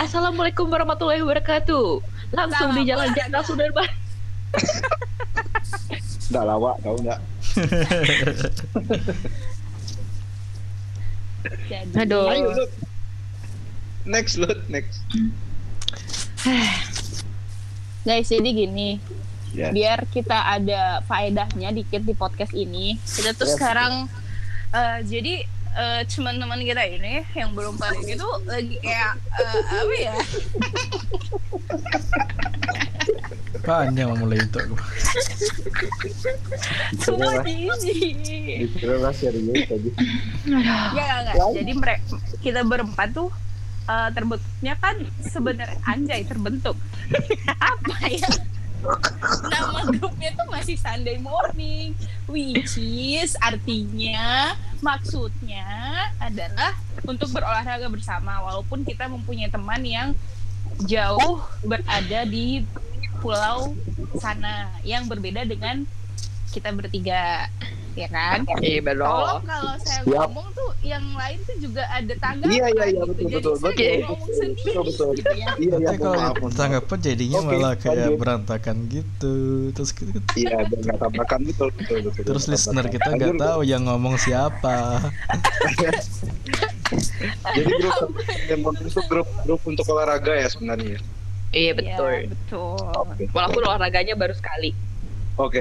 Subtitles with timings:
[0.00, 2.00] Assalamualaikum warahmatullahi wabarakatuh.
[2.32, 3.84] Langsung di jalan Jenderal Sudirman.
[6.32, 7.20] Enggak lawak, tahu enggak?
[11.68, 12.32] Jadi, Aduh.
[12.32, 12.72] Ayo, Lut.
[14.08, 15.04] Next, Lut, next.
[18.08, 18.96] guys, jadi gini.
[19.52, 19.68] Ya.
[19.68, 22.96] Biar kita ada faedahnya dikit di podcast ini.
[23.04, 23.54] Kita tuh Yes.
[23.60, 24.08] sekarang
[24.72, 25.44] eh, jadi
[25.80, 30.14] eh, teman-teman kita ini yang belum pada ini tuh lagi kayak eh, apa ya?
[33.60, 34.76] Panjang mau mulai itu aku.
[37.00, 37.96] Semua diisi.
[38.66, 39.90] Dikira serius tadi.
[40.48, 41.36] Enggak, enggak, enggak.
[41.60, 43.28] Jadi mereka kita berempat tuh
[43.88, 46.76] eh, terbentuknya kan sebenarnya anjay terbentuk.
[47.72, 48.28] Apa ya?
[49.50, 51.92] Nama grupnya tuh masih Sunday Morning,
[52.26, 55.68] which is artinya maksudnya
[56.16, 60.08] adalah untuk berolahraga bersama walaupun kita mempunyai teman yang
[60.88, 62.64] jauh berada di
[63.20, 63.76] pulau
[64.16, 65.84] sana yang berbeda dengan
[66.50, 67.52] kita bertiga
[67.94, 69.40] ya kan Iya Tolong belum.
[69.44, 70.28] kalau saya Siap.
[70.30, 73.06] ngomong tuh yang lain tuh juga ada tanggapan Iya, iya, iya, gitu.
[73.06, 75.08] betul, Jadi betul, saya betul, ngomong betul, sendiri betul, betul.
[75.16, 75.48] gitu ya.
[75.58, 78.18] Iya, iya, kalau tanggapan jadinya Oke, malah kayak lanjut.
[78.18, 79.34] berantakan gitu.
[79.72, 82.22] Terus kita, Iya, biar nggak tabrakan betul, betul, betul.
[82.24, 84.76] terus listener kita nggak tahu yang ngomong siapa.
[87.50, 88.10] Jadi grup
[88.48, 90.98] yang itu grup grup untuk olahraga ya sebenarnya.
[91.50, 92.10] Iya betul.
[92.10, 92.78] Iya, betul.
[92.94, 93.22] Oke.
[93.30, 94.70] Walaupun olahraganya baru sekali.
[95.40, 95.60] Oke.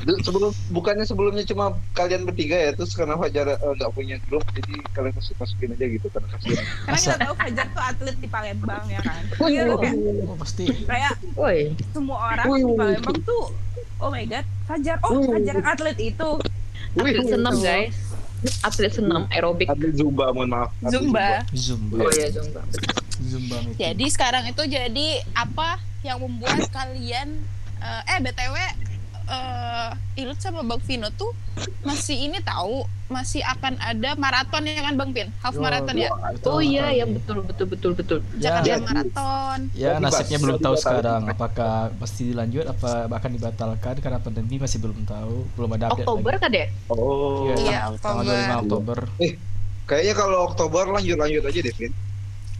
[0.00, 4.46] Du- Sebelum bukannya sebelumnya cuma kalian bertiga ya, terus karena Fajar eh, nggak punya grup,
[4.52, 6.64] jadi kalian masuk masukin aja gitu karena kasihan.
[6.84, 9.22] Karena kita tahu Fajar tuh atlet di Palembang ya kan.
[9.38, 9.94] Wih, Iya, kan?
[10.24, 10.64] Oh, pasti.
[10.84, 11.74] Kayak Woi.
[11.90, 13.44] semua orang Wih, di Palembang tuh
[13.98, 14.96] oh my god, Fajar.
[15.02, 16.30] Oh, Wih, Fajar atlet itu.
[16.92, 17.96] Atlet senam guys.
[18.62, 19.68] Atlet senam aerobik.
[19.68, 20.70] Atlet Zumba, mohon maaf.
[20.78, 21.28] Atlet Zumba.
[21.52, 21.96] Zumba.
[22.00, 22.60] Oh iya Zumba.
[23.20, 23.76] Zumba meeting.
[23.76, 27.36] Jadi sekarang itu jadi apa yang membuat kalian
[27.78, 28.56] eh, eh BTW
[29.30, 31.30] eh Ilut sama Bang Vino tuh
[31.80, 35.30] masih ini tahu masih akan ada maraton ya kan Bang Pin?
[35.40, 36.10] Half Oh, maraton ya?
[36.44, 38.18] Oh iya ya betul betul betul betul.
[38.36, 39.58] Ya, Jakarta jadi- Maraton.
[39.72, 45.02] Ya nasibnya belum tahu sekarang apakah pasti dilanjut apa bahkan dibatalkan karena pandemi masih belum
[45.04, 46.66] tahu belum ada update Oktober kan ya?
[46.88, 47.50] Oh.
[47.52, 48.98] Iya, tanggal 25 Oktober
[49.86, 51.90] Kayaknya kalau Oktober lanjut lanjut aja deh, Vin.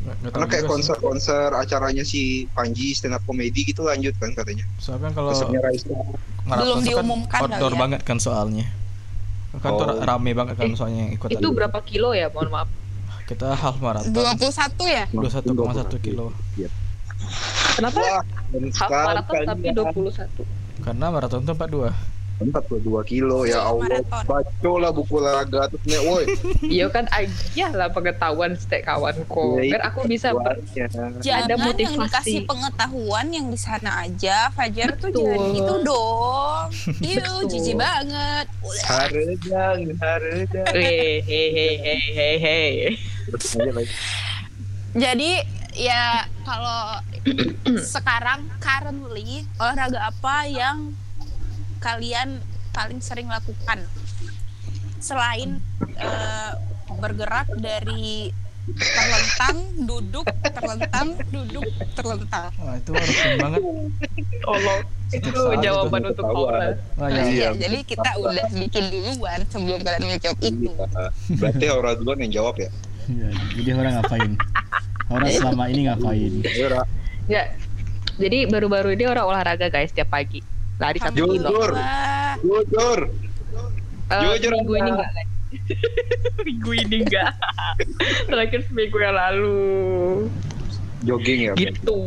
[0.00, 4.64] Nggak- Karena kayak konser-konser acaranya si Panji stand up komedi gitu lanjut kan katanya.
[4.76, 5.30] soalnya kan kalau
[6.50, 7.78] Maraton Belum kan diumumkan kali outdoor ya.
[7.78, 8.66] banget kan soalnya
[9.52, 9.98] kan tuh Oh.
[10.00, 12.26] rame banget kan Eh, soalnya yang ikut Itu berapa kilo ya?
[12.28, 12.68] Mohon maaf.
[13.24, 14.42] kita half maraton 21
[14.84, 15.04] ya?
[15.08, 16.34] 21,1 kilo
[17.72, 17.96] Kenapa?
[17.96, 18.22] Wah,
[18.74, 19.74] Half marathon tapi kalian.
[19.86, 20.42] 21.
[20.80, 21.94] karena maraton tuh 42
[22.40, 24.00] 42 kilo ya Iya, Allah.
[24.24, 26.24] Baco lah buku olahraga terus nih, woi.
[26.80, 29.60] Iya kan aja lah pengetahuan setiap kawanku.
[29.60, 31.20] Iya, Biar aku bisa ber Tujuannya.
[31.20, 32.00] Jangan yang motivasi.
[32.00, 34.48] dikasih pengetahuan yang di sana aja.
[34.56, 35.24] Fajar tuh Betul.
[35.28, 36.64] jangan gitu dong.
[37.04, 37.40] Betul.
[37.50, 38.46] jijik banget.
[38.64, 38.84] Udah.
[38.88, 40.66] Haredang, haredang.
[40.72, 42.72] Hei hei hei hei hei hei.
[43.28, 43.92] Terus aja lagi.
[44.90, 45.32] Jadi
[45.76, 46.98] ya kalau
[47.94, 50.96] sekarang currently olahraga apa yang
[51.80, 53.82] kalian paling sering lakukan
[55.00, 55.58] selain
[55.96, 56.52] eh,
[57.00, 58.30] bergerak dari
[58.70, 62.52] terlentang, duduk, terlentang, duduk, terlentang.
[62.60, 63.62] wah itu rutin banget
[64.46, 64.78] Allah.
[65.10, 66.22] Itu saat itu jawaban untuk.
[66.22, 66.78] Paula.
[66.94, 67.26] wah ya Iya.
[67.26, 70.70] Iya, jadi kita udah bikin duluan sebelum kalian menjawab itu.
[70.70, 71.06] Iya.
[71.40, 72.70] Berarti Aura duluan yang jawab ya.
[73.10, 74.32] Iya, jadi orang ngapain
[75.10, 76.32] orang selama ini ngapain.
[77.26, 77.44] Ya.
[78.20, 80.44] Jadi baru-baru ini orang olahraga guys tiap pagi.
[80.80, 81.48] Lari satu kilo.
[81.52, 81.70] Jujur.
[82.40, 83.00] Jujur.
[84.10, 85.10] Eh, Jujur, minggu ini enggak
[86.46, 87.32] minggu ini enggak.
[88.26, 89.60] Terakhir seminggu yang lalu.
[91.04, 91.54] Jogging ya.
[91.54, 92.00] Gitu.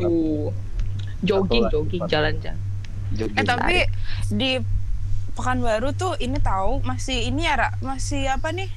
[1.24, 2.60] Jogging, jogging, jalan-jalan.
[3.16, 3.38] Jogging.
[3.40, 3.78] Eh tapi
[4.34, 4.52] di
[5.34, 8.70] Pekanbaru tuh ini tahu masih ini ya Ra, masih apa nih?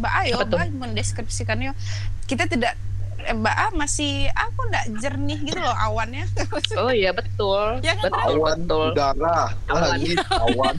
[0.00, 0.36] Mbak Ayo?
[0.48, 1.76] Mbak mendeskripsikannya.
[2.24, 2.80] Kita tidak
[3.22, 6.24] eh, Mbak A masih aku enggak jernih gitu loh awannya.
[6.80, 7.82] Oh iya betul.
[7.82, 8.86] Ya kan, betul, awan betul.
[8.94, 9.38] udara
[9.68, 9.82] Awan.
[9.92, 10.76] langit awan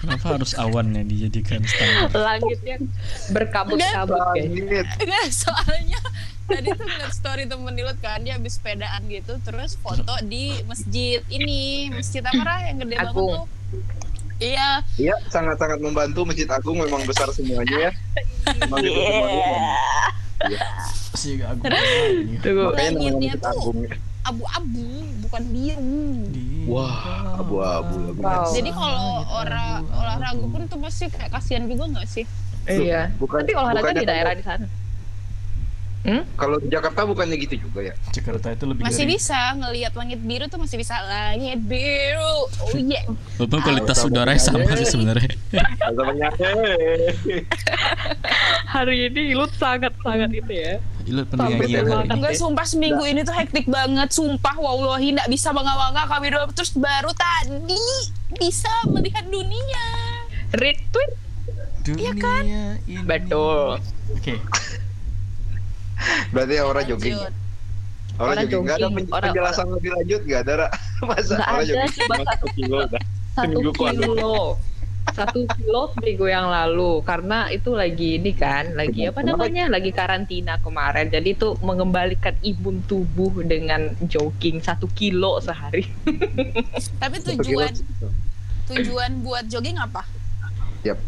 [0.00, 2.76] kenapa harus awan yang dijadikan standar Langitnya
[3.30, 4.46] berkabut-kabut guys.
[4.46, 6.00] langit Enggak, soalnya
[6.42, 11.20] tadi tuh ngeliat story temen Nilut kan dia habis sepedaan gitu terus foto di masjid
[11.28, 13.44] ini masjid apa Ra, yang gede banget tuh
[14.38, 14.68] iya
[14.98, 17.90] Iya, sangat-sangat membantu Masjid Agung memang besar semuanya ya.
[18.66, 19.70] Memang gitu semuanya.
[21.12, 21.84] Terus?
[22.18, 22.34] ini.
[22.38, 22.66] Tunggu.
[22.72, 23.80] Langitnya tuh- Agung.
[24.22, 24.86] abu-abu
[25.18, 25.98] bukan biru
[26.70, 26.94] Wah,
[27.36, 28.14] abu-abu.
[28.14, 28.46] Wow.
[28.48, 32.22] jadi kalau orang olahraga pun tuh pasti kayak kasihan juga nggak sih
[32.62, 33.10] Iya.
[33.18, 34.66] Bukan- Tapi olahraga di daerah di sana.
[36.34, 37.94] Kalau di Jakarta bukannya gitu juga ya?
[38.10, 42.50] Jakarta itu lebih Masih dari bisa ngelihat langit biru tuh masih bisa langit biru.
[42.50, 43.06] Oh iya.
[43.38, 45.30] Walaupun kualitas udaranya sama sih sebenarnya.
[48.74, 50.82] Hari ini Ilut sangat-sangat itu ya.
[51.06, 52.10] Ilut penyanyi ini.
[52.10, 56.72] Enggak sumpah seminggu ini tuh hektik banget Sumpah wallahi nggak bisa bangga-bangga kami dulu Terus
[56.78, 57.86] baru tadi
[58.38, 59.86] bisa melihat dunia
[60.52, 61.12] Retweet.
[61.82, 62.42] Dunia kan?
[62.44, 63.02] ini.
[63.08, 63.80] Betul.
[64.12, 64.36] Oke.
[66.30, 67.16] Berarti orang jogging.
[67.16, 67.34] Orang
[68.18, 68.62] Orang jogging.
[68.62, 68.94] Gak ada jogging.
[68.96, 70.66] pen- Orang- penjelasan lebih lanjut gak ada?
[71.08, 73.02] Masa Nggak orang ada, jogging cuma satu kilo udah.
[73.32, 74.36] Satu kilo.
[75.02, 80.62] Satu kilo seminggu yang lalu karena itu lagi ini kan lagi apa namanya lagi karantina
[80.62, 85.90] kemarin jadi itu mengembalikan imun tubuh dengan jogging satu kilo sehari
[87.02, 87.74] Tapi tujuan
[88.70, 90.06] Tujuan buat jogging apa?
[90.86, 91.02] Yap.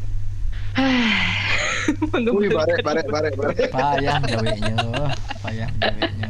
[2.35, 3.55] Wih, bare, bare, bare, bare.
[3.69, 4.77] Payah gawenya.
[5.45, 6.29] Payah gawenya.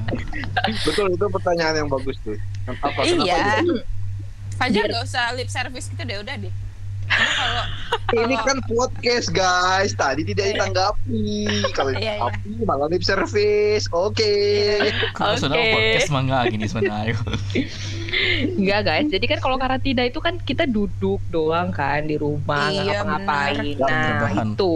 [0.84, 2.36] Betul, itu pertanyaan yang bagus tuh.
[2.64, 3.84] Apa, Iya kenapa
[4.54, 6.52] Fajar gak usah lip service gitu deh udah deh
[7.08, 11.48] kalau Ini kan podcast guys, tadi tidak ditanggapi.
[11.74, 12.12] Kalau Iya, iya.
[12.22, 13.90] ditanggapi malah lip service.
[13.90, 14.34] Oke.
[15.18, 15.72] Kalau sudah Oke.
[15.74, 17.16] podcast mangga gini sebenarnya.
[18.54, 23.02] Enggak guys jadi kan kalau karantina itu kan kita duduk doang kan di rumah Iya,
[23.02, 24.74] ngapa-ngapain nah itu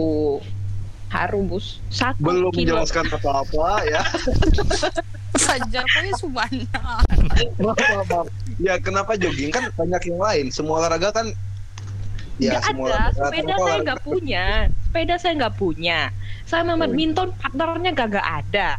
[1.09, 4.03] harus satu Belum kilo menjelaskan apa-apa ya.
[5.33, 6.13] Pokoknya
[7.57, 8.27] Maaf, maaf, maaf.
[8.59, 10.45] Ya kenapa jogging kan banyak yang lain.
[10.51, 11.31] Semua olahraga kan
[12.39, 14.45] ya Nggak semua ada, sepeda saya nggak punya.
[14.87, 15.99] Sepeda saya nggak punya.
[16.49, 18.69] Sama badminton partnernya gak, gak ada.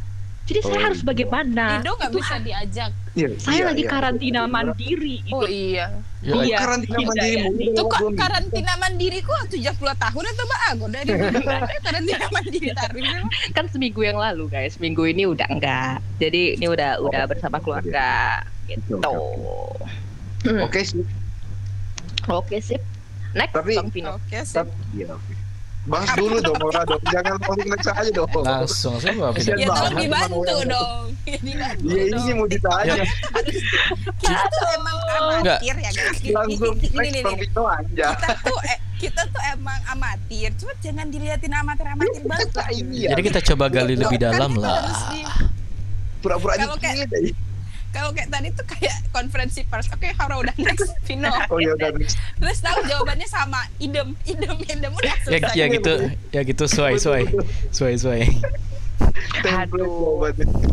[0.51, 0.85] Jadi saya Oh.
[0.91, 1.79] harus bagaimana?
[1.79, 3.91] Dido gak Itu bisa diajak Iya, saya iya, lagi iya.
[3.91, 5.17] karantina mandiri.
[5.31, 5.87] Oh Itu iya
[6.21, 6.57] Ya, Oh, Iya.
[6.59, 7.43] karantina Iya, mandiri iya.
[7.47, 12.69] mulu, Itu kok karantina mandiri kok 70 tahun atau Mbak Ago dari mana karantina mandiri
[13.55, 14.75] kan seminggu yang lalu guys.
[14.83, 16.03] Minggu ini udah enggak.
[16.19, 18.99] Jadi ini udah udah bersama keluarga gitu.
[20.51, 20.67] Hmm.
[20.67, 21.07] Oke sih.
[22.27, 22.83] Oke sip.
[23.32, 24.11] Next Tapi- Bang Vino.
[24.17, 25.35] Oke sih Tapi iya, oke.
[25.82, 27.00] Bahas dulu dong, Ora dong.
[27.06, 28.29] Jangan langsung next aja dong.
[28.38, 29.71] langsung sih Pak Kasihan Ya Vino.
[29.71, 29.81] banget.
[29.81, 31.38] tolong dibantu dong Ya
[31.81, 32.94] Iya ini sih mau ditanya.
[34.19, 37.37] Kita tuh emang amatir ya guys Langsung next Bang.
[37.37, 38.09] Vito aja.
[38.12, 43.11] Kita tuh eh, kita tuh emang amatir Cuma jangan diliatin amatir-amatir banget ini ya.
[43.11, 44.85] Jadi kita coba gali lebih Kan dalam kita lah.
[46.21, 47.09] Pura-pura Kalau dikit.
[47.90, 51.90] Kalau kayak tadi tuh kayak konferensi pers Oke Hara udah next Vino Oh ya udah
[51.98, 52.14] next.
[52.38, 55.92] Terus tahu jawabannya sama Idem, idem, idem Udah Ya, selesai ya gitu,
[56.31, 57.26] ya gitu suai suai,
[57.75, 58.22] suai suai.
[59.42, 60.22] Aduh.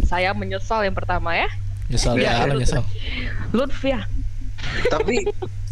[0.05, 1.49] Saya menyesal yang pertama ya.
[1.89, 2.83] Nyesal ya, lo nyesal.
[3.55, 4.05] Lutfi ya.
[4.91, 5.25] Tapi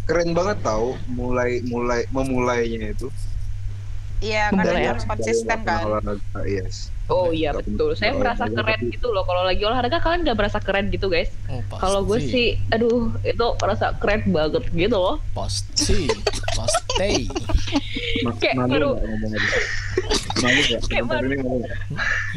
[0.08, 3.12] keren banget tau mulai mulai memulainya itu.
[4.24, 4.90] Iya karena ya.
[4.96, 6.94] harus konsisten Dari kan olahraga, Yes.
[7.06, 7.94] Oh iya betul.
[7.94, 9.22] Saya merasa keren gitu loh.
[9.30, 11.30] Kalau lagi olahraga kalian nggak merasa keren gitu guys.
[11.46, 11.62] Oh.
[11.78, 15.22] Kalau gue sih, aduh itu merasa keren banget gitu loh.
[15.38, 16.10] pasti,
[16.58, 17.30] pasti.
[18.42, 18.98] Kayak baru-?
[20.90, 21.62] Kayak baru-?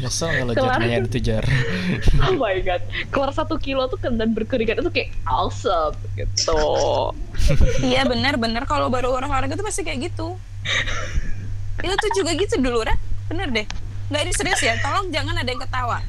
[0.05, 0.77] Nyesel kalau Kelar.
[0.77, 1.45] jadinya itu jar.
[2.29, 2.85] Oh my god.
[3.09, 6.61] Keluar satu kilo tuh kan dan berkeringat itu kayak awesome gitu.
[7.81, 10.37] Iya benar benar kalau baru olahraga tuh pasti kayak gitu.
[11.79, 12.95] Itu tuh juga gitu dulu, Ra.
[13.27, 13.65] Bener deh.
[14.07, 14.73] Nggak ini serius ya.
[14.79, 15.99] Tolong jangan ada yang ketawa.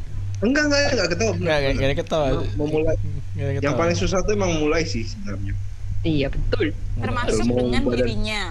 [0.41, 1.33] Enggak enggak enggak ketawa.
[1.35, 2.27] Enggak, enggak, enggak ketawa.
[2.31, 2.97] Mem- Memulai.
[2.97, 3.79] Ada Yang ketawa.
[3.79, 5.55] paling susah tuh emang mulai sih sebenarnya.
[6.01, 6.73] iya betul.
[6.97, 8.43] Termasuk Mau dengan badan- dirinya.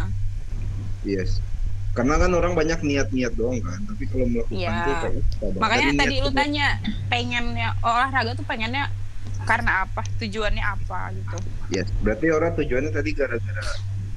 [1.01, 1.41] Yes.
[1.89, 5.57] Karena kan orang banyak niat-niat doang kan, tapi kalau melakukan tuh kayak sabar.
[5.57, 6.67] Makanya Dari tadi lu tanya
[7.09, 8.93] pengennya olahraga tuh pengennya
[9.41, 10.05] karena apa?
[10.15, 11.37] Tujuannya apa gitu.
[11.73, 11.89] Yes.
[11.99, 13.63] Berarti orang tujuannya tadi gara-gara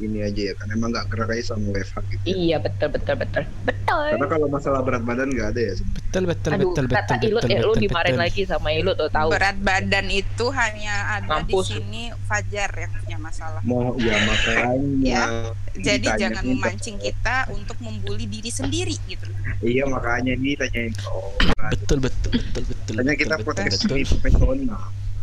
[0.03, 2.23] ini aja ya kan emang nggak gerak aja sama WFH gitu.
[2.27, 2.35] ya.
[2.35, 3.43] Iya betul betul betul.
[3.63, 4.07] Betul.
[4.13, 5.73] Karena kalau masalah berat badan nggak ada ya.
[5.79, 6.03] sebenarnya.
[6.03, 8.25] Betul, betul, Aduh, betul, betul, kata betul, Ilut, betul, ya, lu betul, dimarahin betul.
[8.27, 9.29] lagi sama Ilut tuh tahu.
[9.33, 11.67] Berat badan itu hanya ada Mampus.
[11.67, 13.61] di sini Fajar yang punya masalah.
[13.65, 15.01] Mau ya makanya.
[15.01, 15.25] Ya.
[15.73, 19.25] Jadi jangan memancing kita untuk membuli diri sendiri gitu.
[19.65, 21.71] Iya makanya ini tanyain ke orang.
[21.73, 22.93] Betul, betul, betul, betul.
[22.99, 23.89] Tanya betul, kita betul, podcast betul.
[23.89, 24.83] semi profesional.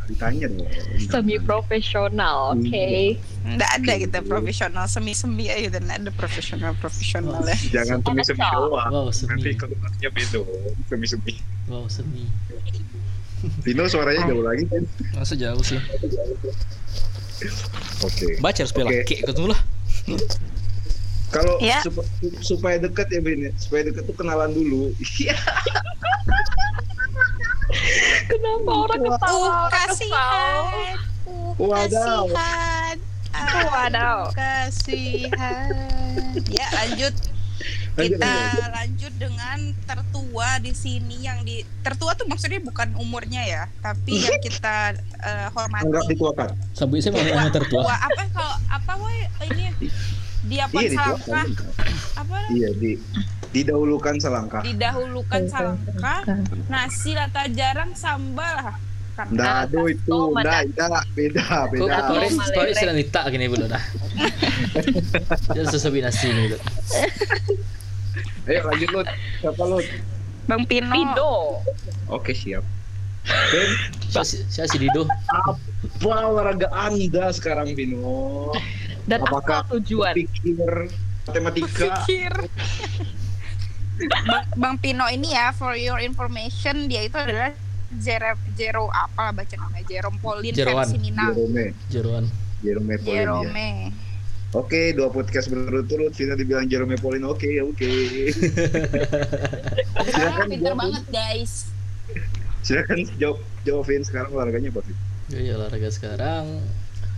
[0.09, 0.65] Ditanya dong.
[0.99, 2.65] Semi profesional, oke.
[2.65, 3.15] Iya.
[3.45, 7.55] Nggak ada kita profesional semi-semi aja dan ada profesional profesional ya.
[7.79, 8.89] Jangan semi semi doang.
[8.89, 9.29] Wow, semi.
[9.31, 10.39] Nanti konotasinya beda.
[10.85, 11.33] Semi semi.
[11.65, 12.25] Wow, semi.
[13.63, 14.83] Vino suaranya jauh lagi kan?
[15.15, 15.79] Masa jauh sih.
[18.01, 18.27] Oke.
[18.39, 19.05] Baca harus Oke.
[19.05, 19.61] kek ketemu lah.
[21.29, 21.79] Kalau Ya.
[21.79, 22.03] sup-
[22.41, 23.51] supaya dekat ya Vin, ya.
[23.55, 24.89] supaya dekat tuh kenalan dulu.
[28.29, 29.47] Kenapa orang Uh, ketawa?
[29.67, 29.69] Kesal.
[29.73, 30.63] kasihan.
[31.25, 32.95] Uh, kasihan.
[33.73, 34.19] Wadaw.
[34.31, 35.69] Kasihan.
[36.47, 37.15] Ya lanjut.
[37.99, 38.31] kita
[38.71, 44.39] lanjut dengan tertua di sini yang di tertua tuh maksudnya bukan umurnya ya, tapi yang
[44.47, 45.83] kita eh, hormati.
[45.83, 46.49] Anggap dituakan.
[46.71, 47.83] Sabu saya mau yang tertua.
[47.83, 49.75] Wah, apa kalau apa woi ini
[50.45, 51.47] dia pun Iya salangkah dituakan.
[52.15, 52.91] apa Iya di
[53.49, 54.61] didahulukan selangkah.
[54.61, 56.21] didahulukan salangkah
[56.67, 58.77] nasi lata jarang sambal
[59.17, 61.95] karena Nggak ada itu, nggak, nggak, beda, Kok beda.
[62.07, 62.29] Malere.
[62.47, 63.83] story sudah nita gini dulu dah.
[65.51, 66.57] Jadi sesuai nasi gitu.
[68.47, 69.07] Ayo lanjut Lut.
[69.43, 69.85] Siapa Lut?
[70.47, 71.59] Bang Pino.
[72.07, 72.63] Oke siap.
[73.29, 73.69] Ben,
[74.09, 74.25] Saya
[74.65, 75.05] si- Dido.
[75.05, 75.53] apa
[76.25, 78.49] olahraga anda sekarang Bino?
[79.05, 80.13] Dan Apakah apa tujuan?
[80.13, 80.89] Pikir
[81.25, 82.05] matematika.
[82.05, 82.33] pikir
[83.99, 87.51] Bang, Bang Pino ini ya for your information dia itu adalah
[87.91, 90.85] Jero, Jero apa baca namanya Jerome Pauline Jeroan.
[90.85, 92.25] versi Minang Jerome, Jeroan.
[92.59, 93.23] Jerome Pauline ya.
[93.25, 93.69] Jerome
[94.49, 97.21] Oke, dua podcast berturut-turut Vina dibilang Jerome Pauline.
[97.23, 97.85] Oke, oke.
[99.99, 101.69] sekarang Silakan pinter banget guys
[102.59, 104.97] Silakan jawab jawabin sekarang olahraganya apa Vin?
[105.29, 106.45] Ya olahraga sekarang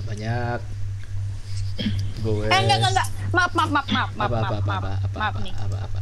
[0.06, 0.60] banyak.
[2.22, 2.46] Gue.
[2.46, 4.92] eh enggak enggak enggak maaf maaf maaf maaf maaf Apa apa maaf apa maaf, apa
[5.02, 6.02] apa maaf apa nih apa apa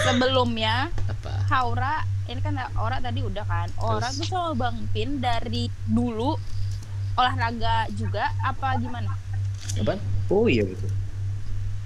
[0.00, 1.32] sebelumnya apa.
[1.50, 6.32] Haura ini kan Aura tadi udah kan Aura tuh sama Bang Pin dari dulu
[7.14, 9.12] olahraga juga apa gimana
[9.76, 10.00] Apaan?
[10.28, 10.88] Oh iya betul.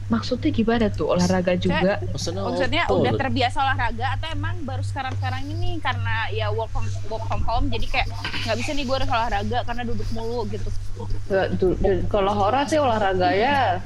[0.02, 1.96] Maksudnya gimana tuh olahraga juga?
[2.04, 2.94] Maksudnya, maksudnya apa?
[2.94, 7.66] udah terbiasa olahraga atau emang baru sekarang-sekarang ini karena ya work from work from home
[7.66, 8.08] jadi kayak
[8.44, 10.68] nggak bisa nih gue harus olahraga karena duduk mulu gitu
[12.06, 13.80] Kalau Hora sih olahraganya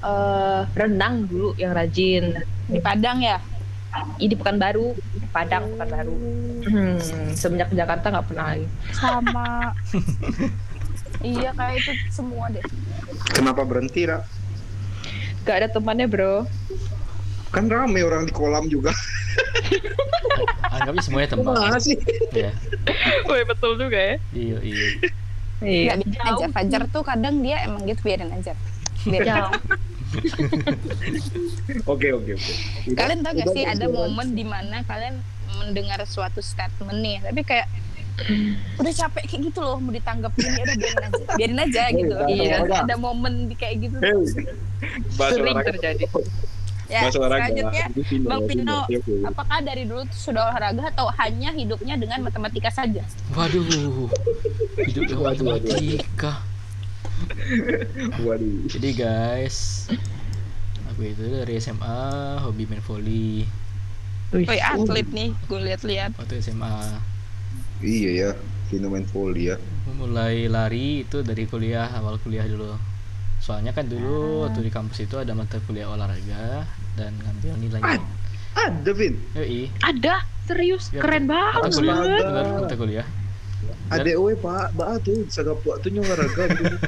[0.00, 2.36] eh renang dulu yang rajin.
[2.64, 3.40] di Padang ya
[3.94, 4.90] Ini di Pekanbaru,
[5.30, 6.16] Padang Pekanbaru.
[6.64, 6.98] Hmm,
[7.30, 8.66] semenjak ke Jakarta nggak pernah lagi.
[8.90, 9.70] sama
[11.22, 12.64] iya kayak itu semua deh
[13.30, 14.18] Kenapa berhenti, Ra?
[15.44, 16.48] Gak ada temannya bro.
[17.52, 18.90] Kan rame orang di kolam juga.
[20.74, 21.54] Anggapnya semuanya teman.
[21.54, 21.94] Mana sih?
[22.34, 22.50] Ya.
[23.28, 24.16] Woi betul juga ya.
[24.34, 24.86] Iya iya.
[25.64, 25.96] Iya.
[25.96, 28.52] nggak biarin aja Fajar tuh kadang dia emang gitu biarin aja
[29.06, 29.52] biarin Jauh.
[31.90, 32.52] Oke, oke, oke.
[32.94, 35.18] Kalian tau gak sih ada momen di mana kalian
[35.58, 37.66] mendengar suatu statement nih tapi kayak
[38.78, 42.56] udah capek kayak gitu loh mau ditanggapin ya udah biarin aja biarin aja gitu iya
[42.62, 45.32] ada momen di kayak gitu Hey.
[45.32, 46.04] Sering terjadi.
[46.86, 47.86] ya selanjutnya
[48.22, 48.44] Bang.
[48.44, 49.14] Pino Oke, oke.
[49.24, 53.00] apakah dari dulu tuh sudah olahraga atau hanya hidupnya dengan matematika saja
[53.32, 54.12] Waduh.
[54.78, 56.44] Hidup dengan matematika.
[58.20, 58.68] Waduh.
[58.68, 59.88] Jadi guys,
[60.86, 61.98] aku itu dari SMA
[62.42, 63.48] hobi main volley
[64.34, 67.00] Wih, atlet nih gue lihat-lihat waktu SMA.
[67.84, 68.32] Iya ya,
[68.72, 69.60] Vino main volley ya.
[69.92, 72.80] Mulai lari itu dari kuliah awal kuliah dulu.
[73.44, 76.64] Soalnya kan dulu waktu di kampus itu ada mata kuliah olahraga
[76.96, 78.00] dan ngambil nilainya.
[78.56, 79.20] Ada, Vin.
[79.36, 79.68] Yoi.
[79.84, 81.76] Ada serius Ya, keren Mata banget.
[81.76, 83.04] kuliah, benar, mata kuliah.
[83.92, 86.72] Ada we Pak, Ba tuh sagap tuh olahraga gitu.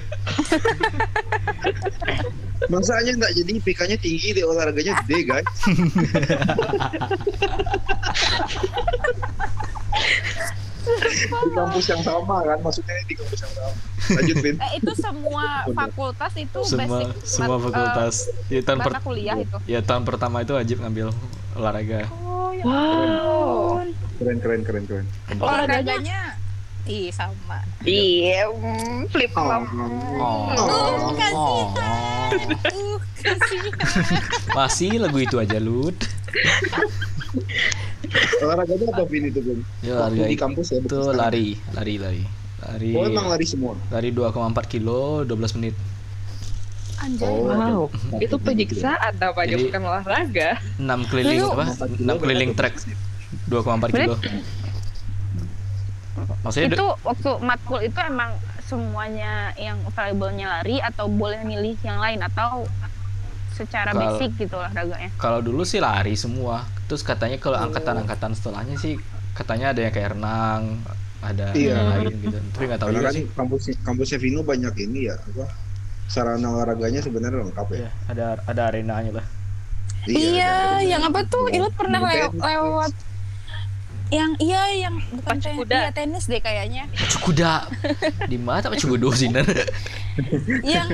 [2.73, 5.45] Masanya nggak jadi IPK-nya tinggi deh olahraganya gede guys.
[10.87, 13.71] di kampus yang sama kan, maksudnya di kampus yang sama.
[14.09, 14.55] Lanjut Vin.
[14.57, 18.15] eh, itu semua fakultas itu Semua basic semua mat- fakultas.
[18.47, 21.11] Ya eh, tahun per- mata kuliah itu ya tahun pertama itu wajib ngambil
[21.53, 22.07] olahraga.
[22.17, 23.83] oh ya Wow.
[24.17, 25.07] Keren keren keren keren.
[25.37, 26.39] olahraganya
[26.85, 29.67] ih sama Iya, mm, flip flop.
[30.17, 30.55] Oh.
[30.55, 31.67] Uh, kasihan.
[32.63, 33.75] Uh, kasihan.
[34.55, 35.99] Masih lagu itu aja, Lud.
[38.43, 39.59] Olahraganya apa Vin itu Vin?
[39.83, 40.79] Ya, olahraga di kampus ya.
[40.81, 42.23] itu lari, lari, lari.
[42.57, 42.91] Lari.
[42.97, 43.77] Oh emang lari semua.
[43.93, 44.33] Lari 2,4
[44.67, 45.75] kilo 12 menit.
[46.97, 47.29] Anjay.
[47.29, 47.53] Oh.
[47.53, 47.83] Wow,
[48.25, 50.51] itu penyiksaan namanya Jadi- bukan olahraga.
[50.81, 51.65] 6 keliling Lalu- apa?
[52.01, 52.75] 6 keliling trek
[53.53, 54.17] 2,4 kilo.
[56.41, 58.33] Maksudnya itu waktu matkul itu emang
[58.67, 62.67] semuanya yang valuable-nya lari atau boleh milih yang lain atau
[63.57, 66.63] secara Kalau- basic gitu olahraganya kalau dulu sih lari semua.
[66.87, 68.95] Terus katanya kalau angkatan-angkatan setelahnya sih
[69.33, 70.63] katanya ada yang kayak renang,
[71.19, 71.73] ada Iya.
[71.73, 72.39] yang lain gitu.
[72.53, 73.25] Tapi nggak tahu Karena juga kan sih.
[73.33, 75.47] kampusnya kampusnya Vino banyak ini ya apa
[76.07, 77.79] sarana olahraganya sebenarnya lengkap ya.
[77.79, 79.27] Iya, ada ada arenanya lah.
[80.07, 82.93] iya ada- yang apa tuh Ilut pernah lew- lewat
[84.07, 85.77] yang iya yang bukan Pacu ten- kuda.
[85.77, 87.53] iya, tenis deh kayaknya Pacu kuda.
[88.25, 89.27] Di mana pacu kuda sih
[90.65, 90.89] yang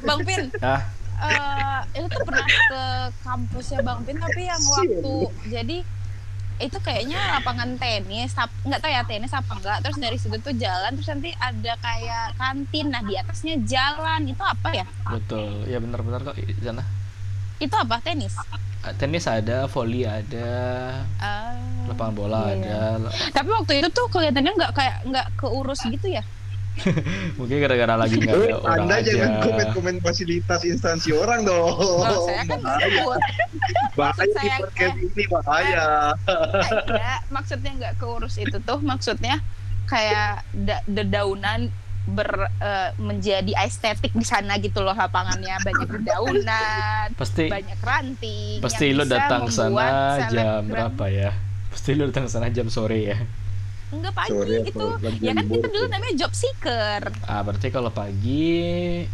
[0.00, 2.82] Bang Pin Ah, eh itu tuh pernah ke
[3.22, 5.14] kampusnya Bang Pin tapi yang waktu
[5.48, 5.78] jadi
[6.56, 10.52] itu kayaknya lapangan tenis tap- nggak tahu ya tenis apa enggak terus dari situ tuh
[10.52, 15.64] jalan terus nanti ada kayak kantin nah di atasnya jalan itu apa ya betul.
[15.64, 16.84] Ya benar-benar kok di sana.
[17.56, 18.36] itu apa tenis
[18.94, 20.52] tenis ada, volley ada,
[21.18, 21.58] Ah.
[21.88, 23.02] lapangan bola Iya.
[23.02, 23.10] ada.
[23.32, 26.22] Tapi waktu itu tuh kelihatannya nggak kayak nggak keurus gitu ya?
[27.38, 29.10] Mungkin gara-gara lagi nggak ada orang Anda aja.
[29.10, 31.72] jangan komen-komen fasilitas instansi orang dong.
[31.74, 33.02] Kalau saya kan bahaya,
[33.98, 35.84] bahaya di saya- podcast ini bahaya.
[36.84, 39.40] Enggak, maksudnya nggak keurus itu tuh maksudnya
[39.86, 41.72] kayak da- dedaunan
[42.06, 42.30] ber
[42.60, 48.62] eh, menjadi estetik di sana gitu loh lapangannya banyak dedaunan, Pasti banyak ranting.
[48.62, 51.30] pasti lo datang sana jam berapa ya?
[51.66, 53.18] Pasti lo datang sana jam sore ya.
[53.94, 54.86] Enggak pagi Sore gitu.
[55.22, 57.02] Ya kan kita dulu namanya job seeker.
[57.26, 58.54] Ah, berarti kalau pagi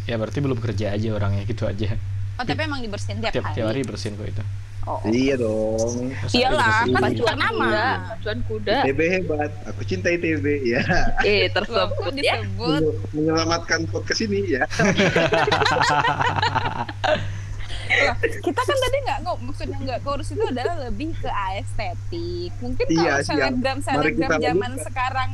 [0.09, 1.93] ya berarti belum kerja aja orangnya gitu aja.
[2.41, 4.45] Oh, tapi emang dibersihin tiap, Tiap tiap hari bersihin kok itu.
[4.83, 4.99] Oh.
[5.07, 6.11] Iya dong.
[6.35, 6.91] Iyalah, dibersihin?
[6.91, 7.67] kan Pacuan bukan nama.
[7.71, 8.77] kuda, pacuan kuda.
[8.83, 9.51] TB hebat.
[9.71, 10.83] Aku cinta TB ya.
[11.23, 12.43] Eh, tersebut ya.
[12.43, 12.83] disebut
[13.15, 14.67] Menyelamatkan podcast ini ya.
[18.39, 23.13] Kita kan tadi nggak kok maksudnya nggak kurus itu adalah lebih ke estetik mungkin Iya,
[23.19, 25.31] kalau selebgram selebgram zaman sekarang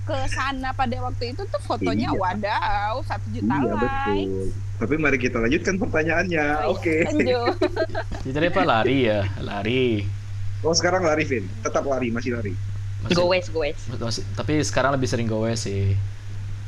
[0.00, 2.18] ke sana pada waktu itu tuh fotonya Iya.
[2.18, 4.46] wadaw satu juta Iya like betul.
[4.80, 6.46] Tapi mari kita lanjutkan pertanyaannya.
[6.64, 7.04] Oh, Oke.
[7.04, 7.52] lanjut.
[8.24, 9.20] Jadi tadi apa lari ya?
[9.38, 10.08] Lari.
[10.60, 11.44] Oh sekarang lari Vin.
[11.60, 12.56] Tetap lari, masih lari.
[13.00, 13.84] Masih- Go west, go west.
[13.92, 15.96] masih- tapi sekarang lebih sering gowes sih.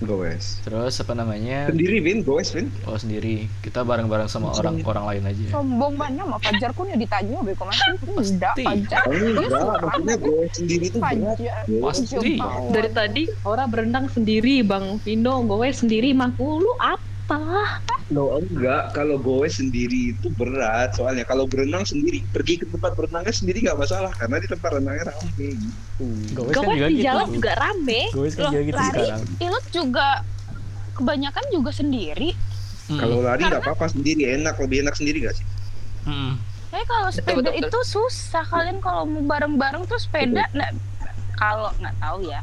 [0.03, 0.59] Goes.
[0.67, 1.71] Terus apa namanya?
[1.71, 2.69] Sendiri Vin, goes Vin.
[2.85, 3.47] Oh sendiri.
[3.63, 5.47] Kita bareng-bareng sama orang orang lain aja.
[5.59, 7.87] sombong banyak sama Fajar kun ya ditanya beko masih
[8.35, 8.55] tidak.
[8.59, 11.39] Fajar Oh, enggak, maksudnya goes sendiri itu berat.
[11.83, 12.35] Pasti.
[12.73, 17.79] Dari tadi orang berenang sendiri, Bang Vino, gue sendiri, Mangku, lu apa?
[18.13, 20.93] Loh enggak, kalau goes sendiri itu berat.
[20.95, 25.05] Soalnya kalau berenang sendiri, pergi ke tempat berenangnya sendiri nggak masalah karena di tempat renangnya
[25.11, 26.07] rame gitu.
[26.37, 27.07] Gowes Gue kan juga di gitu.
[27.09, 28.01] jalan juga rame.
[28.13, 29.21] Gowes kan Loh, juga gitu lari sekarang.
[29.41, 30.07] Ilut juga
[30.93, 32.31] kebanyakan juga sendiri
[32.91, 32.99] Mm.
[32.99, 35.47] Kalau lari nggak apa-apa sendiri, enak lebih enak sendiri nggak sih?
[36.05, 36.35] Mm.
[36.73, 38.45] Tapi kalau Betul, sepeda betul, itu susah.
[38.49, 40.73] Kalian kalau mau bareng-bareng tuh sepeda nggak
[41.37, 42.41] kalau nggak tahu ya.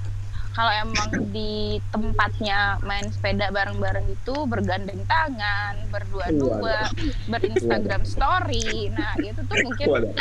[0.60, 6.84] Kalau emang di tempatnya main sepeda bareng-bareng itu bergandeng tangan, berdua-dua,
[7.32, 8.92] berinstagram story.
[8.92, 10.12] Nah, itu tuh mungkin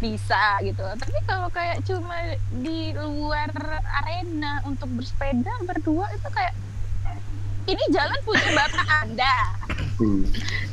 [0.00, 0.80] bisa gitu.
[0.80, 2.16] Tapi kalau kayak cuma
[2.64, 3.52] di luar
[4.00, 6.56] arena untuk bersepeda berdua itu kayak
[7.68, 9.36] ini jalan punya bapak Anda.
[10.00, 10.24] Hmm.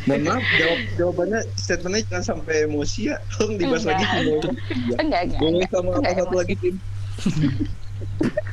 [0.08, 3.20] Mohon maaf, jawab jawabannya statementnya jangan sampai emosi ya.
[3.36, 4.08] Tolong dibahas Enggak.
[4.08, 4.32] lagi.
[5.04, 5.40] Enggak, enggak.
[5.44, 6.76] Gue sama apa satu lagi tim.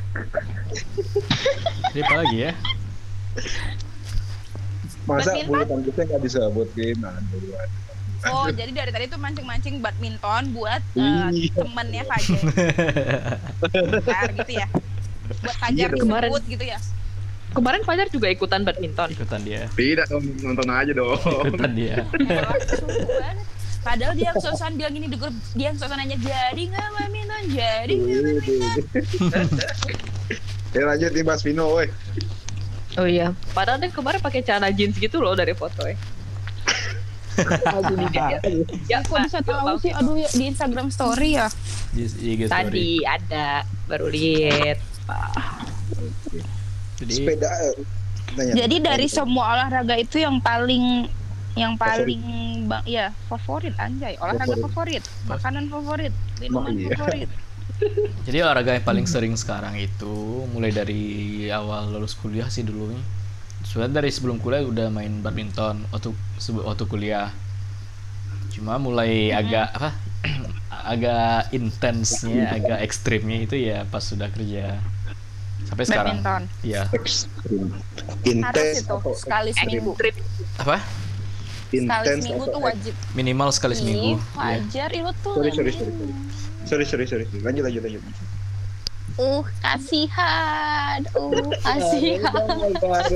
[1.89, 2.51] Jadi apa lagi ya?
[5.03, 5.47] Masa Badminton?
[5.47, 7.01] bulu tangkisnya nggak disebut game?
[7.01, 7.87] Aduh, aduh.
[8.19, 11.31] Oh, jadi dari tadi tuh mancing-mancing badminton buat Iya.
[11.55, 12.41] temennya Fajar.
[13.63, 14.67] Bentar, gitu ya.
[15.39, 15.99] Buat Fajar Iya dong.
[16.03, 16.79] Kemarin- disebut gitu ya.
[17.49, 19.07] Kemarin Fajar juga ikutan badminton.
[19.09, 19.71] Ikutan dia.
[19.71, 20.05] Tidak
[20.43, 21.15] nonton aja dong.
[21.47, 21.95] Ikutan dia.
[23.79, 27.43] Padahal dia yang sosokan bilang ini di grup, dia yang sosokan nanya jadi nggak badminton,
[27.49, 29.47] jadi nggak badminton.
[30.69, 31.89] Ya lanjut nih Mas Vino, woi.
[32.93, 33.33] Oh iya.
[33.57, 35.97] Padahal dia kemarin pakai celana jeans gitu loh dari foto ya.
[37.73, 38.37] Aduh, dia.
[38.85, 39.89] Ya, Kok bisa tahu sih?
[39.89, 41.49] Aduh ya di Instagram story ya.
[41.89, 42.53] Di IG story.
[42.53, 44.77] Tadi ada baru lihat.
[47.01, 47.49] Jadi Sepeda.
[47.49, 47.73] eh,
[48.37, 48.53] nanya.
[48.53, 51.09] Jadi dari semua olahraga itu yang paling
[51.59, 52.23] yang paling
[52.71, 56.95] bang ya favorit anjay olahraga favorit, makanan favorit minuman Oh, iya.
[56.95, 57.29] favorit
[58.27, 63.03] Jadi olahraga yang paling sering sekarang itu mulai dari awal lulus kuliah sih dulu nih.
[63.63, 66.11] Sebenarnya dari sebelum kuliah udah main badminton waktu
[66.59, 67.31] waktu kuliah.
[68.51, 69.89] Cuma mulai agak apa?
[70.91, 74.79] agak intensnya, agak ekstrimnya itu ya pas sudah kerja.
[75.67, 76.19] Sampai sekarang.
[76.19, 76.43] badminton
[76.83, 77.27] harus
[78.27, 78.83] Intens
[79.23, 80.15] sekali seminggu Trip.
[81.69, 81.77] Apa?
[81.77, 84.09] sekali intens seminggu atau tuh wajib Minimal sekali seminggu.
[84.09, 86.13] Ih, wajar itu tuh Sorry, sorry, sorry, sorry.
[86.65, 87.25] Sorry, sorry, sorry.
[87.39, 88.01] Lanjut, lanjut, lanjut.
[89.19, 92.45] uh kasihan uh kasihan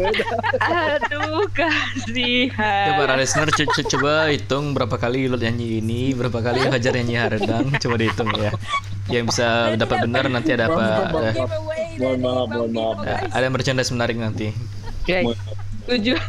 [1.00, 2.86] Aduh, kasihan.
[2.90, 6.94] Ya para listener co- co- coba hitung berapa kali lu nyanyi ini, berapa kali Hajar
[7.00, 8.52] nyanyi Haredang, coba dihitung ya.
[9.08, 9.48] Yang bisa
[9.80, 10.86] dapat benar nanti ada apa?
[11.08, 11.32] Ada,
[11.94, 12.96] Mohon dari maaf, mohon maaf.
[13.00, 14.48] Vino, ada, merchandise menarik nanti.
[15.04, 15.36] Guys,
[15.86, 16.20] tujuh.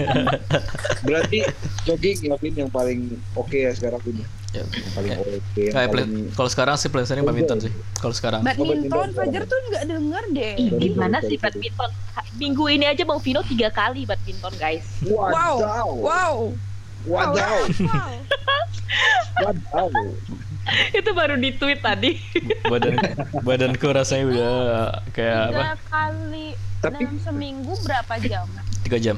[1.06, 1.38] Berarti
[1.82, 3.00] jogging ya Vin yang paling
[3.32, 4.24] oke ya sekarang ini.
[4.50, 4.66] Ya.
[4.66, 5.62] Yang paling oke.
[5.86, 7.72] paling- plan- kalau sekarang sih plan sering badminton sih.
[7.94, 8.40] Kalau sekarang.
[8.42, 11.90] badminton Fajar tuh nggak denger deh Ih, gimana sih badminton?
[12.36, 14.86] Minggu ini aja Bang Vino tiga kali badminton, guys.
[15.04, 15.88] wow Wadaw.
[15.98, 16.34] wow
[17.06, 17.56] Wadaw.
[17.80, 18.10] wow
[19.44, 19.88] Wadaw.
[20.92, 22.20] Itu baru di tweet tadi.
[22.62, 22.94] Badan
[23.40, 24.54] badanku rasanya udah
[25.10, 25.50] kayak apa?
[25.50, 26.46] tiga kali
[26.80, 28.48] Tapi- dalam seminggu berapa jam
[28.82, 29.16] Tiga jam.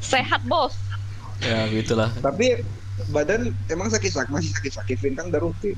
[0.00, 0.74] Sehat bos.
[1.40, 2.62] ya gitulah Tapi
[3.08, 5.74] badan emang sakit-sakit masih sakit-sakit Vin kan udah rutin.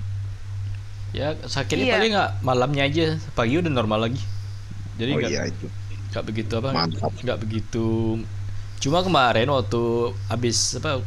[1.10, 1.94] ya sakitnya Iya.
[1.94, 4.18] paling nggak malamnya aja pagi udah normal lagi
[4.96, 5.66] jadi oh nggak iya itu.
[6.10, 7.14] nggak begitu apa Mantap.
[7.16, 8.18] nggak begitu
[8.76, 9.82] cuma kemarin waktu
[10.26, 10.98] habis apa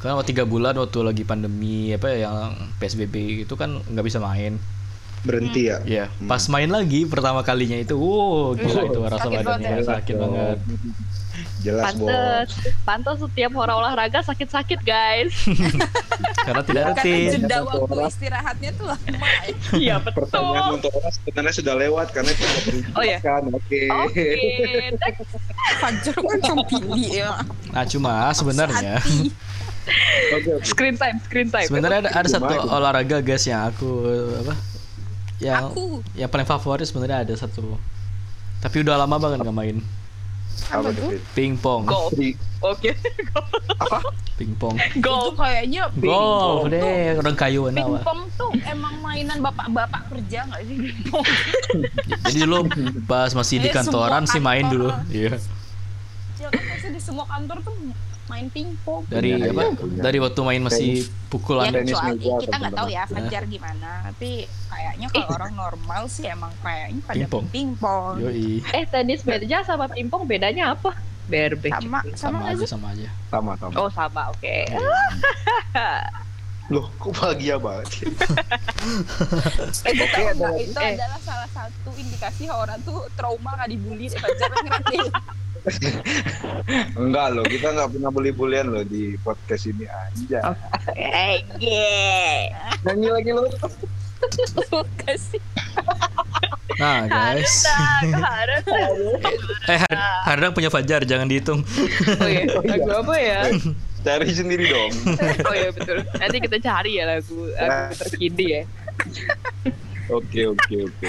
[0.00, 4.58] waktu tiga bulan waktu lagi pandemi apa yang psbb itu kan nggak bisa main
[5.22, 5.78] Berhenti ya.
[5.82, 9.86] ya pas main lagi pertama kalinya itu wow gila itu rasa Sakit badannya banget ya?
[9.86, 10.58] sakit banget
[11.58, 11.90] Jelas.
[11.90, 12.48] Pantes,
[12.82, 15.34] pantes setiap orang olahraga sakit-sakit guys.
[16.46, 18.10] karena tidak Karena rutin jeda waktu orang.
[18.10, 19.54] istirahatnya tuh lama ya.
[19.90, 20.76] Iya Pertanyaan betul.
[20.76, 22.46] untuk orang sebenarnya sudah lewat karena itu
[22.98, 23.18] Oh, iya.
[23.18, 23.42] kan.
[23.50, 23.82] Oke.
[23.90, 24.26] Oke.
[25.78, 27.42] Fajar kan compili ya.
[27.70, 29.02] nah cuma sebenarnya
[30.62, 31.66] screen time, screen time.
[31.66, 34.04] sebenarnya ada, ada satu olahraga guys yang aku
[34.42, 34.54] apa
[35.38, 36.02] yang Aku.
[36.12, 37.78] yang paling favorit sebenarnya ada satu.
[38.58, 39.76] Tapi udah lama banget nggak main.
[40.68, 41.14] Apa tuh?
[41.32, 42.10] Pingpong Golf.
[42.58, 42.90] Oke,
[44.34, 45.38] pingpong Itu golf.
[45.38, 50.76] kayaknya golf pingpong deh orang awak Pingpong tuh emang mainan bapak-bapak kerja nggak sih?
[50.80, 51.26] Pingpong?
[52.26, 52.58] jadi dulu
[53.06, 54.90] pas masih di Eh, kantoran sih main dulu.
[55.08, 55.38] iya.
[56.36, 57.74] Ya kan pasti di semua kantor tuh
[58.28, 59.02] main pingpong.
[59.06, 60.00] dari Punya, apa punya.
[60.00, 60.90] dari waktu main masih
[61.26, 63.04] pukulan Ya kecuali kita nggak tahu ya.
[63.04, 64.30] Fajar gimana, tapi
[64.68, 67.44] kayaknya kalau orang normal sih emang kayaknya pada Pingpong.
[67.48, 68.14] pingpong.
[68.70, 70.92] Eh tenis meja sama pingpong bedanya apa?
[71.24, 71.68] Berbe.
[71.68, 72.68] Sama sama sama aja sih?
[72.68, 73.72] sama aja Sama sama.
[73.76, 74.56] Oh sama, oke.
[76.68, 78.12] Loh, kok bahagia banget?
[79.84, 80.92] Eh, Itu, ada itu Eh.
[80.94, 85.00] adalah salah satu indikasi orang tuh trauma nggak dibully Fajar ngerti.
[87.00, 90.52] Enggak loh, kita nggak pernah bully-bulian loh di podcast ini aja.
[90.92, 92.52] Eh, yeah.
[92.84, 93.44] Nyanyi lagi lo.
[94.98, 95.38] Kasih.
[96.78, 97.66] nah guys
[98.06, 98.62] Harus,
[99.66, 101.62] eh Har- Hardang punya Fajar jangan dihitung
[102.18, 102.70] Oh iya, Oh, iya.
[102.78, 103.40] lagu apa ya?
[103.98, 104.90] Cari sendiri dong.
[105.42, 106.02] Oh iya betul.
[106.18, 108.62] Nanti kita cari ya lagu lagu terkini ya.
[110.08, 111.06] Oke, oke, oke.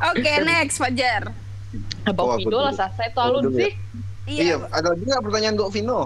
[0.00, 1.32] Oke, next Fajar.
[2.02, 3.66] Abang Oh, Vino lah selesai tuh Oh, alun dulu ya?
[3.66, 3.72] sih.
[4.26, 6.00] Iya, ada lagi nggak pertanyaan untuk Vino?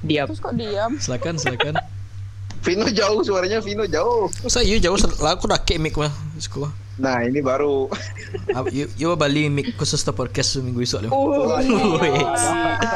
[0.00, 0.26] Diam.
[0.28, 0.90] Terus kok diam?
[0.98, 1.74] silakan silakan
[2.64, 4.24] Vino jauh, suaranya Vino jauh.
[4.40, 6.64] Masa iya jauh lah aku udah kayak mic mah Suku.
[6.94, 7.92] Nah, ini baru.
[8.96, 11.10] Yo balik mic khusus untuk podcast minggu esok loh.
[11.12, 11.60] Uh, Wah,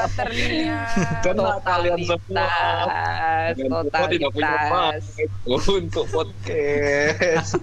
[0.09, 1.61] ternyata.
[1.69, 2.49] Kalian semua.
[2.49, 4.57] totalitas, Kalian semua tidak punya
[5.45, 7.61] mic untuk podcast.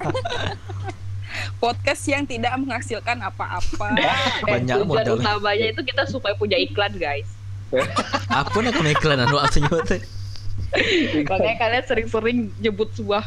[1.58, 3.96] Podcast yang tidak menghasilkan apa-apa.
[4.48, 5.18] Banyak Eh, modal.
[5.18, 7.28] utamanya itu kita supaya punya iklan guys.
[8.28, 10.00] Apa nak iklan anu artinya teh?
[11.30, 13.24] Makanya kalian sering-sering nyebut sebuah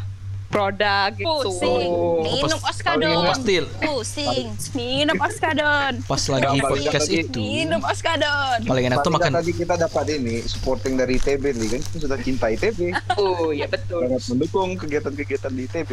[0.48, 1.28] produk gitu.
[1.44, 1.90] Pusing.
[2.22, 3.20] Minum pas- oskadon.
[3.22, 4.46] Pasti Pusing.
[4.74, 5.92] Minum oskadon.
[6.02, 7.20] pas lagi podcast lagi.
[7.22, 8.58] itu Minum oskadon.
[8.64, 12.18] paling enak tuh makan tadi kita dapat ini supporting dari ITB nih kan kita sudah
[12.18, 14.08] cinta ITB Oh ya betul.
[14.08, 15.90] sangat mendukung kegiatan-kegiatan di ITB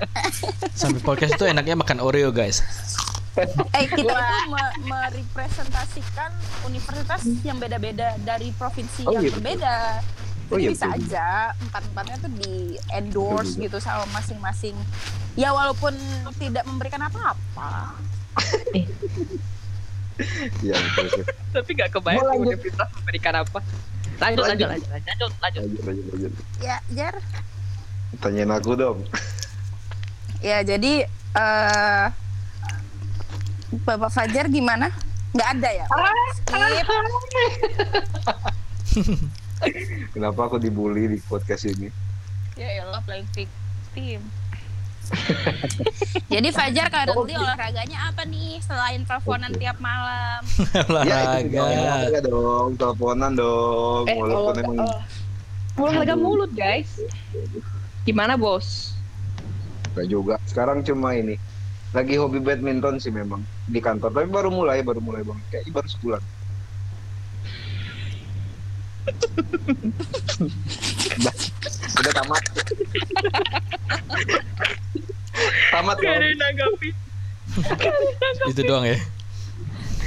[0.74, 2.62] sampai podcast itu enaknya makan Oreo guys.
[3.72, 4.10] Eh kita itu
[4.50, 9.54] me- merepresentasikan universitas yang beda-beda dari provinsi Oh, yang iya, betul.
[10.48, 10.56] Berbeda.
[10.56, 10.98] Oh, iya, bisa betul.
[11.04, 11.26] aja
[11.60, 12.54] empat-empatnya tuh di
[12.96, 14.76] endorse Betul gitu sama masing-masing.
[15.36, 15.94] Ya walaupun
[16.40, 17.94] tidak memberikan apa-apa.
[20.66, 21.04] Iya betul.
[21.14, 21.24] betul.
[21.54, 22.58] Tapi gak kebayang lanjut.
[22.58, 23.60] universitas memberikan apa.
[24.18, 24.88] Lanjut, lanjut, Lanjut.
[24.90, 25.62] lanjut, lanjut, lanjut.
[25.62, 26.32] Lanjut, lanjut, lanjut.
[26.58, 27.14] Ya, Jar.
[28.18, 28.98] Tanyain aku dong.
[30.42, 32.06] Ya jadi eh
[33.84, 34.90] Bapak Fajar gimana?
[35.34, 35.86] Nggak ada ya?
[36.40, 36.88] Skip.
[40.14, 41.88] Kenapa aku dibully di podcast ini?
[42.58, 44.22] Ya elah playing victim.
[46.32, 49.60] Jadi Fajar currently olahraganya apa nih selain teleponan Oke.
[49.64, 50.40] tiap malam?
[51.08, 51.64] Ya itu juga Olahraga.
[51.64, 54.02] olahraga dong, teleponan dong.
[54.04, 55.80] Eh, Walaupun olahraga, emang oh.
[55.80, 57.00] olahraga mulut guys.
[58.04, 58.92] Gimana bos?
[59.96, 60.34] Enggak juga.
[60.44, 61.40] Sekarang cuma ini.
[61.96, 64.12] Lagi hobi badminton sih memang di kantor.
[64.12, 65.40] Tapi baru mulai, baru mulai bang.
[65.48, 66.22] Kayak baru sebulan.
[71.98, 72.42] Udah, tamat.
[75.72, 76.22] tamat dong.
[76.38, 76.88] nanggapi.
[78.50, 78.98] Itu doang ya.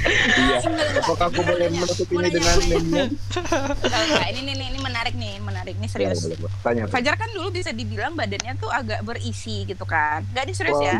[0.02, 0.58] Iya.
[0.98, 2.58] Apakah aku boleh menutup ini dengan?
[2.58, 6.26] Enggak, ini nih, nih, ini menarik nih, menarik nih serius.
[6.66, 6.90] Tanya.
[6.90, 10.26] Fajar kan dulu bisa dibilang badannya tuh agak berisi gitu kan.
[10.34, 10.98] Enggak ini serius ya.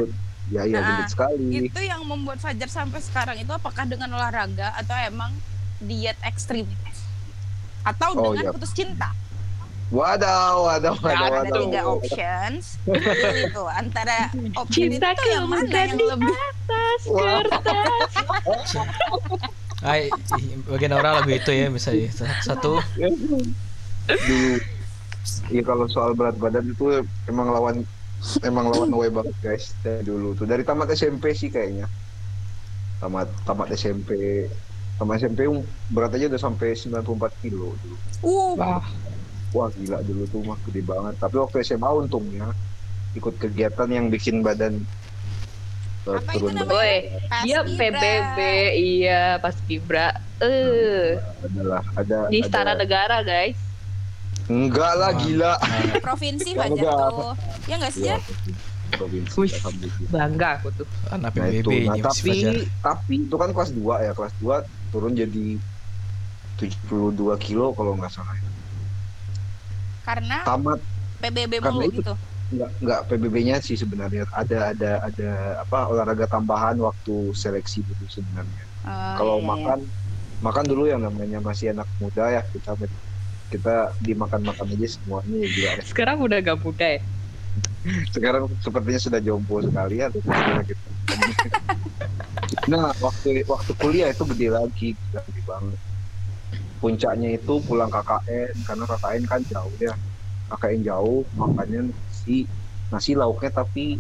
[0.51, 1.71] Ya, iya, Nah, sekali.
[1.71, 5.33] Itu yang membuat Fajar sampai sekarang itu apakah dengan olahraga atau emang
[5.83, 6.67] diet ekstrim?
[7.83, 8.53] Atau Oh, dengan iya.
[8.55, 9.11] putus cinta?
[9.93, 11.57] Wadaw, wadaw, wadaw, Ada wadaw.
[11.61, 12.65] tiga options.
[12.83, 18.11] Pilih tuh antara option itu Cintaku tuh yang mana yang di lebih atas kertas.
[19.85, 20.09] Ay,
[20.65, 22.09] bagian orang lagu itu ya misalnya
[22.41, 22.79] satu.
[25.49, 27.77] Iya kalau soal berat badan itu emang lawan
[28.41, 31.87] emang lawan away banget guys dari dulu tuh dari tamat SMP sih kayaknya
[32.99, 34.11] tamat tamat SMP
[34.95, 37.03] tamat SMP um, berat aja udah sampai 94
[37.41, 38.85] kilo dulu Uh, Wah,
[39.53, 42.55] wah gila dulu tuh mah gede banget tapi waktu SMA untungnya
[43.13, 44.79] ikut kegiatan yang bikin badan
[46.05, 47.13] uh, Apa itu turun namanya?
[47.43, 47.77] dia Ibra.
[47.77, 48.39] PBB,
[48.73, 50.09] iya pas Kibra.
[50.39, 53.59] Eh, adalah ada di ada- Istana Negara guys.
[54.45, 55.55] enggak lah gila
[56.01, 57.35] provinsi gak tuh.
[57.65, 58.21] Ya nggak sih, Iya, Jar?
[58.93, 59.53] provinsi Wih.
[60.09, 60.87] Bangga aku tuh.
[61.09, 62.33] anak Nah itu, PBB nah, ini si tapi
[62.79, 65.57] tapi itu kan kelas 2 ya kelas 2 turun jadi
[66.61, 68.37] 72 kilo kalau nggak salah
[70.07, 70.79] Karena tamat
[71.23, 72.01] PBB Karena mulu itu.
[72.03, 72.15] gitu.
[72.53, 75.31] nggak nggak PBB-nya sih sebenarnya ada ada ada
[75.65, 79.49] apa olahraga tambahan waktu seleksi dulu sebenarnya Oh, kalau iya, iya.
[79.49, 79.79] makan
[80.43, 82.75] makan dulu yang namanya masih anak muda ya kita
[83.49, 83.71] kita
[84.03, 85.85] dimakan makan aja semuanya ya gila ya.
[85.87, 87.01] Sekarang udah gak muda ya.
[88.15, 90.09] sekarang sepertinya sudah jompo sekali ya
[90.69, 90.92] gitu.
[92.71, 95.81] nah waktu waktu kuliah itu gede lagi gede banget.
[96.83, 99.95] Puncaknya itu pulang KKN karena KKN kan jauh ya.
[100.51, 102.45] KKN jauh makanya nasi
[102.93, 103.97] nasi lauknya tapi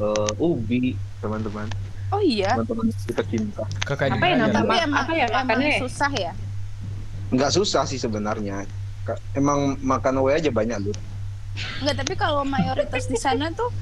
[0.00, 1.68] eh, ubi teman-teman.
[2.08, 2.56] Oh iya.
[2.56, 3.64] teman-teman kita cinta.
[3.84, 5.76] Kakak Apa ya Tapi emang, apa ya makannya?
[5.80, 6.32] susah ya.
[7.28, 8.64] nggak susah sih sebenarnya.
[9.36, 10.92] Emang makan away aja banyak lu
[11.80, 13.72] Enggak, tapi kalau mayoritas di sana tuh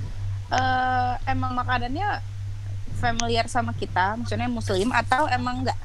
[0.51, 2.23] eh, emang makanannya
[2.97, 5.79] familiar sama kita, maksudnya muslim atau emang enggak?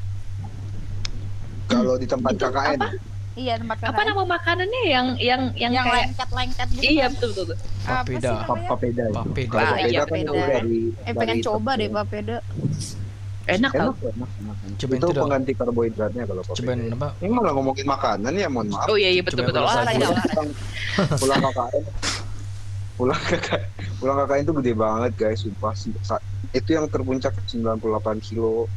[1.63, 2.89] kalau di tempat Itu KKN apa?
[3.31, 4.07] Iya tempat Apa KKN.
[4.11, 6.83] nama makanannya yang yang yang, yang kayak lengket-lengket gitu.
[6.83, 7.11] Iya kan?
[7.15, 7.45] betul betul.
[7.47, 7.57] betul.
[7.81, 8.33] Apa sih Papeda.
[8.67, 9.47] Papeda itu Papeda.
[9.47, 10.31] Kalau Ah, papeda iya, kan papeda.
[10.51, 12.37] dari Eh pengen coba deh papeda.
[13.41, 13.91] Enak tau.
[13.95, 14.55] enak enak, enak.
[14.77, 18.67] Cobain itu itu pengganti karbohidratnya kalau papeda cobain apa ini malah ngomongin makanan ya mohon
[18.67, 19.63] maaf Oh iya iya betul betul.
[19.63, 20.07] olahraga.
[20.11, 20.49] pulang,
[21.15, 21.83] pulang KKN
[23.01, 23.61] pulang KKN
[23.97, 25.73] pulang KKN itu gede banget guys sumpah
[26.51, 27.81] itu yang terpuncak 98
[28.21, 28.69] kilo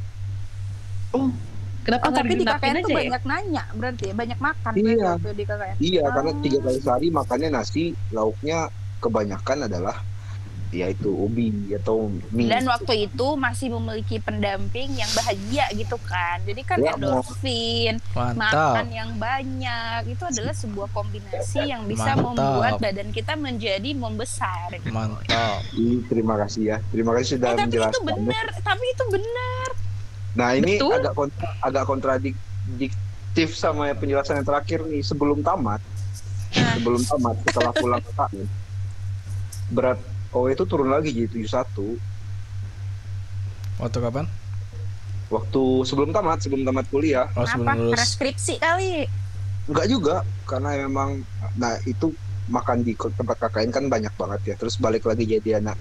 [1.85, 2.97] Kenapa Oh, tapi di KKN tuh aja ya?
[2.97, 5.11] banyak nanya berarti ya, banyak makan Iya.
[5.21, 5.75] di KKN.
[5.79, 6.41] iya karena Ah.
[6.41, 9.97] tiga kali sehari makannya nasi lauknya kebanyakan adalah
[10.75, 16.43] yaitu ubi atau mie Dan waktu itu masih memiliki pendamping yang bahagia gitu kan.
[16.43, 22.27] Jadi kan Ya, endorfin, makan yang banyak itu adalah sebuah kombinasi yang bisa Mantap.
[22.27, 24.75] membuat badan kita menjadi membesar.
[24.85, 29.05] mantap Ih, terima kasih ya terima kasih sudah Eh, tapi itu menjelaskan benar, tapi itu
[29.09, 29.67] benar.
[30.35, 30.93] nah ini Betul.
[30.97, 32.91] agak kontra, agak kontradiktif
[33.55, 35.79] sama penjelasan yang terakhir nih sebelum tamat
[36.53, 36.75] Nah.
[36.75, 38.13] sebelum tamat setelah pulang ke
[39.69, 39.99] berat
[40.35, 41.97] oh itu turun lagi jadi 71
[43.77, 44.27] waktu kapan
[45.27, 47.79] waktu sebelum tamat sebelum tamat kuliah oh sebelum Apa?
[47.81, 49.07] lulus Preskripsi kali.
[49.65, 52.13] enggak juga karena memang nah itu
[52.47, 55.79] makan di tempat KKN kan banyak banget ya terus balik lagi jadi anak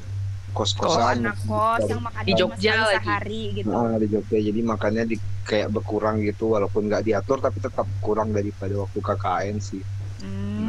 [0.53, 2.93] Oh, kos-kosan anak kos yang makan Di Jogja lagi.
[2.93, 3.67] sehari gitu.
[3.67, 8.29] Nah, di Jogja jadi makannya di kayak berkurang gitu walaupun nggak diatur tapi tetap kurang
[8.29, 9.81] daripada waktu KKN sih
[10.21, 10.62] Hmm.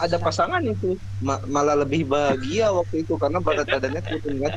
[0.00, 0.96] Ada pasangan itu.
[1.20, 4.54] Ma- malah lebih bahagia waktu itu karena berat badannya turun kan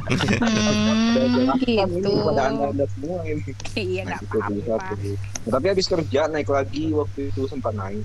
[0.00, 2.10] Hmm, ini gitu.
[2.22, 3.50] pada anda anda semua ini.
[3.74, 4.94] Iya, Nah, nggak apa-apa.
[4.94, 8.02] Nah, tapi habis kerja naik lagi waktu itu sempat naik.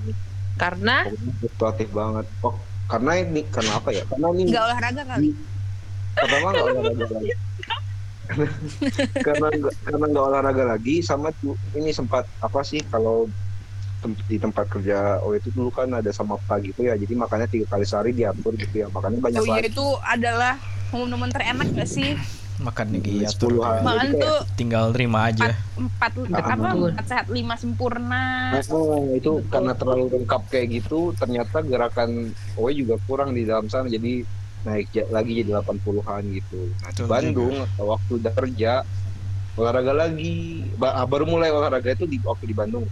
[0.58, 1.04] Karena?
[1.42, 2.26] Fluktuatif banget.
[2.42, 4.04] Oh karena ini karena apa ya?
[4.08, 5.30] Karena ini Nggak olahraga kali.
[6.16, 7.30] pertama nggak olahraga lagi.
[9.26, 13.30] Karena nggak karena nggak olahraga lagi sama tuh ini sempat apa sih kalau
[14.14, 17.66] di tempat kerja oh itu dulu kan ada sama pagi gitu ya jadi makannya tiga
[17.74, 20.54] kali sehari diatur gitu ya makannya banyak Oh iya banget itu adalah
[20.94, 22.10] momen-momen terenak gak sih?
[22.62, 23.84] makan nih Iya, sepuluh hari.
[23.84, 28.24] Makan tuh tinggal terima aja empat Ah, apa empat sehat lima sempurna.
[28.72, 32.10] Oh, itu karena terlalu lengkap kayak gitu ternyata gerakan
[32.56, 34.24] OE juga kurang di dalam sana jadi
[34.66, 36.56] naik lagi jadi 80-an gitu.
[36.82, 37.54] Nah, di Bandung
[37.92, 38.72] waktu udah kerja
[39.60, 40.34] olahraga lagi
[40.76, 42.86] Ba- baru mulai olahraga itu di waktu di Bandung.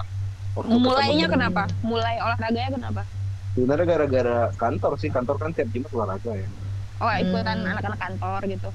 [0.53, 1.63] Waktu Mulainya kenapa?
[1.81, 3.01] Mulai olahraganya kenapa?
[3.53, 6.47] Sebenarnya gara-gara kantor sih, kantor kan tiap Jumat olahraga ya.
[7.01, 7.71] Oh ikutan Hmm.
[7.73, 8.69] anak-anak kantor gitu.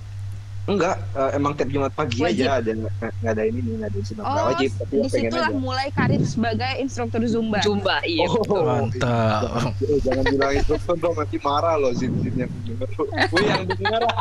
[0.68, 2.44] Enggak, eh, emang tiap Jumat pagi Wajib.
[2.44, 2.92] aja ada nggak
[3.24, 3.98] ada ini nih, nggak ada.
[4.04, 7.64] Nggak Oh, wajib, tapi di situlah mulai karir sebagai instruktur zumba.
[7.64, 8.28] Zumba iya.
[8.28, 8.62] betul.
[8.68, 12.88] mantap Jangan, eh, jangan bilang itu tuh dong nanti marah loh zin zin yang denger.
[13.32, 14.02] Gue yang denger.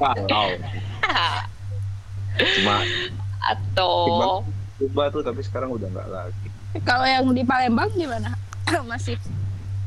[0.00, 0.50] Kalau
[2.40, 2.76] cuma
[3.40, 3.94] Atau
[4.80, 6.48] coba tuh tapi sekarang udah nggak lagi.
[6.82, 8.32] Kalau yang di Palembang gimana?
[8.90, 9.20] Masih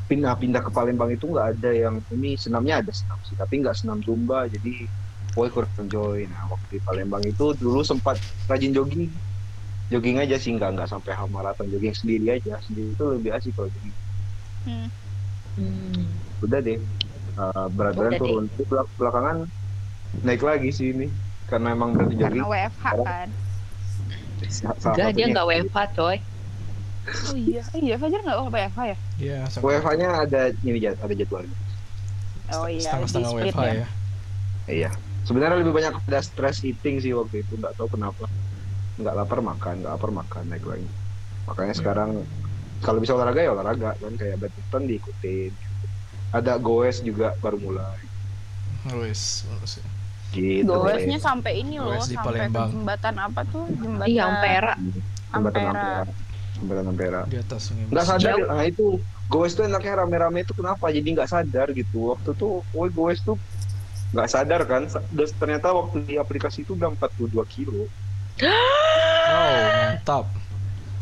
[0.04, 4.04] pindah-pindah ke Palembang itu nggak ada yang ini senamnya ada senam sih tapi nggak senam
[4.04, 4.84] zumba jadi
[5.32, 9.08] boy kurang enjoy nah waktu di Palembang itu dulu sempat rajin jogging
[9.88, 13.56] jogging aja sih nggak nggak sampai half marathon jogging sendiri aja sendiri itu lebih asik
[13.56, 13.96] kalau jogging
[14.68, 14.88] hmm.
[15.56, 16.04] Hmm.
[16.44, 16.78] udah deh
[17.40, 18.20] uh, berat badan deh.
[18.20, 18.44] turun
[19.00, 19.36] belakangan
[20.20, 21.08] naik lagi sih ini
[21.48, 23.28] karena emang berarti jogging karena WFH kan.
[24.84, 26.16] Enggak, dia nggak WFH coy.
[27.28, 28.96] Oh iya, iya Fajar nggak WFH ya?
[29.20, 31.56] Iya, WFH-nya ada ini jad- ada jadwalnya
[32.52, 33.86] Oh iya, setengah-setengah split WFH ya.
[34.68, 34.90] iya.
[35.24, 38.24] Sebenarnya lebih banyak ada stress eating sih waktu itu nggak tahu kenapa.
[39.00, 40.88] Nggak lapar makan nggak lapar makan naik lagi.
[41.48, 42.10] Makanya sekarang
[42.84, 45.52] kalau bisa olahraga ya olahraga kan kayak badminton diikutin.
[46.36, 48.00] Ada goes juga baru mulai.
[49.00, 49.80] Wes, wes.
[50.34, 53.64] Gitu Goesnya sampai ini loh, Goes sampai ke jembatan apa tuh?
[53.72, 54.74] Jembatan Iya, Ampera.
[55.30, 56.02] jembatan Ampera.
[56.54, 57.86] Jembatan Ampera Di atas sungai.
[57.86, 58.10] nggak Mas.
[58.12, 58.46] sadar Jauh.
[58.46, 58.86] nah itu
[59.26, 63.34] goes tuh enaknya rame-rame itu kenapa jadi nggak sadar gitu waktu tuh woi goes tuh
[64.10, 67.88] nggak sadar kan terus ternyata waktu di aplikasi itu udah 42 kilo
[68.36, 70.24] Wow, mantap.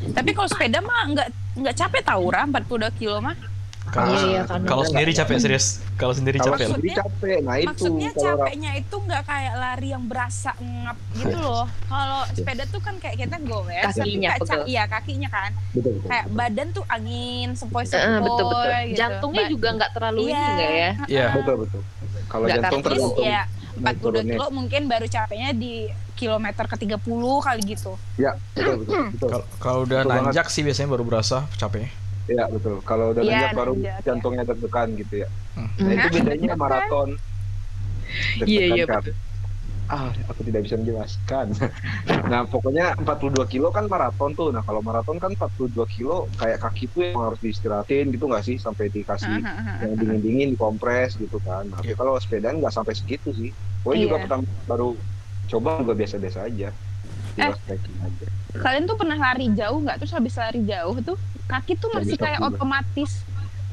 [0.05, 2.65] Tapi kalau sepeda mah nggak nggak capek tau Ra, 42
[2.95, 3.37] kilo mah.
[3.85, 5.67] Kalau Iya, iya, karena- kalau sendiri capek serius.
[5.95, 6.67] Kalau sendiri kalau capek.
[6.71, 11.67] sendiri capek nah itu Maksudnya capeknya itu nggak kayak lari yang berasa ngap gitu loh.
[11.85, 14.63] Kalau sepeda tuh kan kayak kita goes, tapi Kakinya ca- pegel.
[14.67, 15.51] iya kakinya kan.
[15.73, 16.09] betul, betul.
[16.09, 18.65] Kayak badan tuh angin sepoi-sepoi Eh, betul betul.
[18.87, 18.97] gitu.
[18.97, 20.47] Jantungnya Ba- juga nggak terlalu ini Iya.
[20.49, 20.91] nggak ya?
[21.07, 21.27] Iya.
[21.35, 21.81] betul betul
[22.25, 23.43] kalau jantung tergantung ya
[23.75, 24.33] naik 42 turunnya.
[24.33, 25.75] kilo mungkin baru capeknya di
[26.15, 26.97] kilometer ke 30
[27.41, 27.93] kali gitu.
[28.17, 30.25] ya betul betul betul Kalau kalau udah Betul banget.
[30.31, 31.93] nanjak sih biasanya baru berasa capeknya.
[32.29, 34.05] Ya betul kalau udah Iya, nanjak baru nanjak, ya.
[34.07, 35.69] jantungnya deg-degan gitu ya Hmm.
[35.79, 37.09] nah itu bedanya maraton
[38.45, 39.03] Iya, iya, kan.
[39.89, 41.47] ah aku tidak bisa menjelaskan
[42.33, 46.89] nah pokoknya 42 kilo kan maraton tuh nah kalau maraton kan 42 kilo kayak kaki
[46.89, 49.45] tuh yang harus diistirahatin gitu nggak sih sampai dikasih
[49.85, 51.69] yang dingin-dingin dikompres gitu kan.
[51.69, 51.93] Nah, Iya.
[51.93, 53.51] kalau sepedaan nggak sampai segitu sih.
[53.83, 54.23] Gue juga Iya.
[54.25, 54.89] pertama baru
[55.51, 56.69] coba juga biasa-biasa aja.
[57.37, 57.53] Eh.
[57.69, 58.27] Aja.
[58.55, 59.97] Kalian tuh pernah lari jauh nggak?
[60.01, 62.49] Terus habis lari jauh tuh kaki tuh masih kayak juga.
[62.55, 63.11] otomatis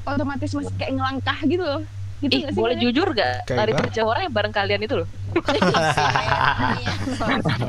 [0.03, 1.81] otomatis masih kayak ngelangkah gitu loh.
[2.19, 2.59] Gitu Ih, nggak sih?
[2.59, 2.83] boleh kalian?
[2.91, 3.35] jujur gak?
[3.47, 5.07] Kayak Lari terjauh orang yang bareng kalian itu loh.
[5.29, 6.91] Iya.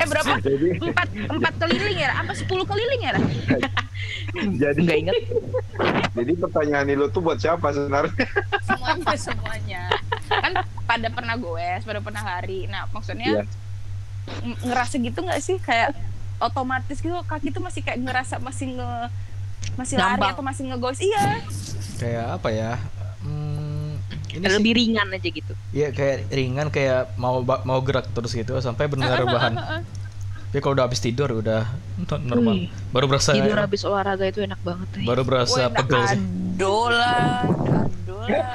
[0.03, 0.33] eh berapa?
[0.43, 2.11] Jadi Empat empat keliling ya?
[2.19, 3.15] Apa sepuluh keliling ya?
[4.35, 5.15] Jadi Nggak inget.
[6.11, 8.27] jadi pertanyaan lo tuh buat siapa sebenarnya?
[8.65, 9.83] Semuanya semuanya.
[10.27, 12.67] Kan pada pernah goes, pada pernah lari.
[12.67, 13.47] Nah maksudnya
[14.43, 15.95] ng- ngerasa gitu nggak sih kayak
[16.39, 18.91] otomatis gitu kaki tuh masih kayak ngerasa masih nge
[19.73, 20.33] masih lari Ngambang.
[20.33, 21.25] atau masih ngegoes iya
[21.97, 22.73] Kayak apa ya?
[23.21, 25.53] Hmm, ini sih Lebih ringan aja gitu.
[25.71, 29.55] Iya kayak ringan kayak mau mau gerak terus gitu sampai benar bahan.
[30.51, 31.69] Tapi kalau udah habis tidur udah
[32.01, 32.55] no- normal.
[32.57, 34.89] Wih, Baru berasa Tidur habis olahraga itu enak banget.
[34.95, 35.05] eh.
[35.05, 36.19] baru berasa Wih, pegel sih.
[36.19, 38.49] adolah adolah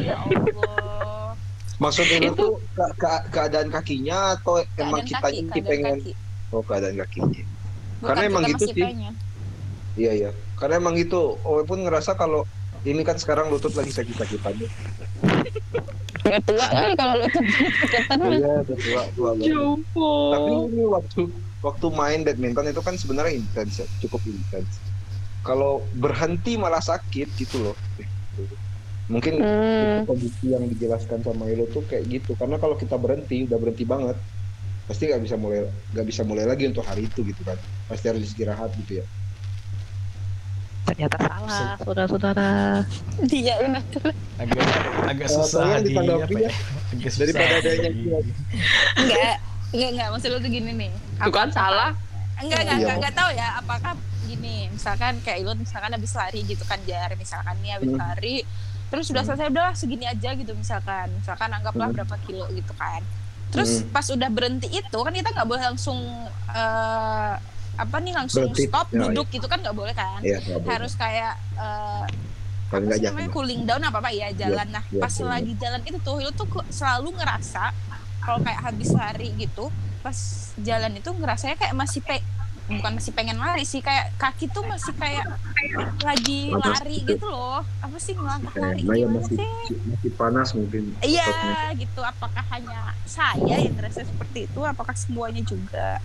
[0.00, 1.36] ya Allah
[1.78, 6.12] Maksudnya Itu- tuh ke- ke- keadaan kakinya atau emang Keadaan kita kaki, pengen kaki.
[6.50, 7.42] oh keadaan kakinya.
[7.94, 8.84] Bukan Karena emang gitu sih.
[9.98, 10.30] Iya iya.
[10.58, 11.40] Karena emang gitu.
[11.42, 12.46] Walaupun ngerasa kalau
[12.86, 14.68] ini kan sekarang lutut lagi sakit-sakitannya.
[16.20, 19.56] Ya tua kali kalau lu kegiatan Iya, udah tua, tua banget.
[20.30, 21.20] Tapi ini waktu
[21.60, 24.80] waktu main badminton itu kan sebenarnya intens ya, cukup intens.
[25.40, 27.76] Kalau berhenti malah sakit gitu loh.
[29.10, 32.36] Mungkin itu kondisi yang dijelaskan sama Ilo tuh kayak gitu.
[32.38, 34.16] Karena kalau kita berhenti, udah berhenti banget,
[34.86, 37.58] pasti nggak bisa mulai nggak bisa mulai lagi untuk hari itu gitu kan.
[37.90, 39.04] Pasti harus istirahat gitu ya.
[40.80, 42.50] Ternyata salah, saudara-saudara.
[43.22, 43.82] dia benar
[44.36, 44.64] agak
[45.06, 46.02] agak susah di apa
[46.34, 46.50] ya.
[46.90, 47.94] Agak susah Daripada ada yang
[48.96, 49.34] enggak
[49.70, 50.90] enggak enggak maksud lu tuh gini nih
[51.20, 51.90] Tuh kan salah.
[52.36, 52.80] enggak enggak Iya.
[52.80, 53.92] enggak, enggak tahu ya apakah
[54.24, 58.00] gini misalkan kayak lu misalkan habis lari gitu kan jar misalkan nih habis Hmm.
[58.00, 58.36] lari
[58.88, 61.96] terus sudah selesai udah segini aja gitu misalkan misalkan anggaplah Hmm.
[61.96, 63.02] berapa kilo gitu kan
[63.50, 63.90] terus Hmm.
[63.90, 65.98] pas udah berhenti itu kan kita nggak boleh langsung
[66.48, 67.32] eh,
[67.80, 68.66] apa nih langsung Berhenti.
[68.66, 70.66] stop Ya, duduk gitu kan nggak boleh kan Iya, boleh.
[70.66, 72.04] harus kayak eh,
[72.68, 75.26] Paling apa sih namanya cooling down apa apa ya jalan nah iya, pas betul.
[75.26, 77.64] lagi jalan itu tuh lu tuh selalu ngerasa
[78.20, 80.16] kalau kayak habis lari gitu pas
[80.56, 82.22] jalan itu ngerasanya kayak masih pe
[82.70, 85.26] bukan masih pengen lari sih kayak kaki tuh masih kayak
[86.00, 87.18] lagi lari gitu.
[87.18, 89.50] gitu loh apa sih ngelangkah Eh, lari Maya gimana masih sih
[89.82, 90.82] masih panas mungkin.
[91.02, 91.26] iya
[91.74, 95.98] gitu apakah hanya saya yang ngerasa seperti itu apakah semuanya juga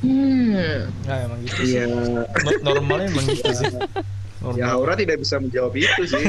[0.00, 0.88] Hmm.
[1.04, 1.76] Ya emang gitu sih.
[1.76, 1.84] Iya.
[1.86, 3.68] No- Normalnya emang gitu sih.
[4.40, 4.72] Ya Normal.
[4.72, 6.16] Aura tidak bisa menjawab itu sih.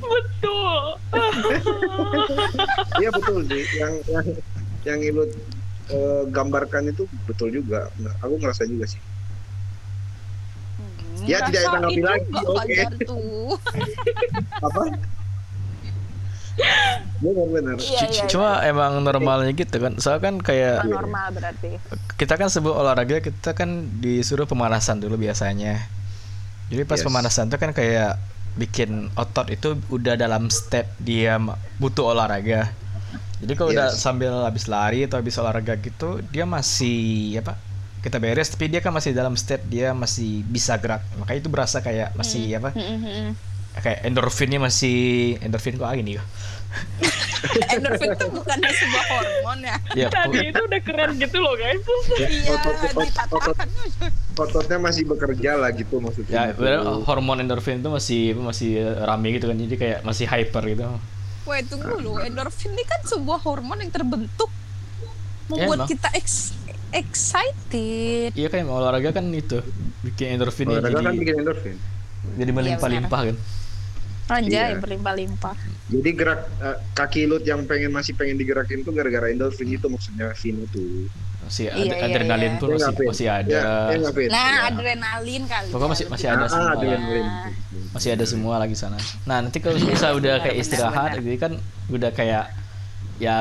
[0.00, 0.80] Betul.
[2.96, 3.62] Iya betul sih.
[3.76, 4.26] Yang yang
[4.88, 5.28] yang Ilut
[5.92, 7.92] eh, gambarkan itu betul juga.
[8.00, 8.96] Nah, aku ngerasa juga sih.
[11.28, 12.56] Ya, tidak ditanggapi juga lagi, oke.
[12.56, 13.52] Fajar tuh.
[16.56, 17.04] Apa?
[17.16, 17.76] Benar-benar.
[17.80, 19.96] Iya, iya, Cuma emang normalnya gitu kan.
[19.96, 21.80] Soalnya kan kayak normal berarti.
[22.16, 25.80] kita kan sebelum olahraga kita kan disuruh pemanasan dulu biasanya.
[26.68, 27.06] Jadi pas Yes.
[27.06, 28.20] pemanasan itu kan kayak
[28.56, 31.36] bikin otot itu udah dalam step dia
[31.76, 32.72] butuh olahraga.
[33.36, 34.00] Jadi kalau udah Yes.
[34.00, 37.56] sambil habis lari atau habis olahraga gitu, dia masih apa?
[38.00, 41.04] Kita beres tapi dia kan masih dalam step dia masih bisa gerak.
[41.16, 42.72] Makanya itu berasa kayak masih apa?
[42.72, 43.36] Mm-mm.
[43.76, 44.96] Kayak endorfinnya masih
[45.40, 46.24] endorfin kok gini ya.
[47.72, 49.76] Endorfin itu bukannya sebuah hormon ya?
[49.96, 51.80] Ya, Tadi itu udah keren gitu loh guys.
[52.18, 53.68] Iya, Otot- otot- dikatakan.
[54.36, 56.42] Ototnya masih bekerja lah gitu ya maksudnya.
[56.52, 59.56] padahal hormon endorfin itu masih masih rame gitu kan.
[59.56, 60.84] Jadi kayak masih hyper gitu.
[61.46, 62.18] Wait, tunggu dulu.
[62.20, 64.50] Endorfin ini kan sebuah hormon yang terbentuk
[65.46, 65.88] membuat emang.
[65.88, 66.52] kita ex-
[66.90, 68.34] excited.
[68.34, 69.62] Iya kan olahraga kan itu
[70.02, 71.76] bikin endorfinnya Olahraga jadi kan bikin endorfin.
[72.34, 73.36] jadi melimpah-limpah kan.
[74.26, 74.82] Anjay, Iya.
[74.82, 75.54] berlimpah-limpah.
[75.86, 80.34] Jadi gerak eh, kaki Lut yang pengen masih pengen digerakin tuh gara-gara endorfin itu maksudnya
[80.34, 81.06] Vino tuh.
[81.46, 82.58] Masih Iya, ad- iya, adrenalin iya.
[82.58, 83.46] tuh Iya masih masih ada.
[83.46, 83.62] Ya,
[83.94, 84.26] ya?
[84.26, 84.60] Nah, Ya.
[84.66, 85.68] adrenalin kali.
[85.70, 86.70] Pokoknya ya, masih- masih ada Ah, semua.
[86.74, 87.26] adrenalin.
[87.94, 88.98] Masih ada semua lagi sana.
[89.22, 91.22] Nah, nanti kalau Iya, bisa udah benar, kayak istirahat benar.
[91.22, 91.52] jadi kan
[91.86, 92.44] udah kayak
[93.16, 93.34] ya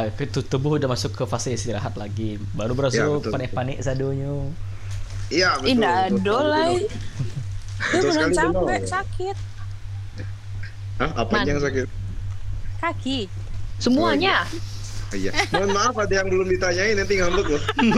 [0.46, 2.38] tubuh udah masuk ke fase istirahat lagi.
[2.54, 4.54] Baru berasa Ya, panik-panik sadonyo.
[5.28, 5.70] Iya betul.
[5.74, 6.66] Indah betul do sekali, lah.
[6.70, 6.88] Vino.
[7.90, 8.46] Itu beneran Vino.
[8.62, 9.38] capek, sakit.
[10.96, 11.88] Hah, apa yang sakit?
[12.80, 13.28] Kaki.
[13.78, 14.46] Semuanya.
[15.12, 15.32] Iya.
[15.50, 17.62] Mohon maaf ada yang belum ditanyain nanti ngambek loh.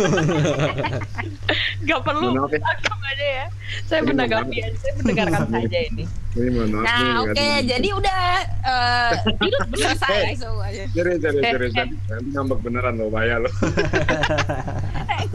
[1.87, 2.59] Gak perlu maaf ya.
[3.07, 3.45] aja ya.
[3.87, 6.03] Saya menanggapi aja, saya mendengarkan saja ini.
[6.35, 6.83] Ini mohon maaf.
[6.83, 7.31] Nah, nih, oke.
[7.33, 9.11] di- Jadi udah eh
[9.73, 10.35] selesai Eh.
[10.35, 10.83] semuanya.
[10.91, 11.71] Serius, serius, Eh, serius.
[11.71, 11.75] eh.
[11.79, 13.53] Nanti nanti ngambek beneran loh, bahaya loh.
[15.17, 15.25] Eh,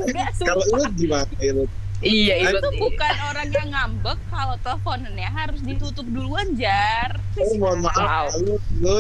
[0.41, 1.65] Kalau lu gimana, lu?
[2.03, 7.79] Iya, itu itu bukan orang yang ngambek kalau teleponnya harus ditutup duluan jar Oh, mohon
[7.79, 7.87] Wow.
[7.89, 8.35] maaf.
[8.37, 8.95] Lu, lu,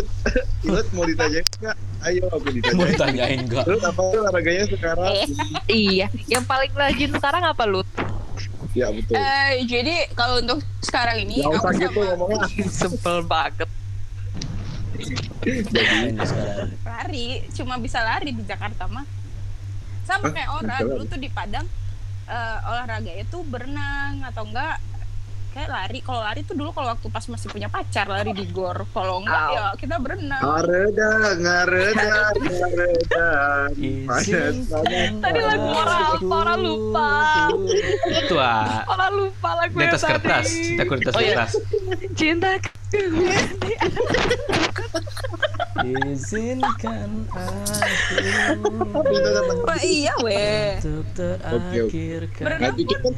[0.62, 1.76] lu mau ditanyain nggak?
[2.02, 2.88] Ayo aku Mau ditanyain.
[2.88, 3.64] ditanyain enggak?
[3.66, 5.06] Lu apa lu olahraganya sekarang?
[5.12, 5.26] Eh.
[5.68, 7.82] Iya, yang paling rajin sekarang apa lu?
[8.72, 9.12] Ya betul.
[9.12, 12.46] Eh, jadi kalau untuk sekarang ini Gak aku usah gitu sama ngomongnya.
[12.80, 13.68] Sebel banget.
[16.82, 19.04] Lari cuma bisa lari di Jakarta mah
[20.02, 21.06] sama kayak orang lari?
[21.06, 21.66] tuh di Padang
[22.24, 24.78] eh, olahraganya tuh berenang atau enggak
[25.52, 28.88] kayak lari kalau lari tuh dulu kalau waktu pas masih punya pacar lari di gor
[28.88, 29.52] kalau enggak Au.
[29.52, 33.28] ya kita berenang Ngareda, ngareda, ngareda.
[34.16, 36.24] Izinkan Tadi lagu orang apa?
[36.32, 37.08] Orang lupa.
[38.08, 38.80] Itu ah.
[38.88, 40.12] Orang lupa lagu Di yang atas tadi.
[40.16, 41.36] kertas, cinta ku di atas Oh, iya.
[41.36, 41.52] kertas.
[42.16, 42.48] Cinta
[45.82, 47.44] Izinkan aku
[49.66, 50.78] oh, iya weh.
[51.16, 53.10] Terakhir Berenang Nanti kita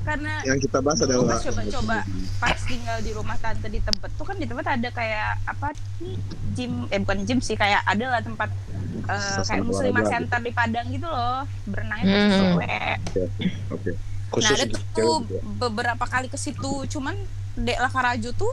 [0.00, 2.02] karena yang kita bahas adalah coba-coba
[2.40, 6.16] pas tinggal di rumah tante di tempat tuh kan di tempat ada kayak apa nih
[6.56, 6.88] gym.
[6.88, 8.48] Eh bukan gym sih kayak ada lah tempat
[9.06, 11.44] eh, kayak muslimah center di Padang gitu loh.
[11.68, 12.32] Berenangnya Hmm.
[12.32, 12.96] cewek
[13.70, 13.90] Oke.
[13.94, 15.16] Nah Khusus ada untuk tuh
[15.58, 17.18] beberapa kali ke situ, cuman
[17.58, 18.52] Dek Lakarajo tuh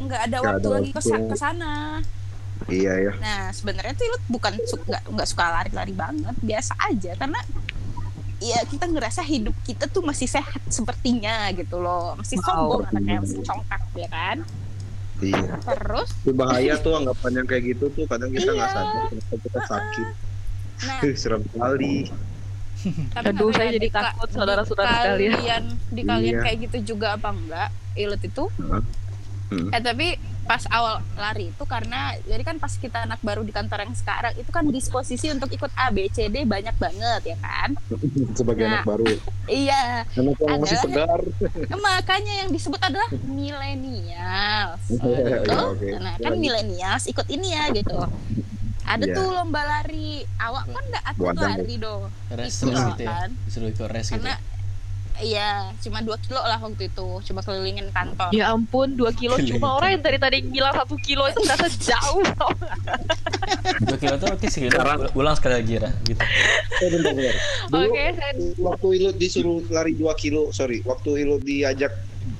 [0.00, 2.00] nggak ada waktu ada lagi ke sana.
[2.66, 3.12] Iya ya.
[3.16, 7.40] Nah sebenarnya tuh lu bukan suka nggak nggak suka lari-lari banget, biasa aja karena
[8.38, 12.44] ya kita ngerasa hidup kita tuh masih sehat sepertinya gitu loh, masih Wow.
[12.46, 14.36] sombong anaknya masih congkak ya kan.
[15.20, 15.60] Iya.
[15.60, 18.76] Terus, Itu bahaya tuh anggapan yang kayak gitu tuh kadang kita nggak Iya.
[18.78, 20.08] sadar kenapa kita sakit.
[20.80, 21.96] nah serem kali.
[23.12, 25.32] tapi Aduh, saya ya, jadi di takut, saudara-saudara di sekalian.
[25.34, 26.40] kalian di kalian Iya.
[26.40, 27.68] kayak gitu juga apa enggak?
[27.94, 28.44] Ilut itu
[29.50, 29.66] Hmm.
[29.68, 30.14] Eh tapi
[30.50, 34.34] pas awal lari itu karena jadi kan pas kita anak baru di kantor yang sekarang
[34.34, 37.78] itu kan disposisi untuk ikut A B C D banyak banget ya kan
[38.34, 38.82] Sebagai Nah.
[38.82, 39.06] anak baru.
[39.46, 41.20] iya Anak yang masih segar.
[41.86, 45.66] makanya yang disebut adalah milenial Iya, Betul?
[45.70, 45.88] oke.
[45.96, 47.94] nah kan milenials ikut ini ya gitu
[48.82, 49.14] ada Iya.
[49.14, 53.10] tuh lomba lari awak kan nggak atlet lari Ikut terus lah gitu ya.
[53.12, 54.18] kan Disuruh ikut res gitu.
[54.18, 54.34] karena
[55.20, 59.76] iya cuma dua kilo lah waktu itu coba kelilingin kantor Ya ampun, 2 kilo cuma
[59.76, 62.22] orang yang dari tadi bilang 1 kilo itu ternyata jauh.
[62.34, 62.76] tau nggak?
[63.82, 64.66] Dua kilo tuh oke sih.
[64.66, 66.20] Sekarang- Ulang sekali lagi ya gitu.
[66.80, 67.34] Bentar, bentar.
[67.68, 71.92] Dulu Oke, saya waktu Ilut disuruh lari 2 kilo, sorry, waktu Ilut diajak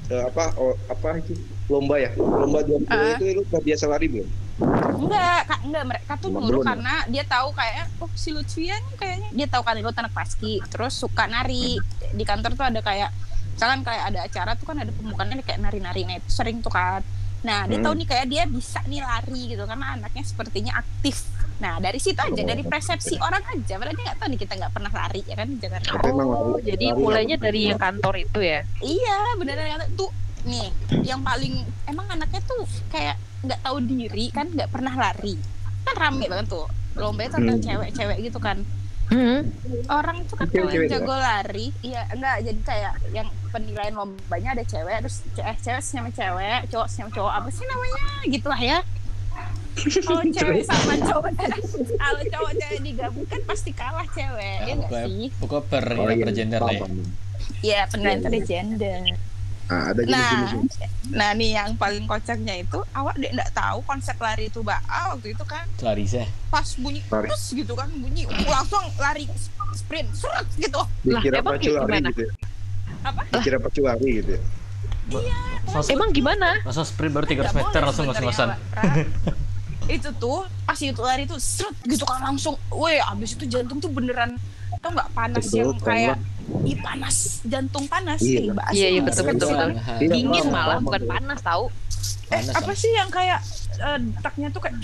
[0.06, 1.34] eh, apa oh, apa itu
[1.66, 3.14] lomba ya, lomba 2 kilo Ah.
[3.14, 4.28] itu Ilut udah biasa lari belum?
[4.60, 6.66] Enggak, kak, enggak mereka tuh nyuruh belum ya?
[6.68, 10.92] karena dia tahu kayak oh si Lutfian kayaknya dia tahu kan itu anak paski, terus
[10.94, 11.80] suka nari.
[12.12, 13.10] Di kantor tuh ada kayak
[13.50, 17.00] misalkan kayak ada acara tuh kan ada pembukaannya kayak nari-nari nah itu sering tuh kan.
[17.40, 17.84] Nah, dia Hmm.
[17.88, 21.24] tahu nih kayak dia bisa nih lari gitu karena anaknya sepertinya aktif
[21.60, 23.76] Nah dari situ aja, dari persepsi orang aja.
[23.76, 26.86] Padahal dia nggak tahu nih kita nggak pernah lari ya kan emang Oh, lari- jadi
[26.88, 28.60] lari mulainya dari yang kantor itu ya?
[28.80, 30.72] Iya, beneran kata tuh nih
[31.04, 35.34] yang paling emang anaknya tuh kayak nggak tahu diri kan, nggak pernah lari.
[35.82, 37.64] Kan rame banget tuh lomba itu antara Hmm.
[37.64, 38.58] cewek-cewek gitu kan.
[39.06, 39.42] Hmm.
[39.88, 40.86] Orang tuh kan juga?
[40.86, 46.10] jago lari, iya enggak jadi kayak yang penilaian lombanya ada cewek, terus eh, cewek sama
[46.10, 48.78] cewek, cowok sama cowok apa sih namanya gitu lah ya.
[50.00, 51.30] Kalau cewek sama cowok,
[52.02, 55.26] kalau cowok cewek digabungkan pasti kalah cewek, ya Ya, nggak pokoknya, sih?
[55.38, 56.16] pokoknya per, Oh, iya.
[56.20, 56.86] per gender lah ya.
[57.60, 58.46] Iya, penilaian Iya, tadi iya.
[58.46, 59.00] gender.
[59.70, 60.74] Nah, ada Nah, jenis-jenis.
[61.10, 65.14] nah nih yang paling kocaknya itu awak dek nggak tahu konsep lari itu mbak A
[65.14, 66.26] waktu itu kan Lari sih.
[66.48, 67.26] pas bunyi Lari.
[67.26, 69.30] terus gitu kan bunyi langsung lari
[69.72, 72.08] sprint seret gitu Dikira Lah, pacu lari gimana?
[72.08, 72.32] gitu ya.
[73.00, 74.42] apa Dikira pacu lari gitu ya.
[75.64, 76.48] Langsung, Emang gimana?
[76.60, 78.48] langsung sprint baru 300 Nggak meter langsung ngos-ngosan.
[79.88, 83.86] Itu tuh pas itu lari tuh seret gitu kan langsung weh abis itu jantung tuh
[83.88, 84.34] beneran
[84.78, 86.16] tau nggak panas Betul, yang kayak
[86.60, 88.20] Ih panas, jantung panas.
[88.20, 88.52] Iya.
[88.52, 89.70] Mbak Iya, iya, betul, betul, betul.
[90.02, 91.64] Iya, Dingin malah, bukan panas tahu.
[92.30, 93.40] Eh, Panas, apa sih yang kayak
[93.80, 94.76] eh, detaknya tuh kayak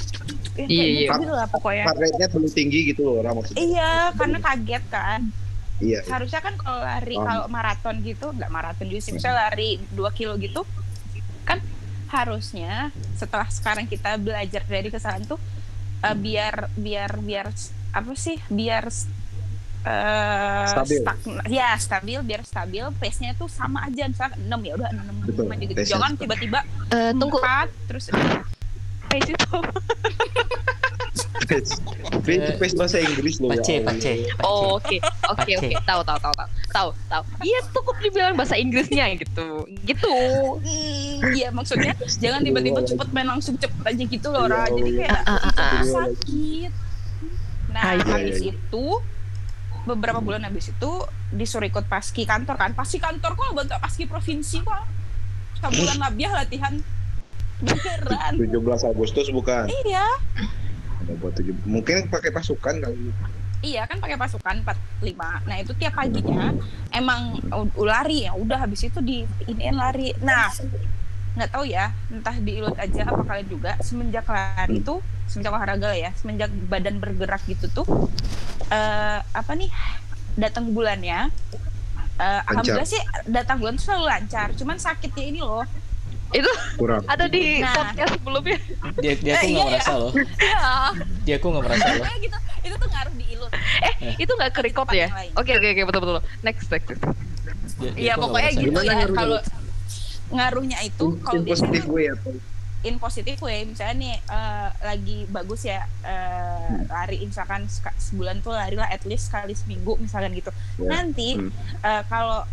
[0.58, 1.08] ya, Iya, iya.
[1.14, 1.84] gitu lah pokoknya.
[1.86, 3.62] Heart rate-nya terlalu tinggi gitu loh, Ra, maksudnya.
[3.62, 5.20] Iya, karena kaget kan.
[5.76, 6.00] Iya.
[6.08, 7.26] Harusnya kan kalau lari Paham.
[7.28, 10.64] kalau maraton gitu, nggak maraton juga sih, misalnya lari 2 kilo gitu,
[11.44, 11.60] kan
[12.08, 15.38] harusnya setelah sekarang kita belajar dari kesalahan tuh
[16.00, 17.46] eh, biar biar biar
[17.92, 18.88] apa sih biar
[19.86, 20.98] eh, Stabil.
[20.98, 25.06] stagna- ya stabil biar stabil pace nya tuh sama aja misalnya 6 ya udah 6
[25.24, 27.38] Betul, aja gitu jangan tiba-tiba Eh, tunggu.
[27.38, 28.04] 4 terus
[29.06, 29.58] Pace itu.
[31.46, 31.78] Pace.
[32.20, 33.48] Pace pace bahasa Inggris loh.
[33.48, 34.12] Pace, ya pace.
[34.42, 35.56] Oh, Oke, oke, Pace.
[35.56, 35.74] oke.
[35.80, 37.22] Tahu, tahu, tahu, tahu, tahu, tahu.
[37.40, 40.14] Iya, cukup dibilang bahasa Inggrisnya gitu, gitu.
[40.58, 44.66] Hmm, Iya maksudnya jangan tiba-tiba cepet main langsung cepet aja gitu loh Ra.
[44.66, 46.70] Jadi kayak Ah, ah, ah, sakit.
[47.68, 48.50] Nah Ah, iya, habis iya.
[48.52, 48.84] itu
[49.86, 50.90] beberapa bulan habis itu
[51.30, 52.74] disuruh ikut paski kantor kan.
[52.74, 54.82] Paski kantor kok bentuk paski provinsi kok.
[55.56, 56.74] Sebulan labiah latihan
[57.56, 58.36] beneran.
[58.36, 58.52] 17
[58.84, 59.64] Agustus bukan?
[59.86, 60.04] Iya,
[61.00, 61.54] Ada buat tujuh.
[61.64, 63.14] Mungkin pakai pasukan kali.
[63.64, 64.62] iya kan pakai pasukan
[65.00, 65.16] 45.
[65.48, 66.52] Nah itu tiap paginya
[66.92, 67.40] emang
[67.74, 68.36] lari ya.
[68.36, 70.12] Udah habis itu di iniin lari.
[70.20, 70.52] Nah
[71.36, 75.86] nggak tahu ya, entah di ilut aja apa kalian juga semenjak lari tuh semenjak olahraga
[75.86, 77.86] lah ya, semenjak badan bergerak gitu tuh
[78.66, 79.68] eh apa nih
[80.34, 81.28] datang bulannya
[82.16, 85.62] eh, alhamdulillah sih datang bulan tuh selalu lancar, cuman sakitnya ini loh.
[86.26, 87.06] Itu Kurang.
[87.12, 87.70] ada di Nah.
[87.70, 88.58] podcast sebelumnya.
[88.98, 90.12] Dia dia Eh, aku nggak iya, merasa loh.
[90.42, 90.58] Ya,
[91.28, 91.94] Dia aku nggak merasa loh.
[92.00, 92.36] pokoknya gitu.
[92.66, 93.52] Itu tuh ngaruh di ilut.
[94.16, 95.06] Itu nggak ke record ya?
[95.36, 96.18] Oke, oke, oke, betul, betul.
[96.42, 96.88] Next, next.
[97.94, 99.06] Iya pokoknya gitu ya.
[99.06, 99.38] Kalau
[100.28, 102.32] ngaruhnya itu In, kalau in biasanya positive way atau
[102.82, 107.66] in positive way misalnya nih eh, lagi bagus ya eh, lari misalkan
[107.96, 110.88] sebulan tuh lari lah at least sekali seminggu misalkan gitu Ya.
[110.92, 111.50] nanti Hmm.
[111.80, 112.46] eh, kalau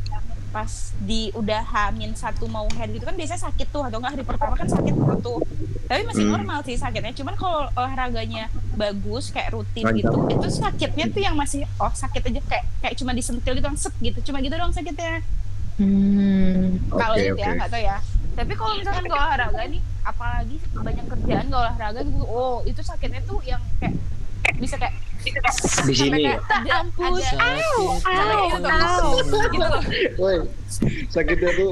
[0.49, 0.69] pas
[0.99, 4.53] di udah hamin satu mau head gitu kan biasanya sakit tuh atau enggak hari pertama
[4.53, 5.41] kan sakit perut tuh
[5.83, 6.33] tapi masih Hmm.
[6.37, 9.97] normal sih sakitnya cuman kalau olahraganya bagus kayak rutin Lancar.
[9.99, 13.93] gitu itu sakitnya tuh yang masih oh sakit aja kayak kayak cuma disentil gitu set
[13.99, 15.25] gitu cuma gitu doang sakitnya
[15.73, 16.77] Hmm.
[16.87, 17.97] kalau Oke, itu ya nggak tahu ya
[18.33, 23.21] tapi kalau misalkan gak olahraga nih apalagi banyak kerjaan gak olahraga gitu oh itu sakitnya
[23.23, 23.93] tuh yang kayak
[24.57, 24.93] bisa kayak
[25.87, 26.35] Di sini ya?
[26.35, 27.11] sampai kayak ada, ampun.
[27.15, 29.23] ada Sakit Sampai hati gitu.
[29.23, 29.53] sini.
[29.55, 29.83] gitu loh
[30.19, 30.35] Woi,
[31.07, 31.71] sakitnya tuh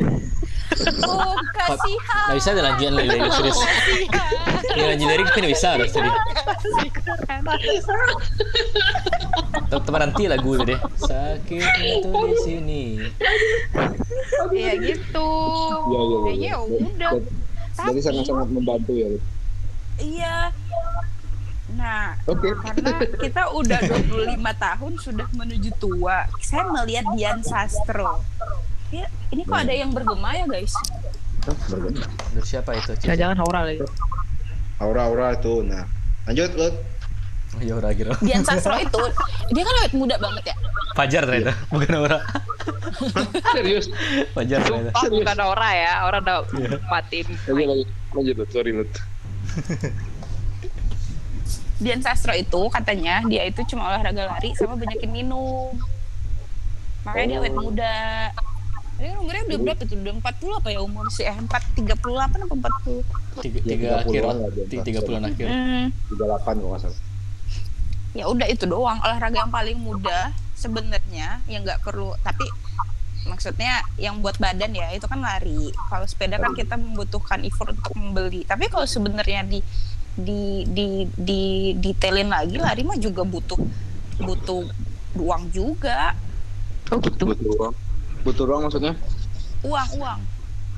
[1.05, 3.59] oh kasihan Nggak bisa ada lanjutan lirik lirik serius.
[4.71, 6.09] Ya lanjut lirik kan bisa harus tadi.
[9.71, 10.79] Teman nanti lagu itu deh.
[10.99, 12.83] Sakit itu di sini.
[14.51, 15.31] ya gitu
[15.87, 16.51] Iya, iya, iya, iya.
[16.51, 19.07] ya udah jadi tapi sangat-sangat membantu ya.
[20.01, 20.37] iya
[21.71, 22.51] nah Oke.
[22.51, 28.19] karena kita udah 25 tahun sudah menuju tua saya melihat Dian Sastro
[28.91, 30.75] ya ini kok ada yang bergema ya guys
[31.41, 32.05] Hah, berguna.
[32.37, 32.93] Dari siapa itu?
[33.01, 33.81] Jangan-jangan Aura lagi.
[34.77, 35.65] Aura-aura tuh.
[35.65, 35.89] Nah,
[36.29, 36.75] lanjut Lut.
[37.57, 38.13] Oh, ya udah kira.
[38.21, 39.01] Dian Sastro itu
[39.49, 40.55] dia kan awet muda banget ya
[40.93, 42.21] Fajar ternyata, bukan Aura.
[43.57, 43.89] Serius?
[44.37, 44.93] Fajar ternyata.
[45.01, 45.91] Oh, bukan Aura ya.
[46.05, 46.45] Aura udah
[46.93, 47.25] matiin.
[47.49, 48.49] Lanjut, lanjut, lanjut Lut.
[48.53, 48.91] Sorry Lut.
[51.81, 55.73] Dian Sastro itu katanya dia itu cuma olahraga lari sama banyakin minum
[57.01, 57.97] makanya dia awet muda
[59.01, 59.97] dia umurnya udah berapa tuh?
[59.97, 61.25] Udah 40 apa ya umur sih?
[61.25, 61.97] Eh, 4, 38
[62.39, 63.01] apa 40?
[63.41, 64.49] Tiga, Ya, tiga 30-an akhir, lah
[64.83, 65.47] tiga puluhan akhir.
[65.47, 66.21] Hmm, 38
[66.53, 66.99] kalau nggak salah.
[68.11, 72.43] ya udah itu doang olahraga yang paling mudah sebenarnya yang nggak perlu tapi
[73.23, 77.95] maksudnya yang buat badan ya itu kan lari kalau sepeda kan kita membutuhkan effort untuk
[77.95, 79.63] membeli tapi kalau sebenarnya di
[80.11, 81.41] di di di
[81.73, 83.63] detailin lagi lari mah juga butuh
[84.19, 84.67] butuh
[85.15, 86.11] uang juga
[86.91, 87.31] Oh gitu.
[87.31, 87.75] butuh ruang
[88.21, 88.93] butuh ruang maksudnya
[89.61, 90.19] uang uang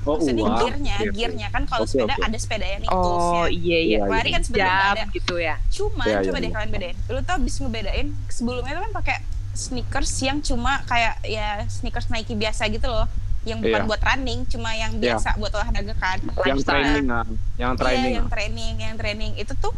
[0.03, 1.11] oh maksudnya uang gearnya oke.
[1.11, 2.23] gearnya kan kalau Oke, sepeda oke.
[2.23, 3.97] ada sepeda yang Oh toolsnya iya iya.
[3.97, 5.55] Iya, lari kan nggak ada gitu ya.
[5.69, 6.55] Cuman Iya, coba iya, deh iya.
[6.55, 6.97] kalian bedain.
[7.07, 9.17] Lu tuh habis ngebedain sebelumnya tuh kan pakai
[9.53, 13.07] sneakers yang cuma kayak ya sneakers Nike biasa gitu loh.
[13.43, 13.87] Yang bukan Iya.
[13.87, 15.15] buat running, cuma yang Iya.
[15.15, 16.17] biasa buat olahraga kan.
[16.19, 16.83] yang Lifestyle.
[16.83, 17.25] training ah
[17.55, 19.71] yang training Iya, yang training, yang training itu tuh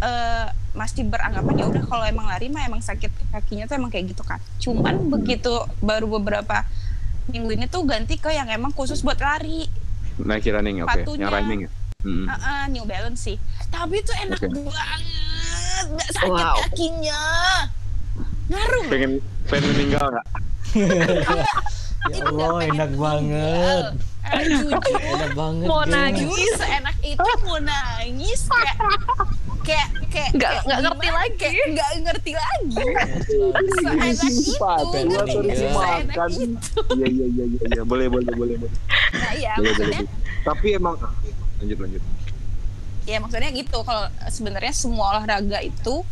[0.00, 4.10] eh masih beranggapan ya udah kalau emang lari mah emang sakit kakinya tuh emang kayak
[4.10, 4.38] gitu kan.
[4.60, 5.50] Cuman begitu
[5.80, 6.62] baru beberapa
[7.26, 9.64] minggu ini tuh ganti ke yang emang khusus buat lari.
[10.16, 11.22] Nike running oke Sepatunya.
[11.22, 11.70] yang running ya
[12.00, 12.26] Mm-mm.
[12.26, 13.36] Ah, ah, New Balance sih.
[13.66, 14.46] Tapi itu enak Oke.
[14.46, 14.76] banget,
[15.90, 16.56] nggak sakit Wow.
[16.62, 17.22] kakinya.
[18.44, 18.84] Ngaruh.
[18.86, 19.12] pengen
[19.46, 20.26] pengen meninggal nggak
[22.04, 23.84] Ya Allah, enak banget.
[24.26, 25.64] Eh, jujur, Enak banget.
[25.64, 26.20] Mau nangis.
[26.22, 28.76] jujur seenak itu mau nangis kayak
[29.64, 31.34] kayak kayak Nggak- nggak ngerti lagi.
[31.40, 32.84] kayak nggak ngerti lagi.
[33.24, 34.26] Seenak itu.
[34.30, 35.56] Sumpah, pengen ngerti meninggal.
[35.56, 36.28] seenak Makan.
[36.30, 36.80] itu.
[36.94, 37.82] Iya iya iya iya iya.
[37.82, 38.72] boleh boleh boleh boleh.
[39.12, 40.00] Nah ya maksudnya
[40.42, 40.94] tapi emang
[41.58, 42.02] lanjut lanjut.
[43.04, 43.78] Ya maksudnya gitu.
[43.80, 46.04] Kalau sebenarnya semua olahraga itu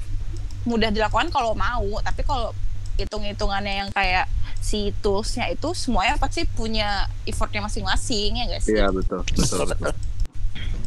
[0.63, 2.01] mudah dilakukan kalau mau.
[2.01, 2.51] Tapi kalau
[2.95, 4.29] hitung-hitungannya yang kayak
[4.59, 9.65] si toolsnya itu semuanya pasti punya effortnya masing-masing ya guys iya betul betul.
[9.67, 9.93] Betul.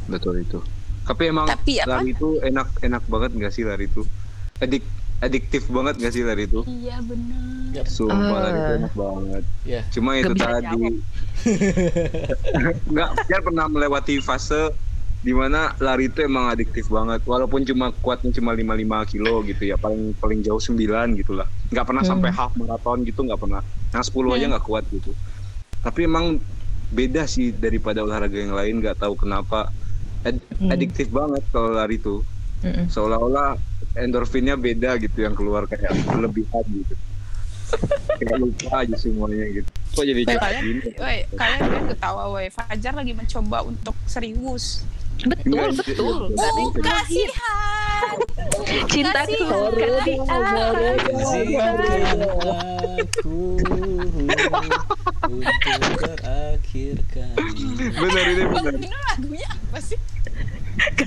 [0.05, 0.59] Betul itu
[1.05, 1.89] tapi emang Tapi apa?
[1.95, 4.01] lari itu enak enak banget nggak sih lari itu?
[4.57, 4.81] Adik
[5.17, 6.65] adiktif banget nggak sih lari itu?
[6.65, 8.41] Iya benar sumpah Ah.
[8.41, 9.43] lari itu enak banget.
[9.63, 9.81] Ya.
[9.89, 10.81] cuma itu tadi.
[12.87, 14.71] nggak dia pernah melewati fase
[15.19, 17.21] di mana lari itu emang adiktif banget.
[17.23, 18.65] Walaupun cuma kuatnya cuma 55
[19.07, 20.77] kilo gitu ya paling paling jauh 9
[21.15, 22.11] gitu lah nggak pernah Hmm.
[22.11, 23.61] sampai half marathon gitu nggak pernah.
[23.91, 24.51] Yang 10 aja Hmm.
[24.53, 25.11] nggak kuat gitu.
[25.81, 26.37] Tapi emang
[26.87, 29.73] beda sih daripada olahraga yang lain nggak tahu kenapa
[30.25, 30.73] Ad- Hmm.
[30.73, 32.25] adiktif banget kalau lari tuh.
[32.65, 32.89] Mm-mm.
[32.89, 33.61] seolah-olah
[33.93, 36.95] endorfinnya beda gitu yang keluar kayak berlebihan gitu.
[38.17, 39.69] Kayak lupa aja semuanya gitu.
[39.93, 40.77] Kok jadi kayak kalian
[41.35, 44.81] kalian kan ketawa woi Fajar lagi mencoba untuk serius
[45.25, 46.15] Betul betul.
[46.29, 48.13] iya, oh Kasihan.
[49.09, 49.45] kasih.
[50.05, 51.75] Izinkan
[53.01, 53.33] aku
[55.25, 57.85] untuk terakhir kali.
[57.89, 59.99] benar ini Bang benar lagunya apa sih?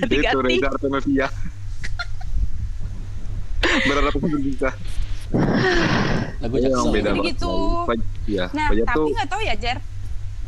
[0.09, 0.37] Itu.
[0.43, 1.27] Reza Artemisia
[3.85, 4.69] berharap bisa.
[6.41, 7.53] Lagu Iya, beda gitu.
[8.25, 9.77] Iya, Nah, tapi nggak tahu ya, Jar.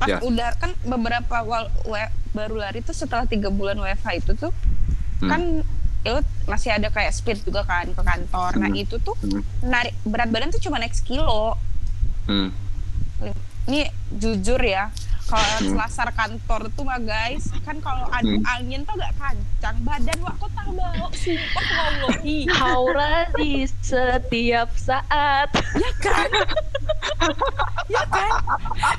[0.01, 0.17] Pas Ya.
[0.19, 1.69] udah kan beberapa wal,
[2.31, 4.49] baru lari tuh setelah tiga bulan WFH itu tuh
[5.19, 5.29] Hmm.
[5.29, 5.41] kan
[6.01, 8.57] lu masih ada kayak speed juga kan ke kantor.
[8.57, 8.81] Nah Hmm.
[8.81, 9.45] itu tuh Hmm.
[9.61, 11.53] narik berat badan tuh cuma naik sekilo.
[12.25, 12.49] hmm.
[13.63, 14.89] Ini jujur ya,
[15.31, 15.71] kalau Hmm.
[15.71, 18.51] selasar kantor tuh mah guys, kan kalau adu Hmm.
[18.51, 22.37] angin tuh gak kancang badan wah kok tak bau, sumpah wallahi.
[22.59, 25.47] Haura di setiap saat.
[25.71, 26.29] ya kan?
[27.87, 28.31] ya kan?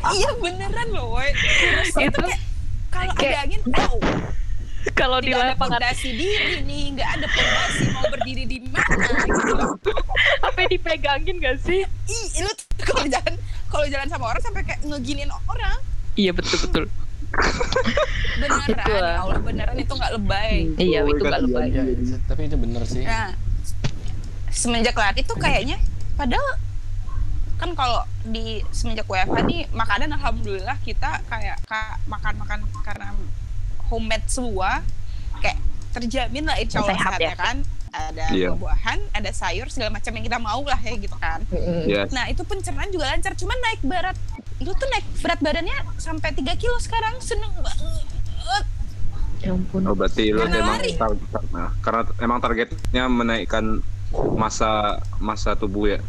[0.08, 1.28] Iya beneran loh, woy.
[1.36, 2.40] Terus itu Itu kayak
[2.88, 3.96] kalau ada angin, wow,
[4.92, 9.54] kalau di ada lapangan pondasi diri nih, nggak ada pondasi mau berdiri di mana gitu
[10.42, 11.84] apa dipegangin gak sih?
[11.84, 13.34] Ih, lu kalau jalan
[13.68, 15.76] kalau jalan sama orang sampai kayak ngeginin orang.
[16.14, 16.84] Iya betul betul.
[18.34, 19.08] Beneran, Itu lah.
[19.08, 20.54] ya Allah beneran itu nggak lebay.
[20.76, 21.42] Iya itu gak kasihan.
[21.46, 21.68] lebay.
[21.70, 21.84] Ya,
[22.26, 23.02] tapi itu bener sih.
[23.02, 23.32] Nah,
[24.48, 25.80] semenjak lari tuh kayaknya
[26.12, 26.44] padahal
[27.56, 33.14] kan kalau di semenjak WFH nih makanan alhamdulillah kita kayak ka- makan-makan karena
[33.86, 34.82] homemade semua
[35.38, 35.56] kayak
[35.92, 37.56] terjamin lah insya Allah Sehat sehat, ya kan
[37.92, 38.50] ada Iya.
[38.50, 41.44] buah-buahan ada sayur segala macam yang kita mau lah ya gitu kan
[41.84, 42.08] Yes.
[42.08, 44.16] nah itu pencernaan juga lancar cuman naik berat
[44.56, 48.08] itu tuh naik berat badannya sampai 3 kilo sekarang seneng banget
[49.42, 49.82] Ya ampun.
[49.82, 53.82] Oh berarti lu emang tar- tar- nah, karena emang targetnya menaikkan
[54.32, 54.70] masa
[55.18, 56.00] masa tubuh ya.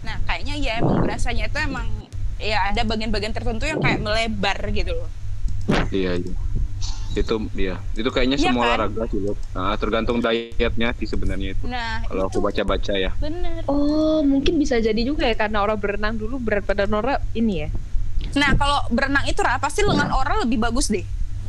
[0.00, 1.84] Nah, kayaknya ya emang berasanya itu emang
[2.40, 5.12] ya ada bagian-bagian tertentu yang kayak melebar gitu loh.
[5.92, 6.32] Iya iya.
[7.12, 7.76] Itu iya.
[7.92, 8.68] Itu kayaknya Iya semua kan?
[8.88, 9.36] olahraga sih, Loh.
[9.52, 11.64] Nah, tergantung dietnya sih sebenarnya itu.
[11.66, 13.10] Nah, Kalau itu aku baca-baca ya.
[13.16, 13.60] bener.
[13.66, 17.68] Oh mungkin bisa jadi juga ya karena orang berenang dulu berat badan orang ini ya.
[18.32, 21.04] Nah, kalau berenang itu Ra, pasti lengan orang lebih bagus deh.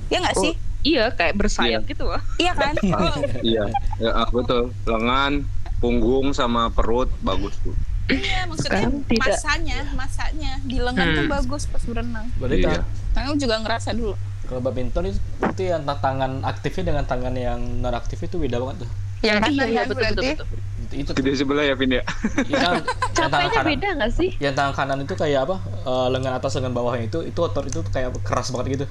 [0.07, 0.43] Ya nggak Oh.
[0.43, 0.53] sih?
[0.83, 2.19] Iya kayak bersayap gitu loh.
[2.35, 2.75] Iya kan?
[2.91, 3.63] Oh, iya.
[3.97, 4.75] Ya, ah, betul.
[4.83, 5.47] Lengan,
[5.79, 7.71] punggung sama perut bagus tuh.
[8.05, 9.31] iya, maksudnya Sekarang tidak.
[9.31, 11.33] masanya, masanya di lengan tuh Hmm.
[11.33, 12.27] bagus pas berenang.
[12.35, 12.83] Berarti Iya.
[12.83, 14.11] ta- Aku juga ngerasa dulu.
[14.43, 18.83] Kalau badminton itu berarti yang tangan aktifnya dengan tangan yang non aktif itu beda banget
[18.83, 18.89] tuh.
[19.21, 20.27] Yang Iya kanan iya kan betul betul berarti.
[20.35, 20.47] betul.
[20.93, 22.03] Itu, itu Di sebelah ya, Vin ya.
[22.45, 22.75] ya kan,
[23.17, 24.29] yang tangan kanan, beda gak sih?
[24.37, 25.55] yang tangan kanan itu kayak apa?
[25.63, 28.85] eh, lengan atas lengan bawahnya itu itu otot itu kayak keras banget gitu.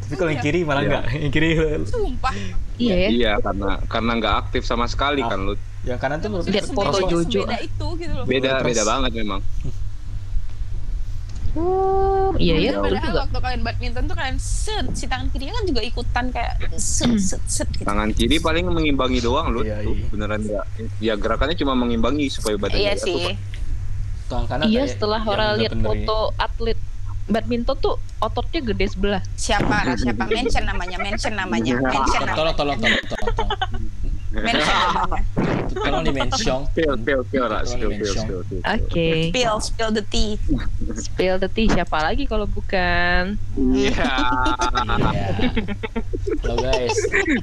[0.00, 0.88] Tapi kalau yang kiri malah Iya.
[0.90, 1.04] enggak.
[1.14, 1.48] Yang kiri
[1.92, 2.34] Sumpah.
[2.74, 3.08] Iya ya.
[3.08, 5.28] Iya, karena karena nggak aktif sama sekali Ah.
[5.28, 5.54] kan lu.
[5.80, 7.40] yang kanan tuh menurut Sebeda- foto Jojo.
[7.40, 8.24] Sebeda itu gitu loh.
[8.26, 9.40] Beda beda banget memang.
[12.30, 12.70] Oh, iya ya.
[12.70, 13.20] Dan betul padahal juga.
[13.20, 17.42] waktu kalian badminton tuh kalian set si tangan kirinya kan juga ikutan kayak set set
[17.44, 17.82] set gitu.
[17.82, 19.60] Tangan kiri paling mengimbangi doang lu.
[19.60, 20.06] Iya, iya.
[20.06, 20.64] Beneran nggak.
[20.98, 23.34] Ya gerakannya cuma mengimbangi supaya badannya Iya sih.
[24.26, 25.82] tangan kanan Iya, setelah orang lihat ya.
[25.82, 26.78] foto atlet
[27.26, 29.22] badminton tuh ototnya gede sebelah.
[29.34, 33.50] Siapa siapa mention namanya mention namanya mention namanya Tolong tolong tolong tolong
[34.30, 36.02] tolong.
[36.06, 36.60] di mention.
[36.70, 37.74] Tolong Ras.
[37.74, 38.24] Feel, feel, mention.
[38.26, 38.60] feel, feel.
[38.62, 39.08] Oke.
[39.30, 40.38] Spill spill the tea.
[40.94, 43.34] Spill the tea siapa lagi kalau bukan?
[43.58, 43.90] Iya.
[43.90, 45.26] Iya.
[46.40, 46.96] Halo guys,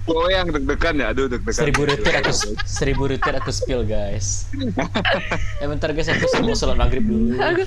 [0.04, 1.54] Gue yang deg-degan ya, aduh deg-degan.
[1.56, 2.32] seribu rupiah aku
[2.64, 4.48] seribu rupiah aku spill guys.
[5.60, 7.36] Eh bentar guys, aku mau sholat maghrib dulu.
[7.38, 7.64] Aku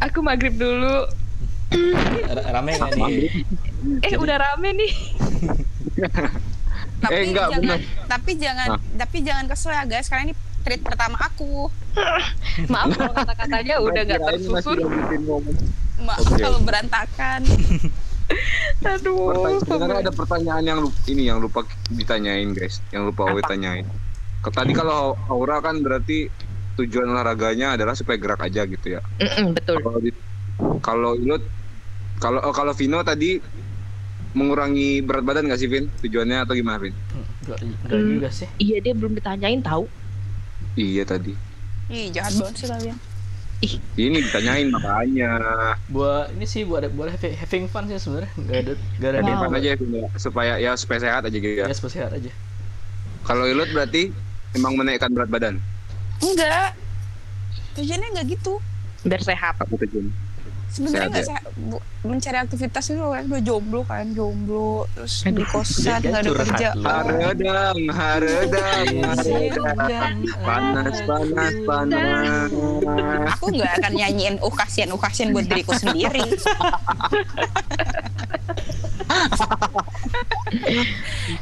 [0.00, 1.06] aku maghrib dulu.
[1.70, 3.44] R- Rame nggak nih?
[4.02, 4.92] Eh udah rame nih.
[7.00, 7.80] Tapi Eh, enggak, jangan bener.
[8.06, 11.72] tapi jangan tapi jangan kesel ya guys karena ini treat pertama aku.
[12.72, 14.78] Maaf kalau kata-katanya udah nggak tersusun.
[15.98, 17.40] Maaf Oke, kalau berantakan.
[18.86, 19.34] Aduh.
[19.34, 23.84] Pertanya- Sebenarnya ada pertanyaan yang lupa, ini yang lupa ditanyain guys, yang lupa Owe tanyain.
[24.40, 26.30] Tadi kalau aura kan berarti
[26.76, 29.00] tujuan olahraganya adalah supaya gerak aja gitu ya.
[29.50, 29.84] Betul.
[30.78, 31.44] Kalau Ilut,
[32.16, 33.36] kalau oh, kalau Vino tadi
[34.30, 35.90] mengurangi berat badan nggak sih Vin?
[36.00, 36.94] Tujuannya atau gimana Vin?
[37.42, 38.10] Enggak, enggak Hmm.
[38.14, 38.48] juga sih.
[38.56, 39.84] Iya dia belum ditanyain tahu.
[40.74, 41.34] Iya tadi.
[41.90, 42.98] Ih, jahat banget sih kalian.
[43.92, 45.30] Ini ditanyain makanya.
[45.92, 48.30] Buat ini sih buat buat having, having fun sih sebenarnya.
[48.38, 49.58] Enggak ada enggak ada Wow.
[49.58, 49.76] Aja ya,
[50.16, 51.66] supaya ya supaya sehat aja gitu ya.
[51.68, 52.30] Ya supaya sehat aja.
[53.20, 54.14] Kalau Ilut berarti
[54.54, 55.60] emang menaikkan berat badan.
[56.22, 56.72] Enggak.
[57.76, 58.62] Tujuannya enggak gitu.
[59.02, 59.58] Biar sehat.
[59.58, 60.08] Apa tujuan?
[60.70, 61.26] Sebenarnya ya?
[61.34, 61.42] sehat.
[62.06, 66.30] Mencari aktivitas itu kan udah jomblo kan, jomblo terus di Aduh, kosan dia enggak ada
[66.32, 66.76] kerjaan.
[66.86, 70.14] Haredang, haredang, haredang.
[70.46, 72.50] Panas, panas, panas.
[73.34, 76.22] Aku nggak akan nyanyiin uh kasihan uh kasihan buat diriku sendiri.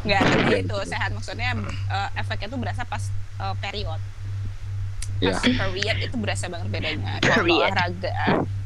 [0.09, 1.53] Nggak tapi itu sehat maksudnya
[1.93, 3.05] eh, efeknya tuh berasa pas
[3.45, 4.01] eh, period.
[5.21, 7.21] Pas period itu berasa banget bedanya.
[7.21, 8.13] Kalau nggak olahraga,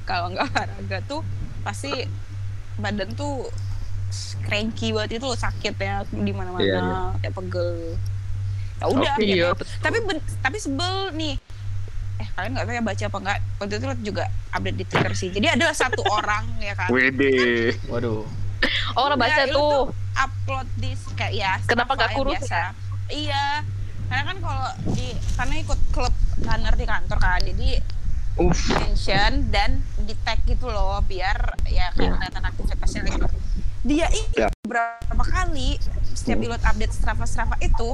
[0.03, 1.21] kalau nggak olahraga tuh
[1.61, 1.93] pasti
[2.75, 3.47] badan tuh
[4.43, 7.01] cranky banget itu loh, sakit ya di mana-mana Iya, iya.
[7.19, 7.73] kayak pegel.
[8.77, 9.23] Ya udah, Oke.
[9.23, 9.49] Iya.
[9.53, 9.65] gitu.
[9.79, 11.35] tapi ben- tapi sebel nih
[12.15, 15.29] eh kalian nggak tahu ya baca apa enggak waktu itu juga update di twitter sih
[15.29, 17.73] jadi adalah satu orang ya kan Wede.
[17.87, 18.23] Waduh.
[18.95, 19.83] Oh, orang baca Nah, lu tuh.
[20.15, 22.71] upload di kayak ya Kenapa nggak kurus biasa.
[23.09, 23.65] iya
[24.07, 27.69] karena kan kalau di karena ikut klub runner di kantor kan jadi
[28.35, 28.73] Uff.
[28.73, 32.17] mention dan di tag gitu loh biar ya kayak Ya.
[32.17, 33.27] kelihatan aktivitasnya gitu
[33.83, 34.49] dia ini Ya.
[34.63, 35.77] berapa kali
[36.13, 36.47] setiap Hmm.
[36.47, 37.89] ilot update Strava Strava itu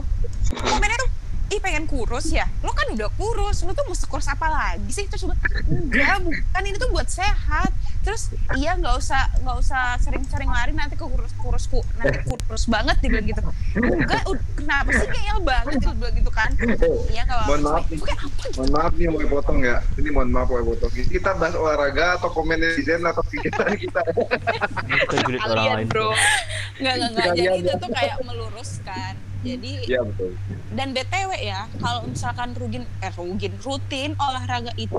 [0.54, 1.10] komennya tuh
[1.48, 5.08] ih pengen kurus ya lo kan udah kurus lo tuh mesti kurus apa lagi sih
[5.08, 5.36] terus gue
[5.66, 7.72] enggak bukan ini tuh buat sehat
[8.08, 12.64] terus iya nggak usah nggak usah sering-sering lari nanti ke kurus kurus ku nanti kurus
[12.64, 13.42] banget dia bilang gitu
[13.76, 14.24] enggak
[14.56, 16.50] kenapa sih kayak banget dia bilang gitu kan
[17.12, 17.98] iya kalau Mohon maaf nih.
[17.98, 19.76] Gitu Mohon maaf nih mau potong ya.
[19.96, 20.90] Ini mohon maaf mau potong.
[20.92, 24.00] Kita bahas olahraga atau komen netizen atau kegiatan kita.
[24.04, 25.86] Kita orang Kalian, lain.
[25.88, 26.10] bro.
[26.78, 27.26] Nggak, nggak, nggak.
[27.34, 27.82] Jadi itu ya.
[27.82, 29.14] tuh kayak meluruskan.
[29.38, 30.34] Jadi, Iya betul.
[30.68, 34.98] dan BTW ya, kalau misalkan rugin, eh rugin, rutin olahraga itu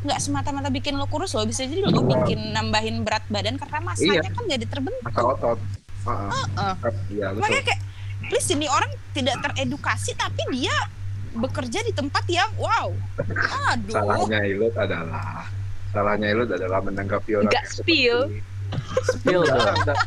[0.00, 4.24] nggak semata-mata bikin lo kurus lo, bisa jadi lo bikin nambahin berat badan karena masanya
[4.24, 4.32] Iya.
[4.32, 5.04] kan jadi terbentuk.
[5.04, 5.58] Asal otot.
[6.02, 6.30] Heeh.
[6.56, 6.74] Heeh.
[7.12, 7.42] Iya betul.
[7.42, 7.80] Makanya kayak,
[8.26, 10.76] please ini orang tidak teredukasi tapi dia
[11.36, 12.88] bekerja di tempat yang wow.
[13.76, 13.92] Aduh.
[13.92, 15.52] Salahnya Ilut adalah
[15.92, 18.18] salahnya Ilut adalah menanggapi orang Nggak yang spill.
[18.32, 18.55] seperti.
[19.06, 19.58] Spill dong.
[19.58, 19.98] Enggak, enggak.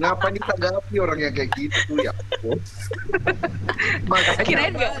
[0.00, 2.12] Ngapain ditanggapi orang yang kayak gitu ya?
[4.10, 4.94] Makanya Kirain nggak?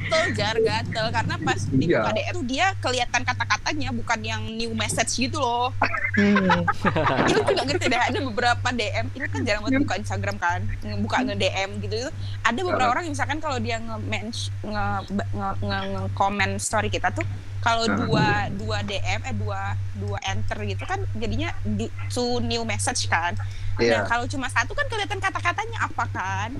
[0.00, 1.06] Gatel jar gatel.
[1.10, 2.00] Karena pas di Iya.
[2.00, 5.68] buka DM tuh dia kelihatan kata-katanya bukan yang new message gitu loh.
[6.10, 6.66] Hmm.
[7.22, 10.60] itu juga ngerti deh ada beberapa DM ini kan jarang banget buka Instagram kan
[10.98, 11.94] buka nge DM gitu.
[11.98, 14.20] Itu ada beberapa orang yang misalkan kalau dia nge nge
[14.64, 14.84] nge,
[15.30, 15.48] nge,
[15.86, 17.22] nge komen story kita tuh
[17.60, 17.92] kalau Ah.
[17.94, 23.36] dua dua DM eh dua dua enter gitu kan jadinya di, to new message kan.
[23.76, 26.50] Iya, nah kalau cuma satu kan kelihatan kata-katanya apa kan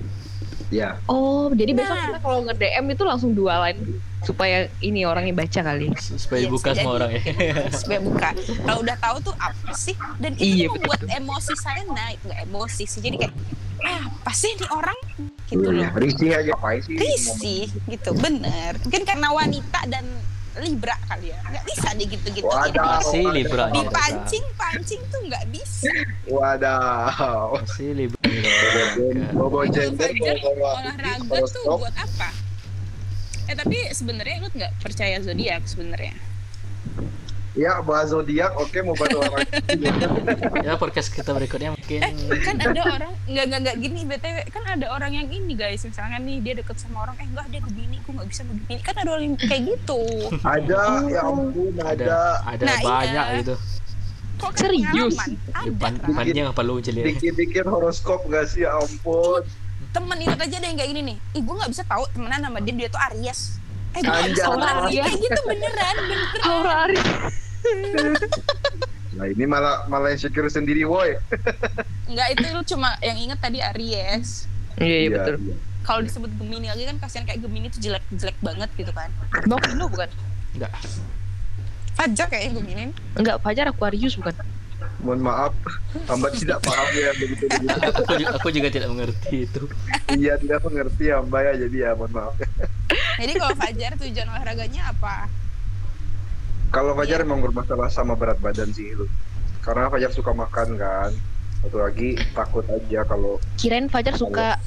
[0.71, 0.97] iya.
[1.05, 2.05] Oh, jadi besok Nah.
[2.07, 3.79] kita kalau nge-DM itu langsung dua line
[4.21, 5.91] supaya ini orangnya baca kali.
[5.95, 6.97] Supaya Iya, buka bisa semua jadi.
[6.97, 7.21] orang ya.
[7.81, 8.29] supaya buka
[8.61, 12.83] kalau udah tahu tuh apa sih dan itu Iya, membuat emosi saya naik nggak emosi
[12.85, 13.33] sih jadi kayak
[13.81, 14.99] ah pasti nih orang
[15.43, 16.93] gitu loh Iya, Risih aja apa sih?
[16.95, 20.05] risih gitu bener mungkin karena wanita dan
[20.53, 22.99] libra kali ya nggak bisa deh gitu-gitu Wadah.
[22.99, 23.33] Masih Wadah.
[23.33, 23.65] Libra.
[23.73, 25.89] dipancing pancing tuh nggak bisa
[26.27, 27.57] Wadaw.
[27.57, 28.20] Masih Libra.
[29.31, 32.29] Bobo gender, bobo olahraga tuh buat apa
[33.45, 36.15] eh tapi sebenarnya lu nggak percaya zodiak sebenarnya
[37.51, 38.55] Ya, bahas zodiak.
[38.55, 39.59] Oke, mau bahas olahraga.
[40.63, 44.63] Ya podcast kita berikutnya mungkin eh kan ada orang nggak nggak nggak gini btw kan
[44.71, 47.99] ada orang yang ini guys misalnya nih dia deket sama orang eh enggak dia begini
[47.99, 49.99] gue nggak bisa begini kan ada orang yang kayak gitu
[50.47, 52.19] Ada, ya ampun, ada ada.
[52.47, 53.39] ada Nah, banyak iya.
[53.43, 53.55] gitu.
[54.41, 55.15] Kok kan Serius?
[55.61, 56.03] Depan Ra.
[56.03, 57.01] depannya nggak perlu jeli.
[57.07, 58.61] Bikin-bikin horoskop gak sih?
[58.61, 59.45] Ya ampun.
[59.91, 62.57] temen itu aja ada yang kayak gini nih ih gue nggak bisa tahu temenan sama
[62.57, 63.59] dia dia tuh Aries
[63.91, 65.03] eh gue bisa Aries.
[65.03, 67.03] kayak gitu beneran beneran Aura Aris.
[69.11, 71.19] Nah, ini malah malah insecure sendiri, woi.
[72.07, 74.47] nggak itu lu cuma yang inget tadi Aries
[74.79, 75.35] Iya, iya betul.
[75.43, 75.55] iya.
[75.83, 79.11] kalau disebut Gemini lagi kan kasihan kayak Gemini tuh jelek jelek banget gitu kan
[79.43, 80.07] Bang Vino bukan?
[80.55, 80.71] Enggak.
[82.01, 84.33] Fajar kayaknya Gemini Enggak, Fajar Aquarius bukan?
[84.99, 85.53] Mohon maaf,
[86.05, 87.77] hamba tidak paham ya begitu begitu.
[87.79, 89.61] Aku ju- aku juga tidak mengerti itu.
[90.11, 92.33] Iya, tidak mengerti hamba ya, jadi ya mohon maaf.
[93.17, 95.25] jadi kalau Fajar tujuan olahraganya apa
[96.69, 99.09] Kalau Fajar emang bermasalah sama berat badan sih lu.
[99.59, 101.11] Karena Fajar suka makan kan.
[101.61, 104.57] Satu lagi takut aja kalau Kirain Fajar suka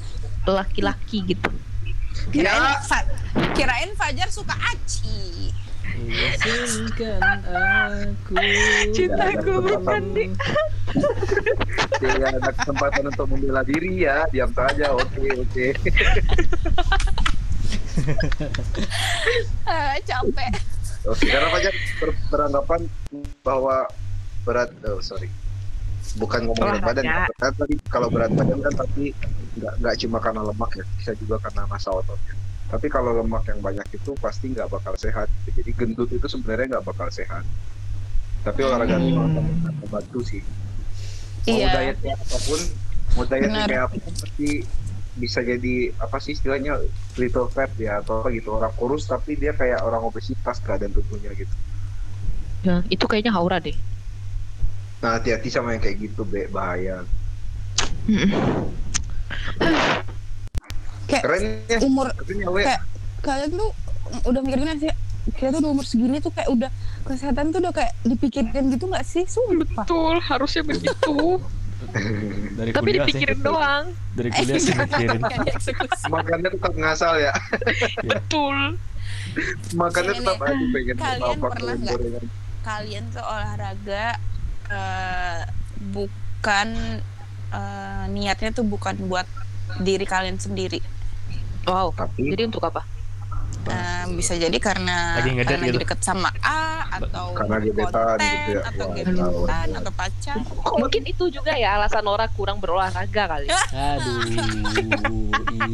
[0.45, 1.51] laki-laki gitu.
[2.31, 3.07] kirain ya Fa-
[3.51, 5.51] kirain Fajar suka aci
[5.95, 8.35] Izinkan aku.
[8.91, 10.35] Cintaku bukan di-
[12.01, 14.91] tidak ada kesempatan untuk membela diri ya, diam saja.
[14.93, 15.67] Oke, oke.
[19.65, 20.51] Ah, capek
[21.05, 22.81] Oke, karena Fajar ber- beranggapan
[23.39, 23.85] bahwa
[24.43, 25.29] berat oh sorry.
[26.17, 27.05] Bukan ngomong berat badan,
[27.37, 29.13] kan tadi kalau berat badan kan tapi
[29.55, 32.33] nggak nggak cuma karena lemak ya, bisa juga karena massa ototnya.
[32.65, 35.29] Tapi kalau lemak yang banyak itu pasti nggak bakal sehat.
[35.45, 37.45] Jadi gendut itu sebenarnya nggak bakal sehat.
[38.41, 39.29] Tapi olahraga itu Hmm.
[39.31, 39.43] akan
[39.85, 40.41] membantu sih.
[41.45, 41.69] Mau Iya.
[41.71, 42.59] dietnya apa pun,
[43.13, 44.49] mau dietnya kayak apa pun pasti
[45.15, 46.75] bisa jadi apa sih istilahnya
[47.15, 51.31] little fat ya atau apa gitu orang kurus tapi dia kayak orang obesitas keadaan tubuhnya
[51.31, 51.53] gitu.
[52.65, 53.77] Nah, itu kayaknya Aura deh.
[54.99, 57.05] Nah hati-hati sama yang kayak gitu be bahaya.
[61.15, 62.81] Kayak Keren ya, umur keren ya kayak
[63.23, 63.71] kalian tuh
[64.27, 64.91] udah mikir gimana sih
[65.33, 66.69] kita tuh udah umur segini tuh kayak udah
[67.07, 71.41] kesehatan tuh udah kayak dipikirin gitu nggak sih sumpah Betul, harusnya begitu.
[72.57, 73.09] Dari Tapi kuliah sih.
[73.09, 73.85] dipikirin doang.
[74.15, 75.21] Dari kuliah sih mikirin.
[75.21, 76.05] Kan dieksekusi.
[76.07, 77.33] Makannya tetap ngasal ya.
[78.05, 78.57] Betul.
[79.75, 82.25] Makannya tetap aja pengen kalian pernah nggak?
[82.65, 84.17] kalian tuh olahraga
[84.73, 85.41] eh,
[85.93, 86.67] bukan
[87.53, 89.29] eh, niatnya tuh bukan buat
[89.77, 90.81] diri kalian sendiri
[91.65, 91.89] Wow.
[91.91, 92.81] Tapi Jadi untuk apa?
[93.65, 95.81] Eh, bisa jadi karena Lagi karena gitu.
[95.81, 98.61] deket sama A atau Karena gebetan konten gitu ya.
[98.61, 100.37] atau gebetan atau pacar
[100.77, 103.49] Mungkin itu juga ya alasan Nora kurang berolahraga kali.
[103.49, 104.21] Aduh,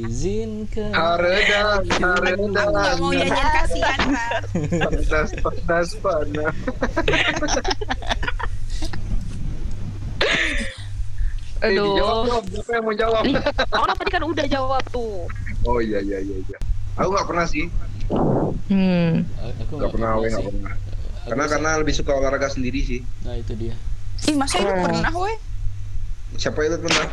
[0.08, 0.96] izinkan.
[0.96, 4.28] Haredan, nggak mau jajan kasihan Ra.
[4.88, 6.56] Panas, panas, panas.
[11.62, 12.26] Eh, dijawab Aduh.
[12.26, 13.22] dong, siapa yang mau jawab?
[13.22, 13.36] Ih,
[13.70, 15.30] Orang tadi kan udah jawab tuh.
[15.64, 16.58] Oh iya iya iya iya.
[16.96, 17.66] Aku nggak pernah sih,
[18.68, 19.24] Hmm.
[19.62, 20.74] Aku nggak pernah, we nggak pernah.
[20.74, 23.00] Aku Karena sih- karena lebih suka olahraga sendiri sih.
[23.22, 23.76] Nah itu dia.
[24.22, 25.34] ih masa itu pernah weh
[26.36, 27.06] Siapa itu pernah?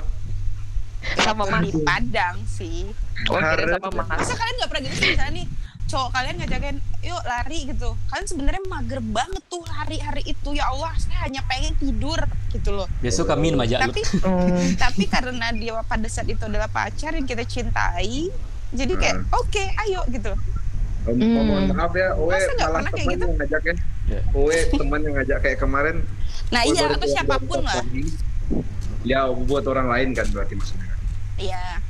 [1.16, 1.62] Sama Mas.
[1.64, 2.84] di Padang sih
[3.26, 4.08] Oh, sama Mas.
[4.12, 5.46] masa kalian nggak pernah gitu sih misalnya nih
[5.88, 10.68] cowok kalian ngajakin yuk lari gitu kalian sebenarnya mager banget tuh lari hari itu ya
[10.68, 14.76] Allah saya hanya pengen tidur gitu loh Besok kami minum aja tapi Hmm.
[14.82, 18.28] tapi karena dia pada saat itu adalah pacar yang kita cintai
[18.70, 19.32] jadi kayak Hmm.
[19.34, 20.32] oke ayo gitu
[21.00, 21.24] Hmm.
[21.24, 23.24] mohon maaf ya, Owe malah pernah kayak teman gitu?
[23.24, 23.74] yang ngajak ya.
[24.06, 24.20] Ya.
[24.30, 25.96] Owe teman yang ngajak kayak kemarin.
[26.48, 27.80] nah iya atau siapa pun lah.
[29.02, 30.84] Ya buat orang lain kan berarti maksudnya.
[31.38, 31.80] iya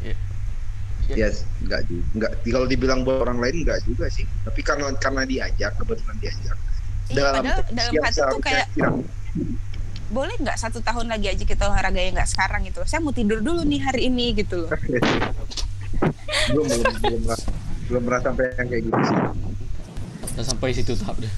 [1.08, 1.16] Ya.
[1.16, 1.28] Ya,
[1.64, 2.04] enggak juga.
[2.14, 4.28] Enggak, kalau dibilang buat orang lain enggak juga sih.
[4.44, 6.56] Tapi karena karena diajak, kebetulan diajak.
[7.08, 8.92] iya padahal dalam hati tuh kayak tidak.
[10.12, 13.40] boleh nggak satu tahun lagi aja kita olahraga yang nggak sekarang gitu saya mau tidur
[13.40, 14.70] dulu nih hari ini gitu loh
[16.52, 17.40] belum belum belum pernah
[17.88, 19.16] belum pernah sampai yang kayak gitu sih.
[20.28, 21.32] Udah sampai situ tahap deh.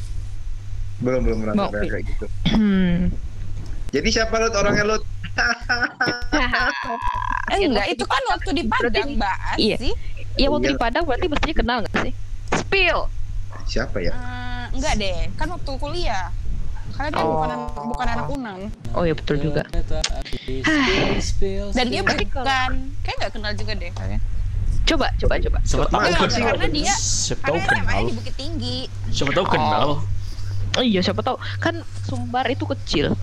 [0.99, 2.27] Belum belum pernah sampai kayak gitu.
[2.51, 3.15] Hmm.
[3.95, 5.03] Jadi siapa Lut orangnya Lut?
[7.51, 9.77] eh, Ya, enggak itu kan waktu di Padang mbak Iya.
[9.77, 9.93] sih
[10.33, 10.73] Iya waktu Iya.
[10.73, 12.13] di Padang berarti mestinya kenal nggak sih?
[12.57, 12.99] Spill.
[13.65, 14.13] Siapa ya?
[14.13, 16.27] Eh, enggak deh kan waktu kuliah
[16.91, 17.33] kalian kan Oh.
[17.33, 18.59] bukan anak, bukan anak unang
[18.93, 19.63] Oh ya betul juga.
[21.73, 22.19] Dan dia bukan
[23.01, 23.93] kayak nggak kenal juga deh
[24.83, 25.59] Coba, coba, coba.
[25.63, 26.51] Siapa tahu kenal.
[26.51, 28.03] karena dia- Siapa tahu Karena kenal.
[28.03, 28.79] Di Bukit Tinggi.
[29.07, 29.89] Siapa tahu kenal.
[30.73, 33.15] Oh iya, siapa tahu kan Sumbar itu kecil.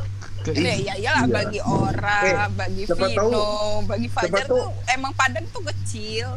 [0.47, 1.33] Ya, ya iyalah Iya.
[1.33, 5.63] bagi Ora, Eh, bagi siapa Vino, tahu- bagi siapa Fajar tahu- tuh emang Padang tuh
[5.65, 6.27] kecil.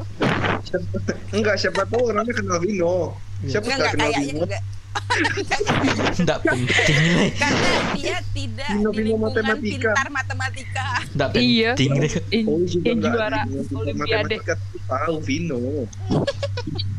[1.36, 3.14] Enggak, siapa tahu orangnya kenal Vino.
[3.42, 4.42] Siapa Enggak nggak enggak kenal Vino?
[4.42, 4.62] enggak.
[6.20, 6.66] Enggak penting
[6.98, 7.30] nih.
[7.32, 9.90] Karena dia tidak Vino- Vino matematika.
[9.90, 10.86] pintar matematika.
[11.08, 11.70] Enggak Iya.
[11.72, 11.90] penting.
[12.36, 13.40] In- Oh, juga yang juara
[13.70, 14.36] Olimpiade.
[14.84, 15.60] tahu Vino.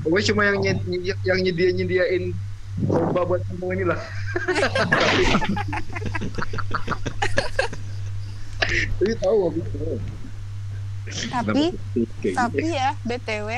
[0.01, 2.23] Pokoknya cuma yang nyed- nyed- yang nyedia nyediain
[2.87, 3.99] lomba buat kamu ini lah.
[8.71, 9.99] Tapi tahu Vino.
[11.11, 11.63] Tapi
[12.31, 13.49] tapi ya BTW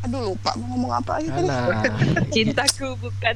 [0.00, 1.48] Aduh lupa mau ngomong apa lagi tadi.
[2.32, 3.34] Cintaku bukan.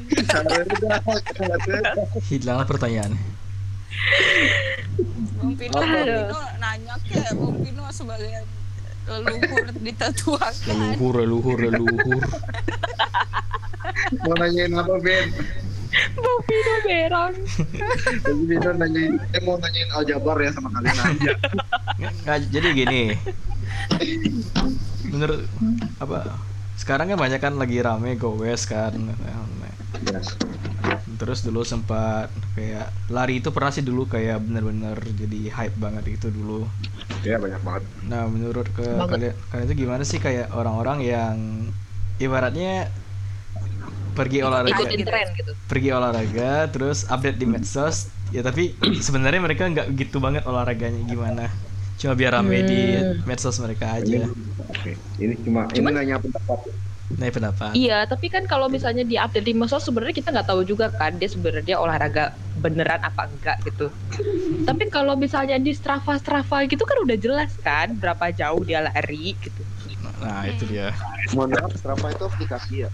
[2.33, 3.13] hilanglah pertanyaan.
[5.37, 5.77] Bung Pino?
[5.77, 8.49] Bung Pino nanya ke Bung Pino sebagai
[9.09, 10.75] leluhur ditetuakan.
[10.97, 12.23] Leluhur, leluhur, leluhur.
[14.25, 15.29] mau nanyain apa Ben?
[15.95, 17.35] Bang Pino berang.
[18.25, 21.33] Jadi Vino nanyain, eh mau nanyain aljabar ya sama kalian aja.
[22.27, 23.03] Nggak, jadi gini.
[25.07, 25.47] Menurut
[26.03, 26.35] apa?
[26.75, 28.95] Sekarang kan banyak kan lagi rame gowes kan.
[30.03, 30.35] Yes.
[31.15, 32.29] Terus dulu sempat
[32.59, 36.67] kayak lari itu pernah sih dulu kayak bener-bener jadi hype banget itu dulu.
[37.23, 37.83] Ya banyak banget.
[38.05, 39.11] Nah, menurut ke Banget.
[39.15, 41.37] kalian kalian itu gimana sih kayak orang-orang yang
[42.19, 42.91] ibaratnya
[44.15, 45.53] pergi olahraga Ikutin tren gitu.
[45.67, 48.71] pergi olahraga terus update di medsos ya tapi
[49.07, 51.51] sebenarnya mereka nggak gitu banget olahraganya gimana
[51.99, 53.27] cuma biar rame di Hmm.
[53.27, 54.31] medsos mereka Ini, aja
[54.71, 54.93] oke.
[55.19, 56.59] Ini cuma ini nanya pendapat.
[57.15, 60.65] Nah pendapat Iya, tapi kan kalau misalnya di update di medsos sebenarnya kita nggak tahu
[60.65, 63.93] juga kan dia sebenarnya olahraga beneran apa enggak gitu.
[64.65, 69.37] tapi kalau misalnya di Strava Strava gitu kan udah jelas kan berapa jauh dia lari
[69.37, 69.63] gitu.
[70.17, 70.97] nah itu dia
[71.33, 72.91] Mohon maaf, Strava itu aplikasi ya.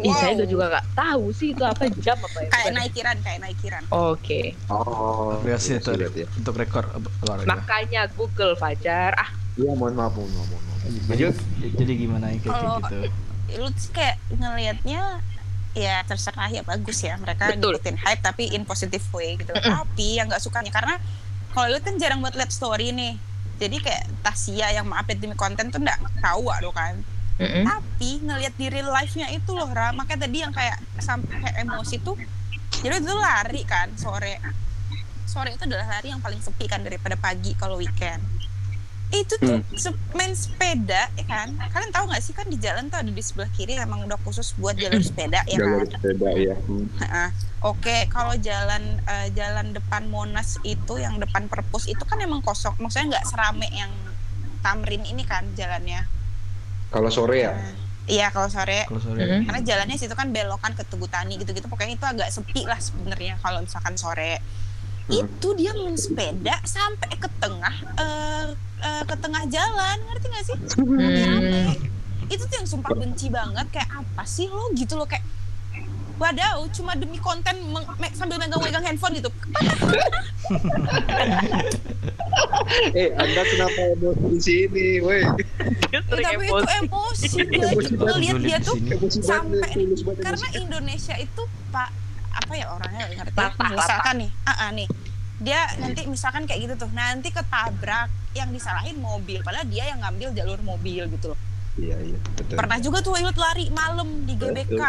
[0.00, 0.48] Ih, saya Wow.
[0.48, 2.48] juga nggak tahu sih itu apa jam apa ya.
[2.48, 3.82] Kayak naikiran, kayak naikiran.
[3.88, 4.40] Oke.
[4.66, 5.36] Oh.
[5.36, 6.26] aplikasi itu lihat ya.
[6.32, 6.88] untuk rekor
[7.22, 9.12] olahraga Makanya Google Fajar.
[9.14, 11.12] Ah, Iya, mohon maaf, mohon maaf, mohon maaf.
[11.12, 11.28] jadi,
[11.76, 15.24] jadi gimana ya kayak gitu Lu sih kayak ngelihatnya
[15.76, 17.78] ya terserah ya bagus ya mereka Betul.
[17.78, 19.54] ngikutin hype tapi in positive way gitu.
[19.56, 21.00] Tapi yang nggak sukanya karena
[21.56, 23.16] kalau lu kan jarang buat lihat story nih.
[23.58, 27.00] Jadi kayak Tasya yang update demi konten tuh nggak tahu loh kan.
[27.38, 27.64] mm-mm.
[27.64, 32.02] tapi ngelihat di real life-nya itu loh Ra makanya tadi yang kayak sampai kayak emosi
[32.02, 32.18] tuh
[32.82, 34.42] jadi itu lari kan sore
[35.24, 38.20] sore itu adalah lari yang paling sepi kan daripada pagi kalau weekend
[39.10, 42.98] itu tuh se- main sepeda ya kan kalian tahu nggak sih kan di jalan tuh
[42.98, 46.56] ada di sebelah kiri emang udah khusus buat jalur sepeda ya Jalur kan sepeda ya.
[46.60, 46.86] Hmm.
[46.98, 47.28] Heeh.
[47.60, 52.76] Oke, kalau jalan eh, jalan depan Monas itu yang depan perpus itu kan emang kosong.
[52.76, 53.90] Maksudnya nggak serame yang
[54.58, 56.04] Tamrin ini kan jalannya.
[56.88, 57.52] Kalau sore ya.
[57.52, 59.44] Nah, Iya kalau sore kalau sore Mm-mm.
[59.44, 63.36] karena jalannya situ kan belokan ke Tugu Tani gitu-gitu pokoknya itu agak sepi lah sebenarnya
[63.38, 64.40] kalau misalkan sore
[65.04, 65.24] Hmm.
[65.24, 68.48] itu dia main sepeda sampai ke tengah eh,
[68.78, 71.62] eh, ke tengah jalan ngerti gak sih rame
[72.28, 75.24] itu tuh yang sumpah benci banget kayak apa sih lo gitu loh kayak
[76.18, 79.30] Wadaw, cuma demi konten meng- me- sambil megang-megang handphone gitu.
[82.90, 85.22] Eh, Anda kenapa emosi di sini, woi?
[85.24, 87.28] Tapi itu emosi.
[87.46, 88.76] gue ngeliat dia tuh
[89.22, 89.70] sampai
[90.18, 90.46] karena.
[90.54, 91.90] Indonesia itu pak
[92.28, 93.38] apa ya orangnya nggak ngerti
[93.74, 94.88] misalkan nih ah ah, nih
[95.38, 98.06] dia nanti misalkan kayak gitu tuh nanti ketabrak
[98.38, 101.40] yang disalahin mobil padahal dia yang ngambil jalur mobil gitu loh.
[101.78, 102.58] Iya, iya, betul.
[102.58, 104.82] pernah juga tuh Wilut lari malam di GBK.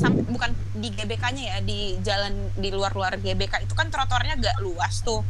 [0.00, 5.04] Sampai bukan di GBK-nya ya di jalan di luar-luar GBK itu kan trotoarnya gak luas
[5.04, 5.20] tuh.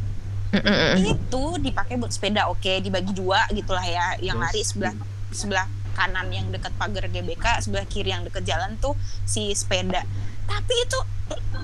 [1.03, 4.95] Itu dipakai buat sepeda oke dibagi dua gitulah ya yang lari sebelah
[5.35, 8.95] sebelah kanan yang dekat pagar GBK sebelah kiri yang dekat jalan tuh
[9.27, 10.07] si sepeda.
[10.47, 10.99] Tapi itu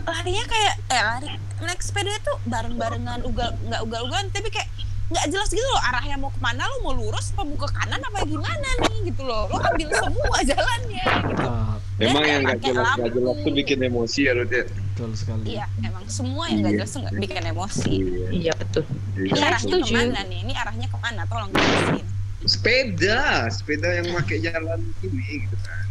[0.04, 1.30] larinya kayak eh lari
[1.60, 4.70] naik sepeda itu bareng-barengan ugal nggak ugal-ugalan tapi kayak
[5.10, 7.98] nggak jelas gitu loh arahnya mau ke mana lo mau lurus apa mau ke kanan
[8.00, 12.58] apa gimana nih gitu loh lo ambil semua jalannya gitu Ah, Dan Emang yang nggak
[12.58, 14.64] pakai jelas nggak jelas tuh bikin emosi ya, Rut ya?
[14.64, 16.80] betul sekali iya emang semua yang nggak Iya.
[16.80, 18.28] jelas tuh nggak bikin emosi Iya.
[18.32, 18.84] Iya betul.
[19.18, 19.44] ini Iya.
[19.44, 19.84] arahnya setuju.
[19.84, 22.06] ke mana nih ini arahnya ke mana tolong jelasin
[22.42, 25.84] Sepeda, sepeda yang pakai jalan ini gitu kan.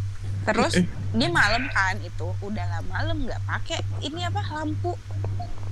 [0.45, 0.73] Terus
[1.11, 4.97] dia malam kan itu udah lah malam nggak pakai ini apa lampu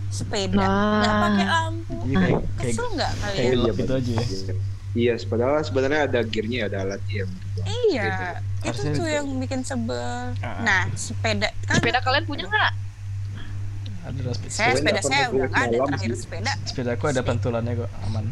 [0.10, 0.98] sepeda Nah.
[0.98, 3.52] nggak pakai lampu Jadi kayak kayak kesel nggak kayak kalian?
[3.54, 4.56] gelap gitu aja ya
[4.96, 7.16] Iya, padahal sebenarnya ada gearnya, ada alatnya.
[7.20, 7.60] yang gitu.
[7.86, 8.10] Iya
[8.64, 9.04] itu tuh itu.
[9.06, 10.34] yang bikin sebel.
[10.40, 10.58] Ah.
[10.60, 12.74] Nah sepeda kan Sepeda kalian punya nggak?
[14.04, 16.52] ada sepeda saya Sepeda sepeda saya udah nggak ada terakhir sepeda.
[16.64, 18.26] sepeda aku ada pantulannya kok aman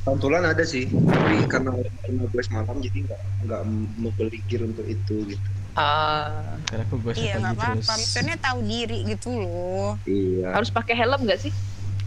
[0.00, 1.70] Pantulan ada sih, tapi karena
[2.00, 3.60] karena gue malam jadi nggak nggak
[3.96, 5.48] mau beli gear untuk itu gitu.
[5.72, 7.82] Ah, Karena aku gue Iya nggak terus.
[7.82, 7.92] apa-apa.
[7.96, 9.94] Maksudnya tahu diri gitu loh.
[10.02, 10.48] Iya.
[10.52, 11.52] harus pakai helm nggak sih?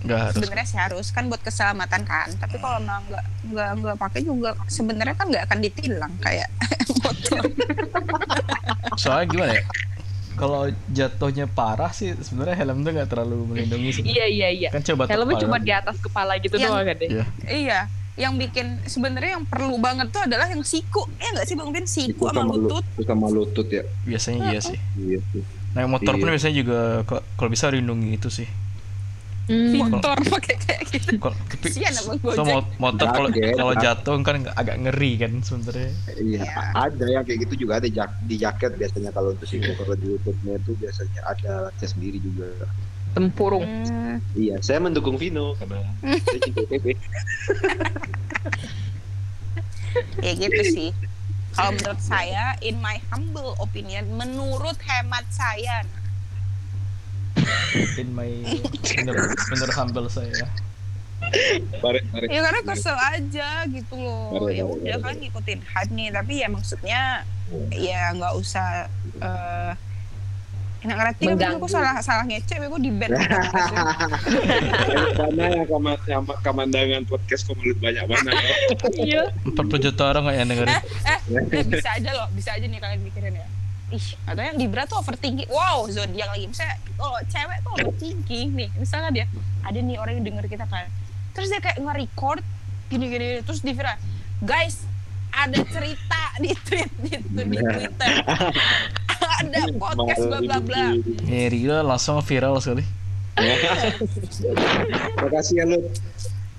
[0.04, 0.36] Nggak harus.
[0.36, 2.28] Sebenarnya sih harus kan buat keselamatan kan.
[2.36, 6.50] Tapi kalau emang nggak nggak nggak pakai juga sebenarnya kan nggak akan ditilang kayak
[7.00, 7.44] motor.
[8.96, 9.64] Soalnya gimana ya?
[10.34, 14.04] Kalau jatuhnya parah sih sebenarnya helm tuh nggak terlalu melindungi sih.
[14.04, 14.70] Iya iya iya.
[14.70, 17.10] Kan coba Helmnya cuma di atas kepala gitu Yang- doang kan deh.
[17.10, 17.26] Iya.
[17.48, 17.80] iya.
[18.14, 21.10] Yang bikin sebenarnya yang perlu banget tuh adalah yang siku.
[21.18, 21.86] Ya nggak sih Bang Bin?
[21.86, 22.86] Siku Itu sama lu- lutut.
[23.02, 23.84] sama lutut ya.
[24.06, 24.78] Biasanya iya sih.
[24.96, 25.42] Iya sih.
[25.74, 26.34] Naik motor pun Iya.
[26.38, 26.80] biasanya juga
[27.34, 28.46] kalau bisa lindungi itu sih.
[29.44, 29.76] Hmm.
[29.76, 31.20] Motor pakai kayak gitu.
[31.20, 31.68] Kalau tapi
[32.32, 32.44] so,
[32.80, 35.92] motor kalau Jaket, kalau jatuh kan agak ngeri kan sebenarnya.
[36.16, 36.62] Iya, Iya.
[36.72, 40.08] ada yang kayak gitu juga ada jak di jaket biasanya kalau untuk siku kalau di
[40.08, 42.48] lututnya itu biasanya ada latnya sendiri juga.
[43.14, 43.66] Tempurung.
[43.66, 46.86] Hmm, Iya, saya mendukung Vino karena saya cinta PP.
[50.22, 50.90] ya gitu sih.
[51.54, 55.86] Kalau menurut saya, in my humble opinion, menurut hemat saya,
[57.98, 58.30] In my
[58.82, 60.46] bener, bener humble saya.
[61.80, 62.26] Mari, mari.
[62.30, 64.50] ya karena kesel aja gitu loh.
[64.50, 67.02] Ya udah kan ngikutin hype nih, tapi ya maksudnya
[67.70, 69.72] ya nggak usah eh
[70.84, 71.58] nggak ngerti Mengganggu.
[71.58, 73.16] aku salah salah ngecek aku di band
[75.16, 78.32] Karena yang kaman, yang kamandangan podcast komulut banyak mana?
[79.00, 79.32] Iya.
[79.48, 80.76] 40 juta orang nggak yang dengerin.
[80.76, 81.20] Eh,
[81.64, 83.48] bisa aja loh bisa aja nih kalian mikirin ya
[83.90, 88.70] ih atau yang Libra tuh overthinking wow zodiak lagi misalnya kalau cewek tuh overthinking nih
[88.74, 89.26] misalnya dia
[89.62, 90.90] ada nih orang yang denger kita kan
[91.32, 92.42] terus dia kayak nge-record
[92.90, 93.94] gini-gini terus di viral
[94.42, 94.82] guys
[95.30, 98.12] ada cerita di tweet gitu di Twitter
[99.46, 100.86] ada podcast bla bla bla
[101.24, 102.84] Ngeri lah langsung viral sekali.
[105.18, 105.84] Makasih ya Lut.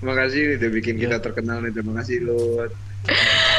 [0.00, 1.72] Makasih udah bikin kita terkenal nih.
[1.72, 2.72] Terima kasih Lut.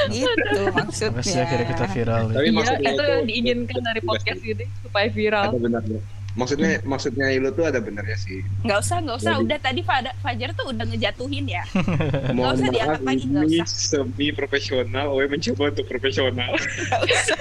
[0.07, 0.33] gitu
[0.73, 2.23] maksudnya Makasih akhirnya kita viral.
[2.27, 5.49] Tapi Iya, maksudnya itu yang diinginkan dari podcast ini supaya viral.
[5.49, 5.99] Ada benarnya.
[6.35, 8.43] Maksudnya maksudnya Ilo tuh ada benarnya sih.
[8.59, 9.81] nggak usah nggak usah Jadi- udah tadi
[10.19, 11.63] Fajar tuh udah ngejatuhin ya
[12.35, 13.71] Mohon usah diangkat lagi, nggak ini usah.
[13.71, 15.05] semi profesional.
[15.15, 16.51] Owe mencoba untuk profesional.
[16.51, 17.39] nggak usah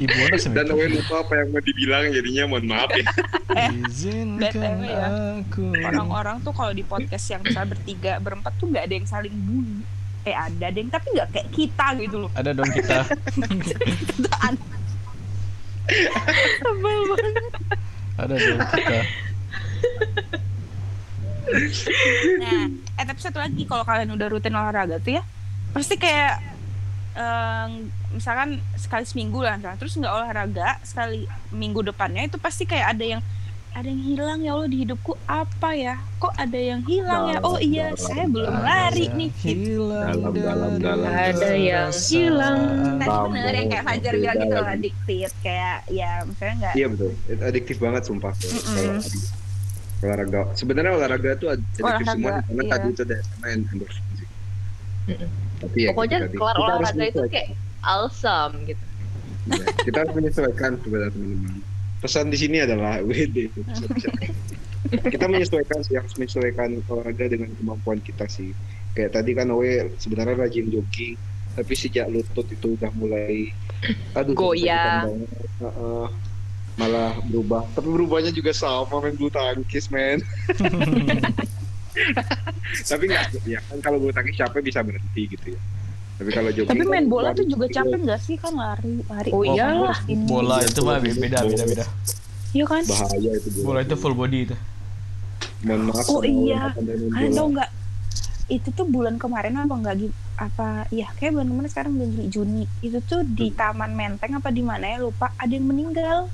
[0.00, 0.48] Ibu sih.
[0.48, 3.04] Dan Owe lupa apa yang mau dibilang jadinya mohon maaf ya.
[3.84, 5.08] Izinkan BTW ya.
[5.44, 5.64] aku.
[5.76, 9.84] orang-orang tuh kalau di podcast yang misal bertiga berempat tuh nggak ada yang saling bully
[10.20, 13.08] eh ada deh tapi nggak kayak kita gitu loh Ada dong kita.
[16.60, 17.44] Sebel banget.
[18.20, 19.00] Ada dong kita.
[22.38, 25.22] nah eh tapi satu lagi kalau kalian udah rutin olahraga tuh ya
[25.74, 26.38] pasti kayak
[27.12, 27.70] em,
[28.10, 33.04] misalkan sekali seminggu lah misalkan, terus nggak olahraga sekali minggu depannya itu pasti kayak ada
[33.16, 33.22] yang
[33.70, 37.54] ada yang hilang ya Allah di hidupku apa ya kok ada yang hilang ya oh
[37.56, 38.66] iya Dalam, saya belum dalam.
[38.66, 39.46] lari nih gitu.
[39.46, 41.06] Hilang Dalam, dalam, dalam.
[41.06, 42.58] Ada yang hilang.
[42.98, 46.86] Tadi Tambah, bener yang kayak Fajar bilang gitu loh addicted kayak ya misalnya nggak Iya
[46.90, 47.10] betul.
[47.30, 48.32] Itu adiktif banget sumpah.
[48.34, 48.98] Kalau Mm-mm.
[48.98, 49.38] adik-
[50.00, 50.40] olahraga.
[50.58, 52.72] Sebenarnya olahraga tuh adiktif Olahraga, semua karena iya.
[52.74, 54.28] tadi itu ada main endorfin sih.
[55.60, 57.28] Tapi ya Pokoknya gitu kelar Kita olahraga itu menyesuaikan.
[57.28, 57.48] kayak
[57.82, 58.84] awesome gitu.
[59.50, 61.54] Iya, kita harus menyesuaikan sebenarnya teman-teman.
[62.00, 63.36] Pesan di sini adalah WD.
[65.06, 68.56] kita menyesuaikan sih, harus menyesuaikan olahraga dengan kemampuan kita sih.
[68.92, 71.14] Kayak tadi kan Owe sebenarnya rajin jogging,
[71.54, 73.52] tapi sejak lutut itu udah mulai
[74.12, 75.28] aduh banget.
[75.60, 76.06] Heeh.
[76.76, 77.68] malah berubah.
[77.76, 80.24] Tapi berubahnya juga sama main bulu tangkis, men.
[82.84, 85.60] tapi nggak ya kan kalau bulu tangkis capek bisa berhenti gitu ya.
[86.16, 87.76] Tapi kalau jogging tapi main kan bola tuh juga gitu.
[87.76, 89.98] capek nggak sih kan lari lari Oh, iyalah.
[90.06, 90.24] ini.
[90.24, 91.16] Bola Iya, itu mah bola.
[91.16, 91.86] beda beda beda.
[92.50, 94.56] iya kan bahaya itu Bola itu full body itu.
[95.60, 96.06] Mohon maaf.
[96.06, 96.72] Oh, iya.
[96.72, 97.36] main kalian bola.
[97.36, 97.70] tahu nggak
[98.50, 102.64] itu tuh bulan kemarin apa enggak gitu apa ya kayak bulan kemarin sekarang bulan Juni
[102.80, 103.56] itu tuh di Hmm.
[103.56, 106.26] Taman Menteng apa di mana ya lupa ada yang meninggal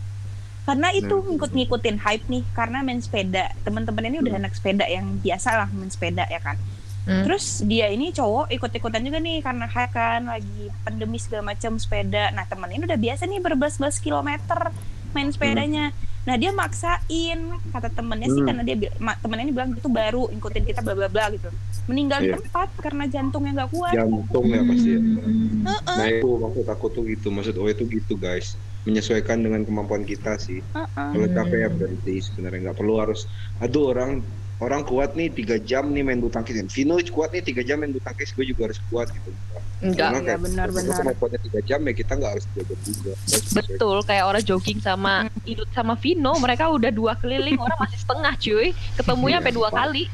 [0.67, 1.27] karena itu Hmm.
[1.33, 4.43] ngikut-ngikutin hype nih karena main sepeda teman-teman ini udah Hmm.
[4.43, 6.59] anak sepeda yang biasa lah main sepeda ya kan
[7.03, 7.23] Hmm.
[7.23, 12.35] terus dia ini cowok ikut-ikutan juga nih karena hype kan lagi pandemi segala macam sepeda
[12.35, 14.75] nah temen ini udah biasa nih berbelas-belas kilometer
[15.13, 17.39] main sepedanya nah dia maksain
[17.71, 18.49] kata temennya sih Hmm.
[18.51, 18.77] karena dia
[19.17, 21.47] temennya ini bilang itu baru ikutin kita bla bla bla gitu
[21.87, 22.37] meninggal di Iya.
[22.37, 24.99] tempat karena jantungnya nggak kuat jantung ya pasti ya.
[24.99, 25.63] Hmm.
[25.63, 30.07] Heeh, Nah itu maksud aku tuh gitu, maksud Owe itu gitu guys, menyesuaikan dengan kemampuan
[30.07, 30.63] kita sih.
[30.63, 30.87] heeh.
[31.13, 33.27] Kalau capek ya berhenti sebenarnya nggak perlu harus.
[33.59, 34.23] Aduh orang
[34.63, 36.57] orang kuat nih tiga jam nih main bulu tangkis.
[36.73, 39.31] Vino kuat nih tiga jam main bulu tangkis, gue juga harus kuat gitu.
[39.85, 40.09] Enggak.
[40.09, 40.97] Karena Iya, kayak benar, kalau benar.
[40.97, 43.13] kemampuannya tiga jam ya kita nggak harus tiga jam juga.
[43.53, 45.13] Betul, kayak orang jogging sama
[45.45, 48.69] Idut sama Vino, mereka udah dua keliling, orang masih setengah cuy.
[48.97, 50.05] Ketemunya sampai dua kali.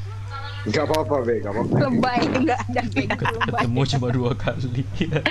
[0.62, 1.42] Gak apa-apa, Be.
[1.42, 1.74] Gak apa-apa.
[1.74, 3.06] Lebay nggak ada lebay.
[3.50, 4.82] Ketemu cuma dua kali.
[4.94, 5.22] Bener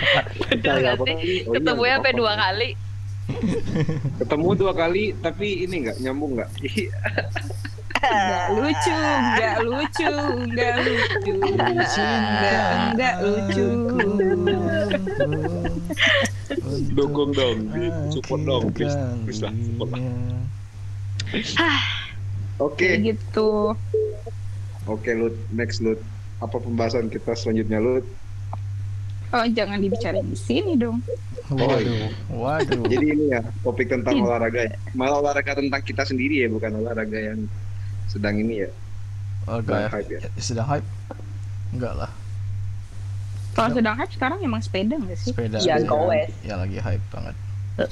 [0.59, 1.15] Nggak gak sih?
[1.15, 2.69] Oh, iya, Ketemu ya sampai dua kali.
[4.19, 6.49] Ketemu dua kali, tapi ini nggak nyambung nggak?
[8.01, 8.97] Nggak lucu,
[9.37, 10.13] nggak lucu,
[10.57, 11.77] nggak lucu, nggak
[12.97, 13.67] nggak lucu.
[16.97, 17.69] Dukung dong,
[18.09, 18.97] support dong, please.
[19.25, 20.01] Please lah, support lah.
[22.61, 23.73] Oke, gitu.
[24.85, 25.33] oke, Lut.
[25.53, 25.97] Next, Lut.
[26.41, 28.05] Apa pembahasan kita selanjutnya, Lut?
[29.31, 30.99] Oh jangan dibicarain di sini dong.
[31.47, 32.83] Waduh, waduh.
[32.85, 34.75] Jadi ini ya, topik tentang olahraga ya.
[34.91, 37.39] Malah olahraga tentang kita sendiri ya, bukan olahraga yang
[38.07, 38.69] sedang ini ya.
[39.47, 40.19] Oh, Sedang kayak hype ya.
[40.37, 40.87] sedang hype?
[41.71, 42.11] Enggak lah,
[43.51, 45.31] Kalau sedang hype sekarang emang sepeda nggak sih?
[45.31, 45.57] sepeda.
[45.59, 46.31] Iya, gowes.
[46.41, 47.35] Ya lagi hype banget.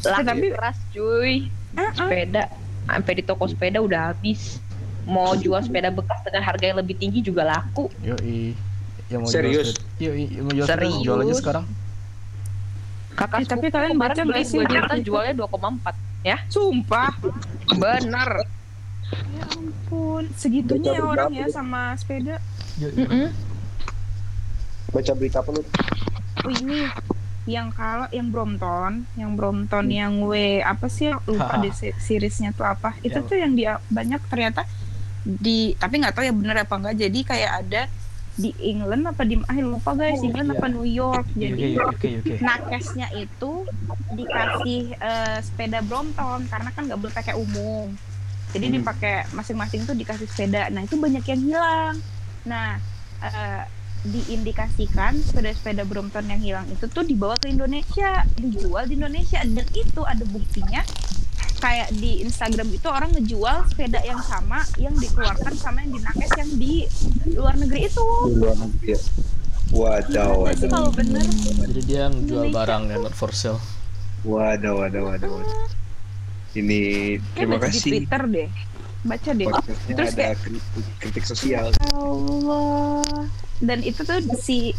[0.06, 1.48] Lah, tapi- keras cuy.
[1.74, 1.92] Ah, ah.
[1.98, 2.44] Sepeda.
[2.86, 4.60] Sampai di toko sepeda udah habis.
[5.04, 7.88] Mau jual sepeda bekas dengan harga yang lebih tinggi juga laku.
[8.00, 8.54] Yoi.
[9.10, 9.70] Yang mau Serius?
[9.98, 10.06] Jual.
[10.08, 10.96] Yoi, yang mau jual sepeda Serius?
[11.02, 11.66] jual aja sekarang.
[13.12, 15.04] Kakak Eh, tapi kalian baca beli nggak sih 2 juta artikel?
[15.04, 16.38] jualnya 2,4 ya.
[16.48, 17.12] Sumpah.
[17.74, 18.30] Bener.
[19.10, 22.38] Ya ampun, segitunya ya orang ya sama sepeda.
[22.78, 23.34] Mm-mm.
[24.90, 25.68] Baca berita apa, Lut?
[26.40, 26.86] Oh ini
[27.46, 32.64] yang kalau yang Brompton, yang Brompton yang W apa sih lupa deh se- seriesnya tuh
[32.64, 32.94] apa.
[33.00, 34.64] Itu Yang- tuh yang dia banyak ternyata
[35.22, 36.96] di tapi nggak tahu ya bener apa enggak.
[36.96, 37.82] Jadi kayak ada
[38.40, 40.56] di England apa di ah lupa guys, England iya.
[40.56, 41.28] apa New York.
[41.36, 42.34] Jadi Oke, oke, oke.
[42.40, 43.52] nakesnya itu
[44.16, 47.92] dikasih eh, sepeda Brompton karena kan nggak boleh pakai umum.
[48.56, 48.76] Jadi Hmm.
[48.82, 50.72] dipakai masing-masing tuh dikasih sepeda.
[50.72, 51.96] Nah itu banyak yang hilang.
[52.48, 52.80] Nah
[53.20, 53.64] eh,
[54.00, 60.02] diindikasikan sepeda-sepeda Brompton yang hilang itu tuh dibawa ke Indonesia, dijual di Indonesia dan itu
[60.08, 60.80] ada buktinya.
[61.60, 66.32] Kayak di Instagram itu orang ngejual sepeda yang sama yang dikeluarkan sama yang di nakes
[66.40, 66.74] yang di
[67.36, 68.08] luar negeri itu.
[68.32, 69.00] Di luar negeri ya.
[69.70, 70.70] Wadaw, sih wadaw.
[70.74, 71.22] kalau bener?
[71.70, 72.58] Jadi dia menjual Indonesia.
[72.58, 73.62] barang yang not for sale.
[74.26, 75.30] Wadaw, wadaw, wadaw.
[75.30, 75.64] wadaw.
[76.58, 76.80] Ini
[77.22, 77.92] Kayak terima baca di kasih.
[77.94, 78.50] Twitter deh.
[79.00, 79.48] Baca deh.
[79.48, 81.66] Podcastnya Terus ada kritik, kritik sosial.
[81.94, 83.30] Allah.
[83.62, 84.74] Dan itu tuh si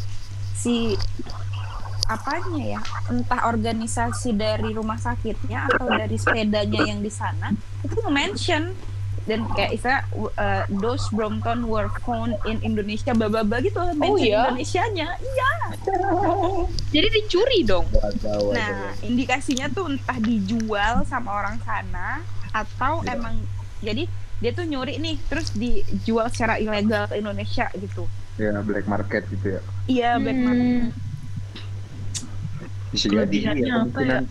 [0.58, 0.98] si
[2.08, 2.80] apanya ya?
[3.08, 7.52] Entah organisasi dari rumah sakitnya atau dari sepedanya yang di sana
[7.82, 8.72] itu nge-mention
[9.28, 10.00] dan kayak istilah
[10.40, 13.28] uh, those Brompton were found in Indonesia bla
[13.60, 14.48] gitu mention iya?
[14.48, 15.08] Indonesianya.
[15.20, 15.50] Iya.
[16.90, 17.86] Jadi dicuri dong.
[18.50, 23.14] Nah, indikasinya tuh entah dijual sama orang sana atau Iya.
[23.14, 23.34] emang
[23.78, 24.10] jadi
[24.40, 28.08] dia tuh nyuri nih terus dijual secara ilegal ke Indonesia gitu.
[28.40, 29.62] Ya, black market gitu ya.
[29.84, 30.46] Iya, black Hmm.
[30.48, 31.09] market.
[32.90, 34.22] Bisa jadi ini Kelebihannya ya, kemungkinan,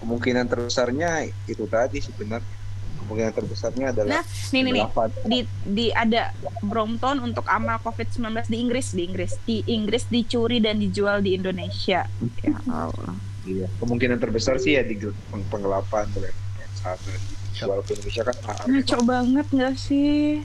[0.00, 1.10] kemungkinan terbesarnya
[1.46, 2.54] itu tadi sebenarnya.
[3.02, 4.24] Kemungkinan terbesarnya adalah Nah,
[4.54, 4.84] nih nih
[5.26, 6.30] di di ada
[6.62, 12.06] Brompton untuk amal COVID-19 di Inggris di Inggris di Inggris dicuri dan dijual di Indonesia.
[12.40, 13.14] Ya Allah.
[13.42, 13.66] Iya.
[13.82, 16.38] Kemungkinan terbesar sih ya di peng- penggelapan tuh yang
[16.78, 17.10] satu.
[17.52, 20.40] Jual ke Indonesia kan Ngaco banget nggak sih?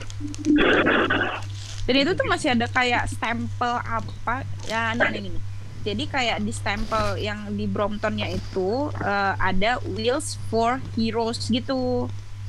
[1.88, 5.42] Dan itu tuh masih ada kayak stempel apa ya nah ini nih.
[5.88, 12.06] Jadi kayak di stempel yang di Bromptonnya itu eh, ada Wheels for Heroes gitu.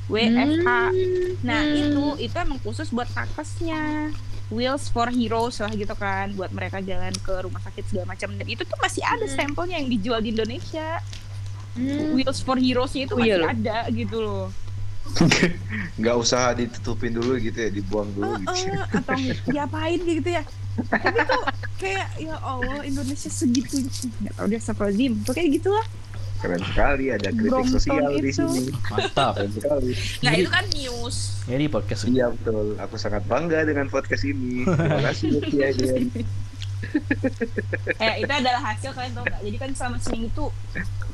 [0.08, 0.68] WFH.
[1.40, 1.78] Nah, Hmm.
[1.78, 4.10] itu itu emang khusus buat nakesnya.
[4.50, 8.48] Wheels for Heroes lah gitu kan buat mereka jalan ke rumah sakit segala macam dan
[8.50, 9.32] itu tuh masih ada Hmm.
[9.32, 10.98] stempelnya yang dijual di Indonesia.
[11.72, 12.12] Hmm.
[12.12, 14.46] Wheels for Heroes-nya itu Oh, iya masih ada gitu loh.
[15.96, 18.70] nggak usah ditutupin dulu gitu ya, dibuang dulu Eh, gitu.
[18.70, 19.18] eh, atau
[19.48, 20.44] diapain gitu ya
[20.88, 21.44] tapi tuh
[21.78, 23.84] kayak ya Allah Indonesia segitu
[24.20, 24.84] nggak tahu dia siapa
[25.22, 25.86] tuh kayak gitulah
[26.40, 28.48] Keren sekali ada kritik Brompton sosial di itu.
[28.48, 28.72] sini.
[28.88, 29.36] Mantap.
[29.36, 29.92] Keren sekali.
[30.24, 32.80] nggak itu kan news Jadi podcast Iya betul.
[32.80, 34.64] Aku sangat bangga dengan podcast ini.
[34.64, 36.08] Terima kasih Adrian.
[38.00, 40.50] eh itu adalah hasil kalian tau nggak jadi kan selama seminggu tuh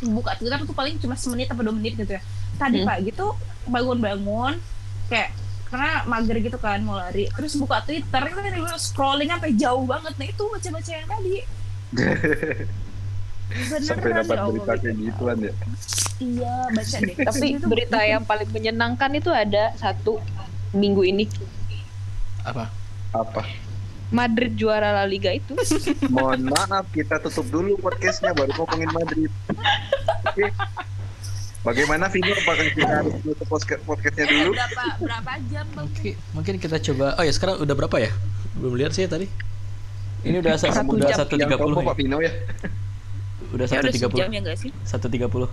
[0.05, 2.21] buka Twitter tuh paling cuma semenit atau dua menit gitu ya
[2.55, 2.87] tadi Hmm.
[2.87, 3.33] pagi tuh
[3.65, 4.61] bangun-bangun
[5.07, 5.33] kayak
[5.75, 10.15] karena mager gitu kan mau lari terus buka Twitter itu kan scrolling sampai jauh banget
[10.15, 11.35] nah itu baca-baca yang tadi
[13.45, 14.53] Beneran, Sampai dapat ya Allah.
[14.57, 15.53] berita kayak gituan ya.
[16.17, 20.17] iya baca deh Tapi Itu- berita yang paling menyenangkan itu ada satu
[20.71, 21.29] minggu ini
[22.41, 22.73] apa?
[23.11, 23.45] Apa?
[24.09, 25.57] Madrid juara La Liga itu.
[26.07, 29.31] Mohon maaf kita tutup dulu podcastnya baru ngomongin Madrid.
[30.25, 30.45] Oke.
[31.65, 32.29] Bagaimana Vino?
[32.29, 34.53] Apakah kita harus tutup podcast- podcastnya dulu?
[34.53, 37.17] berapa berapa jam bang Mungkin, mungkin kita coba.
[37.17, 38.11] Oh ya sekarang udah berapa ya?
[38.53, 39.25] Belum lihat sih ya tadi.
[40.21, 42.29] Ini udah sa- Satu udah satu tiga puluh Pak Vino ya?
[43.49, 44.21] Udah ya satu udah tiga puluh.
[44.29, 44.55] ya
[44.85, 45.49] Satu tiga puluh.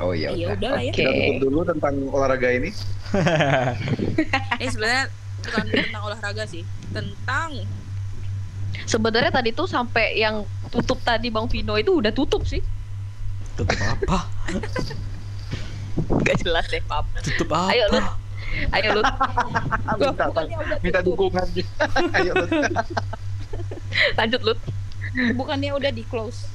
[0.00, 0.32] Oh iya.
[0.32, 0.70] iya udah.
[0.76, 1.00] lah ya Oke.
[1.00, 2.70] Kita tutup dulu tentang olahraga ini.
[4.60, 5.04] ini sebenarnya
[5.44, 7.50] bukan tentang olahraga sih tentang
[8.88, 12.60] Sebenarnya tadi tuh sampai yang tutup tadi Bang Vino itu udah tutup sih.
[13.56, 14.28] Tutup apa?
[16.22, 17.04] Gak jelas deh, maaf.
[17.20, 17.72] Tutup apa?
[17.72, 18.06] Ayo, Lut.
[18.72, 19.06] Ayo Lut.
[20.00, 20.24] minta,
[20.80, 21.46] minta dukungan
[22.20, 22.50] ayo Lut.
[24.16, 24.60] Lanjut Lut.
[25.36, 26.48] bukannya udah di close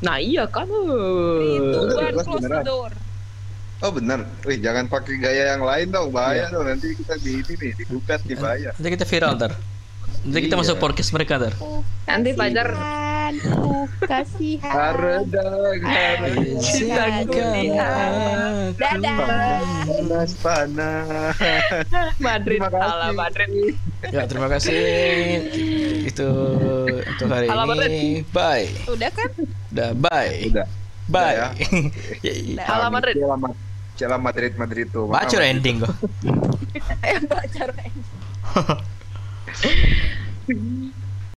[0.00, 0.64] Nah iya kan.
[0.64, 2.92] itu Eh, bukan close the door
[3.82, 7.52] oh benar wih jangan pakai gaya yang lain dong bahaya dong nanti kita di ini
[7.58, 9.52] nih digugat nih bahaya Nanti kita viral ntar.
[10.22, 10.60] Nanti kita Iya.
[10.62, 11.54] masuk podcast mereka ntar.
[12.04, 12.68] Nanti Fajar
[14.02, 15.72] kasihan Haredang,
[18.76, 21.36] dadah panas panas
[22.22, 22.82] Madrid Terima kasih.
[22.84, 23.72] salah Madrid.
[24.04, 24.78] Ya terima kasih.
[26.04, 26.28] Itu
[26.92, 28.22] untuk hari ini.
[28.30, 28.66] Bye.
[28.86, 29.30] udah kan
[29.70, 30.34] Udah bye.
[30.46, 30.66] udah
[31.08, 31.34] Bye.
[31.34, 31.50] Udah
[32.22, 33.14] Ya, Halo Madrid.
[33.16, 33.58] Cela Ma-
[33.92, 35.94] Cela Madrid Madrid tuh Bacor ending kok.
[37.02, 37.62] eh baca
[40.48, 41.01] うん。